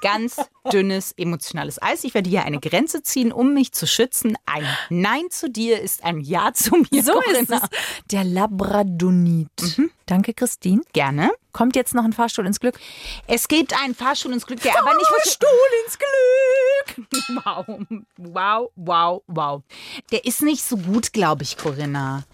ganz 0.00 0.36
dünnes 0.72 1.12
emotionales 1.16 1.80
Eis. 1.82 2.04
Ich 2.04 2.14
werde 2.14 2.28
hier 2.28 2.44
eine 2.44 2.60
Grenze 2.60 3.02
ziehen, 3.02 3.32
um 3.32 3.54
mich 3.54 3.72
zu 3.72 3.86
schützen. 3.86 4.36
Ein 4.46 4.66
Nein 4.90 5.24
zu 5.30 5.48
dir 5.50 5.80
ist 5.80 6.04
ein 6.04 6.20
Ja 6.20 6.52
zu 6.52 6.76
mir. 6.76 7.02
So 7.02 7.20
ist 7.20 7.48
Corinna. 7.48 7.62
es. 7.64 7.78
Der 8.10 8.24
Labradonit. 8.24 9.48
Danke, 10.06 10.34
Christine. 10.34 10.82
Gerne. 10.92 11.30
Kommt 11.52 11.74
jetzt 11.74 11.94
noch 11.94 12.04
ein 12.04 12.12
Fahrstuhl 12.12 12.46
ins 12.46 12.60
Glück? 12.60 12.78
Es 13.26 13.48
gibt 13.48 13.72
einen 13.82 13.94
Fahrstuhl 13.94 14.32
ins 14.32 14.46
Glück, 14.46 14.60
der 14.60 14.78
aber 14.78 14.94
nicht 14.94 15.06
Fahrstuhl 15.06 15.48
ins 15.84 15.98
Glück. 15.98 16.75
Wow, 17.44 17.80
wow, 18.16 18.70
wow, 18.76 19.22
wow. 19.26 19.62
Der 20.10 20.24
ist 20.24 20.42
nicht 20.42 20.62
so 20.62 20.76
gut, 20.76 21.12
glaube 21.12 21.42
ich, 21.42 21.56
Corinna. 21.56 22.24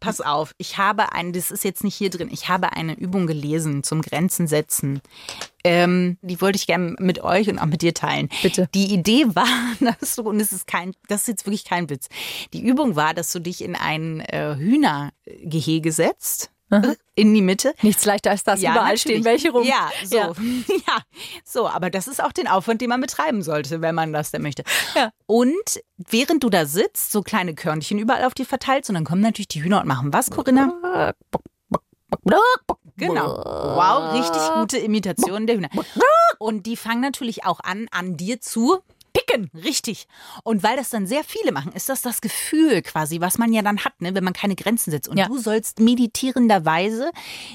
Pass 0.00 0.20
auf, 0.20 0.54
ich 0.58 0.78
habe 0.78 1.12
eine, 1.12 1.32
das 1.32 1.50
ist 1.50 1.64
jetzt 1.64 1.84
nicht 1.84 1.94
hier 1.94 2.10
drin, 2.10 2.28
ich 2.30 2.48
habe 2.48 2.72
eine 2.72 2.94
Übung 2.94 3.26
gelesen 3.26 3.82
zum 3.82 4.02
Grenzen 4.02 4.46
setzen. 4.46 5.00
Ähm, 5.64 6.18
die 6.22 6.40
wollte 6.40 6.56
ich 6.56 6.66
gerne 6.66 6.96
mit 6.98 7.22
euch 7.22 7.48
und 7.48 7.58
auch 7.58 7.66
mit 7.66 7.82
dir 7.82 7.94
teilen. 7.94 8.28
Bitte. 8.42 8.68
Die 8.74 8.92
Idee 8.92 9.26
war, 9.34 9.46
dass 9.80 10.16
du, 10.16 10.22
und 10.22 10.40
es 10.40 10.52
ist 10.52 10.66
kein, 10.66 10.94
das 11.08 11.22
ist 11.22 11.28
jetzt 11.28 11.46
wirklich 11.46 11.64
kein 11.64 11.88
Witz. 11.90 12.08
Die 12.52 12.62
Übung 12.62 12.96
war, 12.96 13.14
dass 13.14 13.32
du 13.32 13.40
dich 13.40 13.62
in 13.62 13.76
ein 13.76 14.20
äh, 14.20 14.56
Hühnergehege 14.56 15.92
setzt, 15.92 16.51
in 17.14 17.34
die 17.34 17.42
Mitte. 17.42 17.74
Nichts 17.82 18.04
leichter 18.04 18.30
als 18.30 18.44
das. 18.44 18.60
Überall 18.60 18.76
natürlich. 18.76 19.00
stehen 19.00 19.24
welche 19.24 19.50
rum. 19.50 19.64
Ja, 19.64 19.90
so. 20.04 20.16
Ja. 20.16 20.32
Ja. 20.86 20.98
so. 21.44 21.68
Aber 21.68 21.90
das 21.90 22.08
ist 22.08 22.22
auch 22.22 22.32
den 22.32 22.48
Aufwand, 22.48 22.80
den 22.80 22.88
man 22.88 23.00
betreiben 23.00 23.42
sollte, 23.42 23.80
wenn 23.80 23.94
man 23.94 24.12
das 24.12 24.30
denn 24.30 24.42
möchte. 24.42 24.64
Ja. 24.94 25.10
Und 25.26 25.80
während 25.96 26.42
du 26.42 26.50
da 26.50 26.66
sitzt, 26.66 27.12
so 27.12 27.22
kleine 27.22 27.54
Körnchen 27.54 27.98
überall 27.98 28.24
auf 28.24 28.34
dir 28.34 28.46
verteilt, 28.46 28.88
und 28.88 28.94
dann 28.94 29.04
kommen 29.04 29.20
natürlich 29.20 29.48
die 29.48 29.62
Hühner 29.62 29.80
und 29.80 29.86
machen 29.86 30.12
was, 30.12 30.30
Corinna? 30.30 31.14
Genau. 32.96 33.26
Wow, 33.26 34.14
richtig 34.14 34.42
gute 34.54 34.78
Imitation 34.78 35.46
der 35.46 35.56
Hühner. 35.56 35.70
Und 36.38 36.66
die 36.66 36.76
fangen 36.76 37.00
natürlich 37.00 37.44
auch 37.44 37.60
an, 37.60 37.86
an 37.90 38.16
dir 38.16 38.40
zu 38.40 38.80
picken. 39.26 39.50
Richtig. 39.54 40.06
Und 40.44 40.62
weil 40.62 40.76
das 40.76 40.90
dann 40.90 41.06
sehr 41.06 41.24
viele 41.24 41.52
machen, 41.52 41.72
ist 41.72 41.88
das 41.88 42.02
das 42.02 42.20
Gefühl 42.20 42.82
quasi, 42.82 43.20
was 43.20 43.38
man 43.38 43.52
ja 43.52 43.62
dann 43.62 43.84
hat, 43.84 44.00
ne, 44.00 44.14
wenn 44.14 44.24
man 44.24 44.32
keine 44.32 44.56
Grenzen 44.56 44.90
setzt. 44.90 45.08
Und 45.08 45.16
Ja. 45.18 45.26
du 45.26 45.38
sollst 45.38 45.80
meditierenderweise 45.80 47.10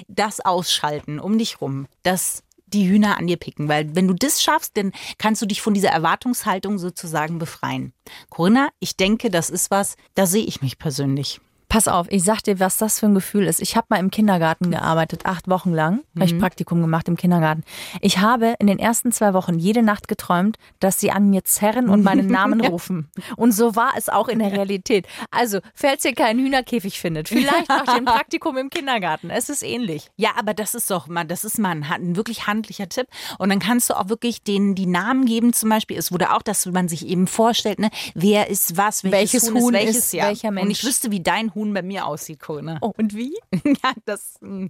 das 0.07 0.39
ausschalten 0.41 1.19
um 1.19 1.37
dich 1.37 1.61
rum, 1.61 1.87
dass 2.03 2.43
die 2.67 2.87
Hühner 2.89 3.17
an 3.17 3.27
dir 3.27 3.37
picken. 3.37 3.69
Weil 3.69 3.95
wenn 3.95 4.07
du 4.07 4.13
das 4.13 4.43
schaffst, 4.43 4.75
dann 4.75 4.91
kannst 5.17 5.41
du 5.41 5.45
dich 5.45 5.61
von 5.61 5.73
dieser 5.73 5.89
Erwartungshaltung 5.89 6.77
sozusagen 6.79 7.39
befreien. 7.39 7.93
Corinna, 8.29 8.69
ich 8.79 8.97
denke, 8.97 9.29
das 9.29 9.49
ist 9.49 9.71
was, 9.71 9.95
da 10.15 10.25
sehe 10.25 10.43
ich 10.43 10.61
mich 10.61 10.77
persönlich. 10.77 11.39
Pass 11.69 11.89
auf, 11.89 12.07
ich 12.09 12.23
sag 12.23 12.41
dir, 12.43 12.61
was 12.61 12.77
das 12.77 12.99
für 12.99 13.07
ein 13.07 13.13
Gefühl 13.13 13.45
ist. 13.45 13.61
Ich 13.61 13.75
habe 13.75 13.87
mal 13.89 13.99
im 13.99 14.09
Kindergarten 14.09 14.71
gearbeitet, 14.71 15.25
acht 15.25 15.49
Wochen 15.49 15.73
lang. 15.73 16.01
Habe 16.15 16.25
ich 16.25 16.39
Praktikum 16.39 16.81
gemacht 16.81 17.09
im 17.09 17.17
Kindergarten. 17.17 17.63
Ich 17.99 18.19
habe 18.19 18.55
in 18.59 18.67
den 18.67 18.79
ersten 18.79 19.11
zwei 19.11 19.33
Wochen 19.33 19.59
jede 19.59 19.83
Nacht 19.83 20.07
geträumt, 20.07 20.57
dass 20.79 20.99
sie 20.99 21.11
an 21.11 21.29
mir 21.29 21.43
zerren 21.43 21.89
und 21.89 22.03
meinen 22.03 22.27
Namen 22.27 22.61
rufen. 22.65 23.09
Und 23.35 23.51
so 23.51 23.75
war 23.75 23.91
es 23.97 24.07
auch 24.07 24.29
in 24.29 24.39
der 24.39 24.53
Realität. 24.53 25.07
Also, 25.29 25.59
falls 25.73 26.05
ihr 26.05 26.15
keinen 26.15 26.39
Hühnerkäfig 26.39 26.99
findet, 26.99 27.27
vielleicht 27.29 27.67
macht 27.67 27.87
ihr 27.89 27.95
ein 27.95 28.05
Praktikum 28.05 28.55
im 28.55 28.69
Kindergarten. 28.69 29.29
Es 29.29 29.49
ist 29.49 29.61
ähnlich. 29.61 30.09
Ja, 30.15 30.31
aber 30.37 30.53
das 30.53 30.73
ist 30.73 30.89
doch 30.89 31.07
mal, 31.07 31.25
das 31.25 31.43
ist 31.43 31.59
mal 31.59 31.71
ein, 31.71 31.83
ein 31.83 32.15
wirklich 32.15 32.47
handlicher 32.47 32.87
Tipp. 32.87 33.07
Und 33.39 33.49
dann 33.49 33.59
kannst 33.59 33.89
du 33.89 33.95
auch 33.95 34.07
wirklich 34.07 34.41
denen 34.41 34.73
die 34.73 34.85
Namen 34.85 35.25
geben. 35.25 35.51
Zum 35.51 35.69
Beispiel, 35.69 35.97
es 35.97 36.13
wurde 36.13 36.33
auch, 36.33 36.41
dass 36.41 36.65
man 36.65 36.87
sich 36.87 37.05
eben 37.05 37.27
vorstellt, 37.27 37.79
ne, 37.79 37.89
wer 38.15 38.49
ist 38.49 38.77
was, 38.77 39.03
welches, 39.03 39.43
Welches 39.43 39.51
Huhn, 39.51 39.73
ist 39.73 39.81
welches, 39.81 39.97
ist 39.97 40.13
ja. 40.13 40.27
welcher 40.27 40.47
Und 40.47 40.55
Mensch. 40.55 40.79
ich 40.79 40.83
wüsste, 40.85 41.11
wie 41.11 41.19
dein 41.19 41.53
Huhn 41.53 41.56
bei 41.65 41.81
mir 41.81 42.05
aussieht, 42.05 42.39
Corinna. 42.39 42.77
Oh, 42.81 42.93
und 42.97 43.15
wie? 43.15 43.35
Ja, 43.83 43.93
das, 44.05 44.35
mm, 44.41 44.67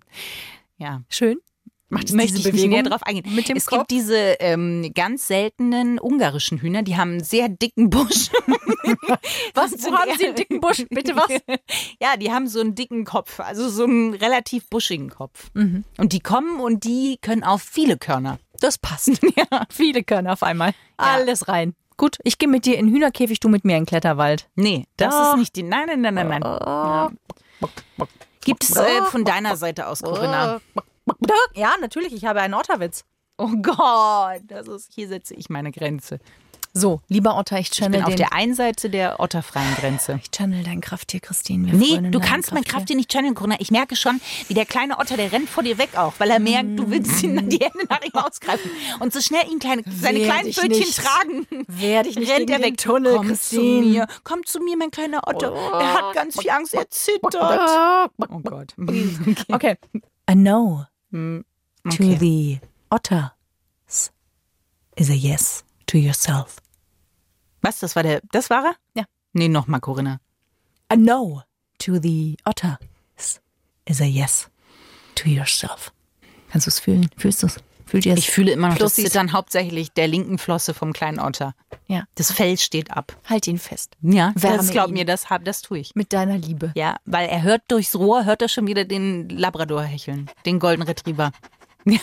ja. 0.78 1.02
Schön. 1.10 1.40
Macht 1.90 2.12
Möchte 2.12 2.38
ich 2.38 2.52
nicht 2.52 2.68
näher 2.68 2.84
drauf 2.84 3.02
eingehen. 3.04 3.34
Mit 3.34 3.48
dem 3.48 3.56
es 3.56 3.66
Kopf? 3.66 3.80
gibt 3.80 3.92
diese 3.92 4.18
ähm, 4.40 4.92
ganz 4.94 5.28
seltenen 5.28 6.00
ungarischen 6.00 6.60
Hühner, 6.60 6.84
die 6.84 6.98
haben 6.98 7.12
einen 7.12 7.24
sehr 7.24 7.48
dicken 7.48 7.90
Busch. 7.90 8.30
Was, 9.54 9.72
wo 9.84 9.96
haben 9.96 10.12
Sie 10.18 10.26
einen 10.26 10.36
dicken 10.36 10.60
Busch? 10.60 10.86
Bitte 10.90 11.16
was? 11.16 11.28
Ja, 12.02 12.18
die 12.18 12.32
haben 12.32 12.48
so 12.48 12.60
einen 12.60 12.76
dicken 12.76 13.06
Kopf, 13.06 13.40
also 13.40 13.70
so 13.70 13.86
einen 13.86 14.14
relativ 14.14 14.70
buschigen 14.70 15.10
Kopf. 15.10 15.50
Mhm. 15.54 15.84
Und 15.98 16.14
die 16.14 16.20
kommen 16.20 16.60
und 16.60 16.84
die 16.84 17.18
können 17.22 17.44
auf 17.44 17.62
viele 17.62 17.98
Körner. 17.98 18.38
Das 18.60 18.78
passt. 18.78 19.20
Ja, 19.36 19.66
viele 19.70 20.04
können 20.04 20.28
auf 20.28 20.44
einmal. 20.44 20.74
Alles 20.98 21.48
rein. 21.48 21.76
Gut, 21.98 22.18
ich 22.24 22.38
gehe 22.38 22.48
mit 22.48 22.66
dir 22.66 22.78
in 22.78 22.86
den 22.86 22.94
Hühnerkäfig, 22.94 23.40
du 23.40 23.50
mit 23.50 23.66
mir 23.66 23.76
in 23.76 23.82
den 23.84 23.88
Kletterwald. 23.88 24.50
Nee, 24.56 24.86
das 24.98 25.16
Doch. 25.16 25.34
ist 25.34 25.40
nicht 25.40 25.56
die. 25.56 25.64
Nein, 25.64 25.88
nein, 25.88 26.02
nein, 26.02 26.14
nein, 26.14 26.30
nein. 26.30 26.42
Ja. 26.44 27.12
Gibt 28.42 28.64
es 28.64 28.76
äh, 28.76 29.02
von 29.04 29.26
deiner 29.26 29.58
Seite 29.58 29.88
aus, 29.88 30.02
Corinna? 30.04 30.62
Ja, 31.56 31.74
natürlich, 31.82 32.14
ich 32.14 32.26
habe 32.26 32.42
einen 32.42 32.54
Otterwitz. 32.54 33.04
Oh 33.38 33.52
Gott, 33.62 34.42
das 34.46 34.68
ist, 34.68 34.94
hier 34.94 35.08
setze 35.08 35.34
ich 35.34 35.50
meine 35.50 35.72
Grenze. 35.72 36.20
So, 36.80 37.02
lieber 37.08 37.38
Otter, 37.38 37.58
ich 37.60 37.72
Ich 37.72 37.78
channel 37.78 37.92
bin 38.00 38.04
auf 38.04 38.10
den. 38.10 38.18
der 38.18 38.34
einen 38.34 38.54
Seite 38.54 38.90
der 38.92 39.20
otterfreien 39.20 39.74
Grenze. 39.76 40.20
ich 40.22 40.30
channel 40.30 40.64
dein 40.64 40.80
Krafttier, 40.80 41.20
Christine. 41.20 41.72
Wir 41.72 42.02
Nee, 42.02 42.12
du 42.12 42.20
kannst 42.20 42.54
mein 42.54 42.64
Krafttier 42.64 42.96
nicht 42.96 43.12
channeln, 43.12 43.34
Corinna. 43.34 43.56
Ich 43.60 43.72
merke 43.72 43.96
schon, 43.96 44.22
wie 44.48 44.54
der 44.54 44.66
kleine 44.68 45.00
Otter, 45.00 45.18
der 45.18 45.32
rennt 45.32 45.50
vor 45.50 45.64
dir 45.64 45.80
weg 45.80 45.98
auch, 45.98 46.14
weil 46.20 46.30
er 46.30 46.40
merkt, 46.40 46.78
du 46.78 46.90
willst 46.92 47.24
ihn 47.24 47.50
die 47.50 47.58
Hände 47.58 47.86
nach 47.90 48.02
ihm 48.04 48.14
ausgreifen. 48.14 48.70
Und 49.00 49.12
so 49.12 49.22
schnell 49.22 49.50
ihn 49.52 49.58
kleine, 49.58 49.84
seine 49.90 50.20
Werd 50.20 50.30
kleinen 50.30 50.48
ich 50.50 50.56
Pfötchen 50.56 50.80
nicht. 50.80 50.98
tragen, 50.98 51.48
Werde 51.68 52.10
ich 52.10 52.16
nicht 52.16 52.30
rennt 52.32 52.50
er 52.52 52.60
den 52.60 52.66
weg. 52.74 52.78
Tunnel, 52.78 53.16
komm 53.16 53.28
Christine. 53.28 53.82
zu 53.84 53.88
mir, 53.90 54.08
komm 54.24 54.46
zu 54.46 54.60
mir, 54.60 54.78
mein 54.78 54.92
kleiner 54.92 55.22
Otter. 55.28 55.52
Er 55.54 55.94
hat 55.94 56.14
ganz 56.14 56.40
viel 56.40 56.52
Angst, 56.52 56.74
er 56.76 56.88
zittert. 56.92 58.12
Oh 58.30 58.40
Gott. 58.44 58.74
Okay. 59.52 59.78
A 60.28 60.36
no 60.36 60.86
to 61.12 61.44
Okay. 61.88 62.18
the 62.20 62.60
otters 62.92 64.12
is 64.96 65.10
a 65.10 65.14
yes 65.14 65.64
to 65.88 65.98
yourself. 65.98 66.58
Was, 67.62 67.80
das 67.80 67.96
war 67.96 68.04
der, 68.04 68.22
das 68.32 68.50
war 68.50 68.66
er? 68.66 68.76
Ja. 68.96 69.04
Nee, 69.34 69.48
nochmal, 69.50 69.80
Corinna. 69.80 70.20
A 70.90 70.96
no 70.96 71.42
to 71.80 72.00
the 72.02 72.38
otters 72.46 73.42
is 73.86 74.02
a 74.02 74.06
yes 74.06 74.50
to 75.16 75.30
yourself. 75.30 75.92
Kannst 76.50 76.68
du 76.68 76.70
es 76.70 76.80
fühlen? 76.80 77.10
Fühlst 77.18 77.44
du 77.44 77.48
es? 77.48 77.58
Fühlt 77.86 78.06
ihr 78.06 78.14
es? 78.14 78.20
Ich 78.20 78.32
fühle 78.32 78.52
immer 78.52 78.68
noch 78.70 78.76
das 78.78 78.96
Plussis. 78.96 79.06
Zittern 79.12 79.32
hauptsächlich 79.34 79.92
der 79.94 80.08
linken 80.08 80.38
Flosse 80.38 80.74
vom 80.74 80.92
kleinen 80.94 81.20
Otter. 81.20 81.56
Ja. 81.88 82.04
Das 82.16 82.32
Fell 82.32 82.58
steht 82.58 82.92
ab. 82.92 83.16
Halt 83.26 83.48
ihn 83.48 83.58
fest. 83.60 83.96
Ja, 84.02 84.34
Wärme 84.36 84.58
das 84.58 84.72
glaub 84.72 84.90
ihn. 84.90 84.94
mir, 84.96 85.06
das, 85.06 85.30
hab- 85.30 85.46
das 85.46 85.62
tue 85.62 85.80
ich. 85.80 85.96
Mit 85.96 86.12
deiner 86.14 86.38
Liebe. 86.38 86.72
Ja, 86.76 86.98
weil 87.06 87.30
er 87.30 87.44
hört 87.44 87.64
durchs 87.70 87.96
Rohr, 87.96 88.26
hört 88.26 88.42
er 88.42 88.50
schon 88.50 88.68
wieder 88.68 88.84
den 88.86 89.30
Labrador 89.30 89.84
hecheln, 89.84 90.30
den 90.46 90.60
Golden 90.60 90.84
Retriever. 90.84 91.32
Ja, 91.90 92.00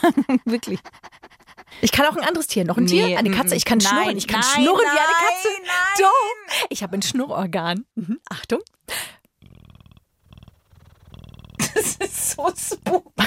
wirklich. 0.47 0.81
Ich 1.81 1.93
kann 1.93 2.07
auch 2.07 2.17
ein 2.17 2.25
anderes 2.25 2.47
Tier. 2.47 2.65
Noch 2.65 2.77
ein 2.79 2.85
Nee, 2.85 3.07
Tier? 3.07 3.19
Eine 3.19 3.31
Katze. 3.31 3.55
Ich 3.57 3.65
kann 3.65 3.79
nein, 3.79 3.89
schnurren. 3.93 4.17
Ich 4.17 4.27
kann 4.29 4.41
nein, 4.41 4.51
schnurren 4.55 4.81
wie 4.81 4.87
eine 4.89 4.99
nein, 4.99 5.29
Katze. 5.29 5.49
nein. 5.63 5.99
Doch. 5.99 6.67
Ich 6.71 6.83
habe 6.83 6.97
ein 6.97 7.03
Schnurrorgan. 7.03 7.85
Mhm. 7.95 8.21
Achtung. 8.31 8.61
Das 11.75 11.97
ist 11.97 12.31
so 12.31 12.51
spooky. 12.57 13.27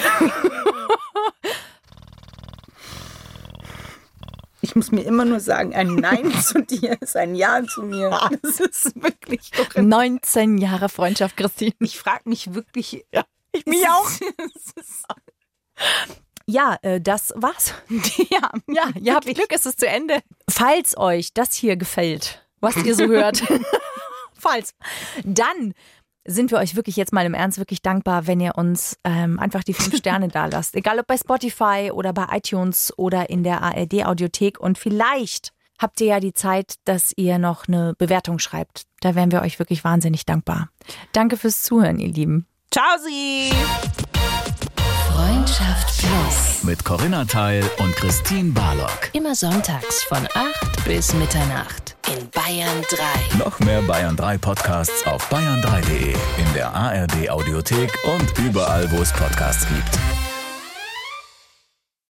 Ich 4.62 4.76
muss 4.76 4.92
mir 4.92 5.02
immer 5.04 5.26
nur 5.26 5.40
sagen, 5.40 5.76
ein 5.76 5.96
Nein 5.96 6.32
zu 6.42 6.62
dir 6.62 7.00
ist 7.02 7.16
ein 7.16 7.36
Ja 7.36 7.64
zu 7.64 7.84
mir. 7.84 8.10
Das 8.42 8.60
ist 8.60 8.96
wirklich 9.02 9.52
irre. 9.58 9.84
19 9.84 10.58
Jahre 10.58 10.90
Freundschaft, 10.90 11.38
Christine. 11.38 11.74
Ich 11.80 11.98
frage 12.00 12.28
mich 12.30 12.54
wirklich. 12.54 13.06
Ich 13.52 13.66
mich 13.66 13.88
auch. 13.88 14.10
Ja, 16.50 16.78
äh, 16.82 17.02
das 17.02 17.34
war's. 17.36 17.74
ja, 18.30 18.50
Ja, 18.68 18.90
ihr 19.00 19.14
habt 19.14 19.26
Glück, 19.26 19.50
es 19.50 19.66
ist 19.66 19.80
zu 19.80 19.88
Ende. 19.88 20.22
Falls 20.50 20.98
euch 20.98 21.34
das 21.34 21.54
hier 21.54 21.76
gefällt, 21.76 22.48
was 22.62 22.78
ihr 22.78 22.96
so 22.96 23.06
hört, 23.06 23.44
falls, 24.34 24.74
dann 25.24 25.74
sind 26.24 26.52
wir 26.52 26.58
euch 26.58 26.76
wirklich 26.76 26.96
jetzt 26.96 27.14
mal 27.14 27.26
im 27.26 27.34
Ernst 27.34 27.58
wirklich 27.58 27.82
dankbar, 27.82 28.28
wenn 28.28 28.40
ihr 28.40 28.58
uns 28.58 28.98
ähm, 29.04 29.40
einfach 29.40 29.64
die 29.64 29.74
fünf 29.74 29.96
Sterne 29.98 30.28
da 30.28 30.46
lasst. 30.46 30.76
Egal 30.76 31.00
ob 31.00 31.08
bei 31.08 31.18
Spotify 31.18 31.92
oder 31.94 32.14
bei 32.14 32.28
iTunes 32.32 32.94
oder 32.98 33.30
in 33.30 33.44
der 33.44 33.62
ARD-Audiothek. 33.62 34.60
Und 34.60 34.78
vielleicht 34.78 35.52
habt 35.80 36.02
ihr 36.02 36.08
ja 36.08 36.20
die 36.20 36.34
Zeit, 36.34 36.76
dass 36.86 37.14
ihr 37.16 37.40
noch 37.40 37.68
eine 37.68 37.94
Bewertung 37.98 38.40
schreibt. 38.40 38.84
Da 39.00 39.16
wären 39.16 39.32
wir 39.32 39.42
euch 39.42 39.60
wirklich 39.60 39.84
wahnsinnig 39.84 40.26
dankbar. 40.26 40.70
Danke 41.14 41.38
fürs 41.38 41.64
Zuhören, 41.64 42.00
ihr 42.00 42.10
Lieben. 42.10 42.46
Ciao, 42.72 42.98
Sie. 43.06 43.52
Freundschaft 45.28 45.98
Plus. 45.98 46.64
Mit 46.64 46.86
Corinna 46.86 47.26
Teil 47.26 47.62
und 47.80 47.94
Christine 47.98 48.52
Barlock. 48.54 49.10
Immer 49.12 49.36
sonntags 49.36 50.04
von 50.04 50.20
8 50.20 50.86
bis 50.86 51.14
Mitternacht 51.16 51.98
in 52.08 52.30
Bayern 52.30 52.82
3. 52.90 53.38
Noch 53.38 53.60
mehr 53.60 53.82
Bayern 53.82 54.16
3 54.16 54.38
Podcasts 54.38 55.06
auf 55.06 55.30
bayern3.de, 55.30 56.14
in 56.14 56.54
der 56.54 56.74
ARD 56.74 57.30
Audiothek 57.30 57.92
und 58.06 58.40
überall, 58.40 58.90
wo 58.92 59.02
es 59.02 59.12
Podcasts 59.12 59.68
gibt. 59.68 60.27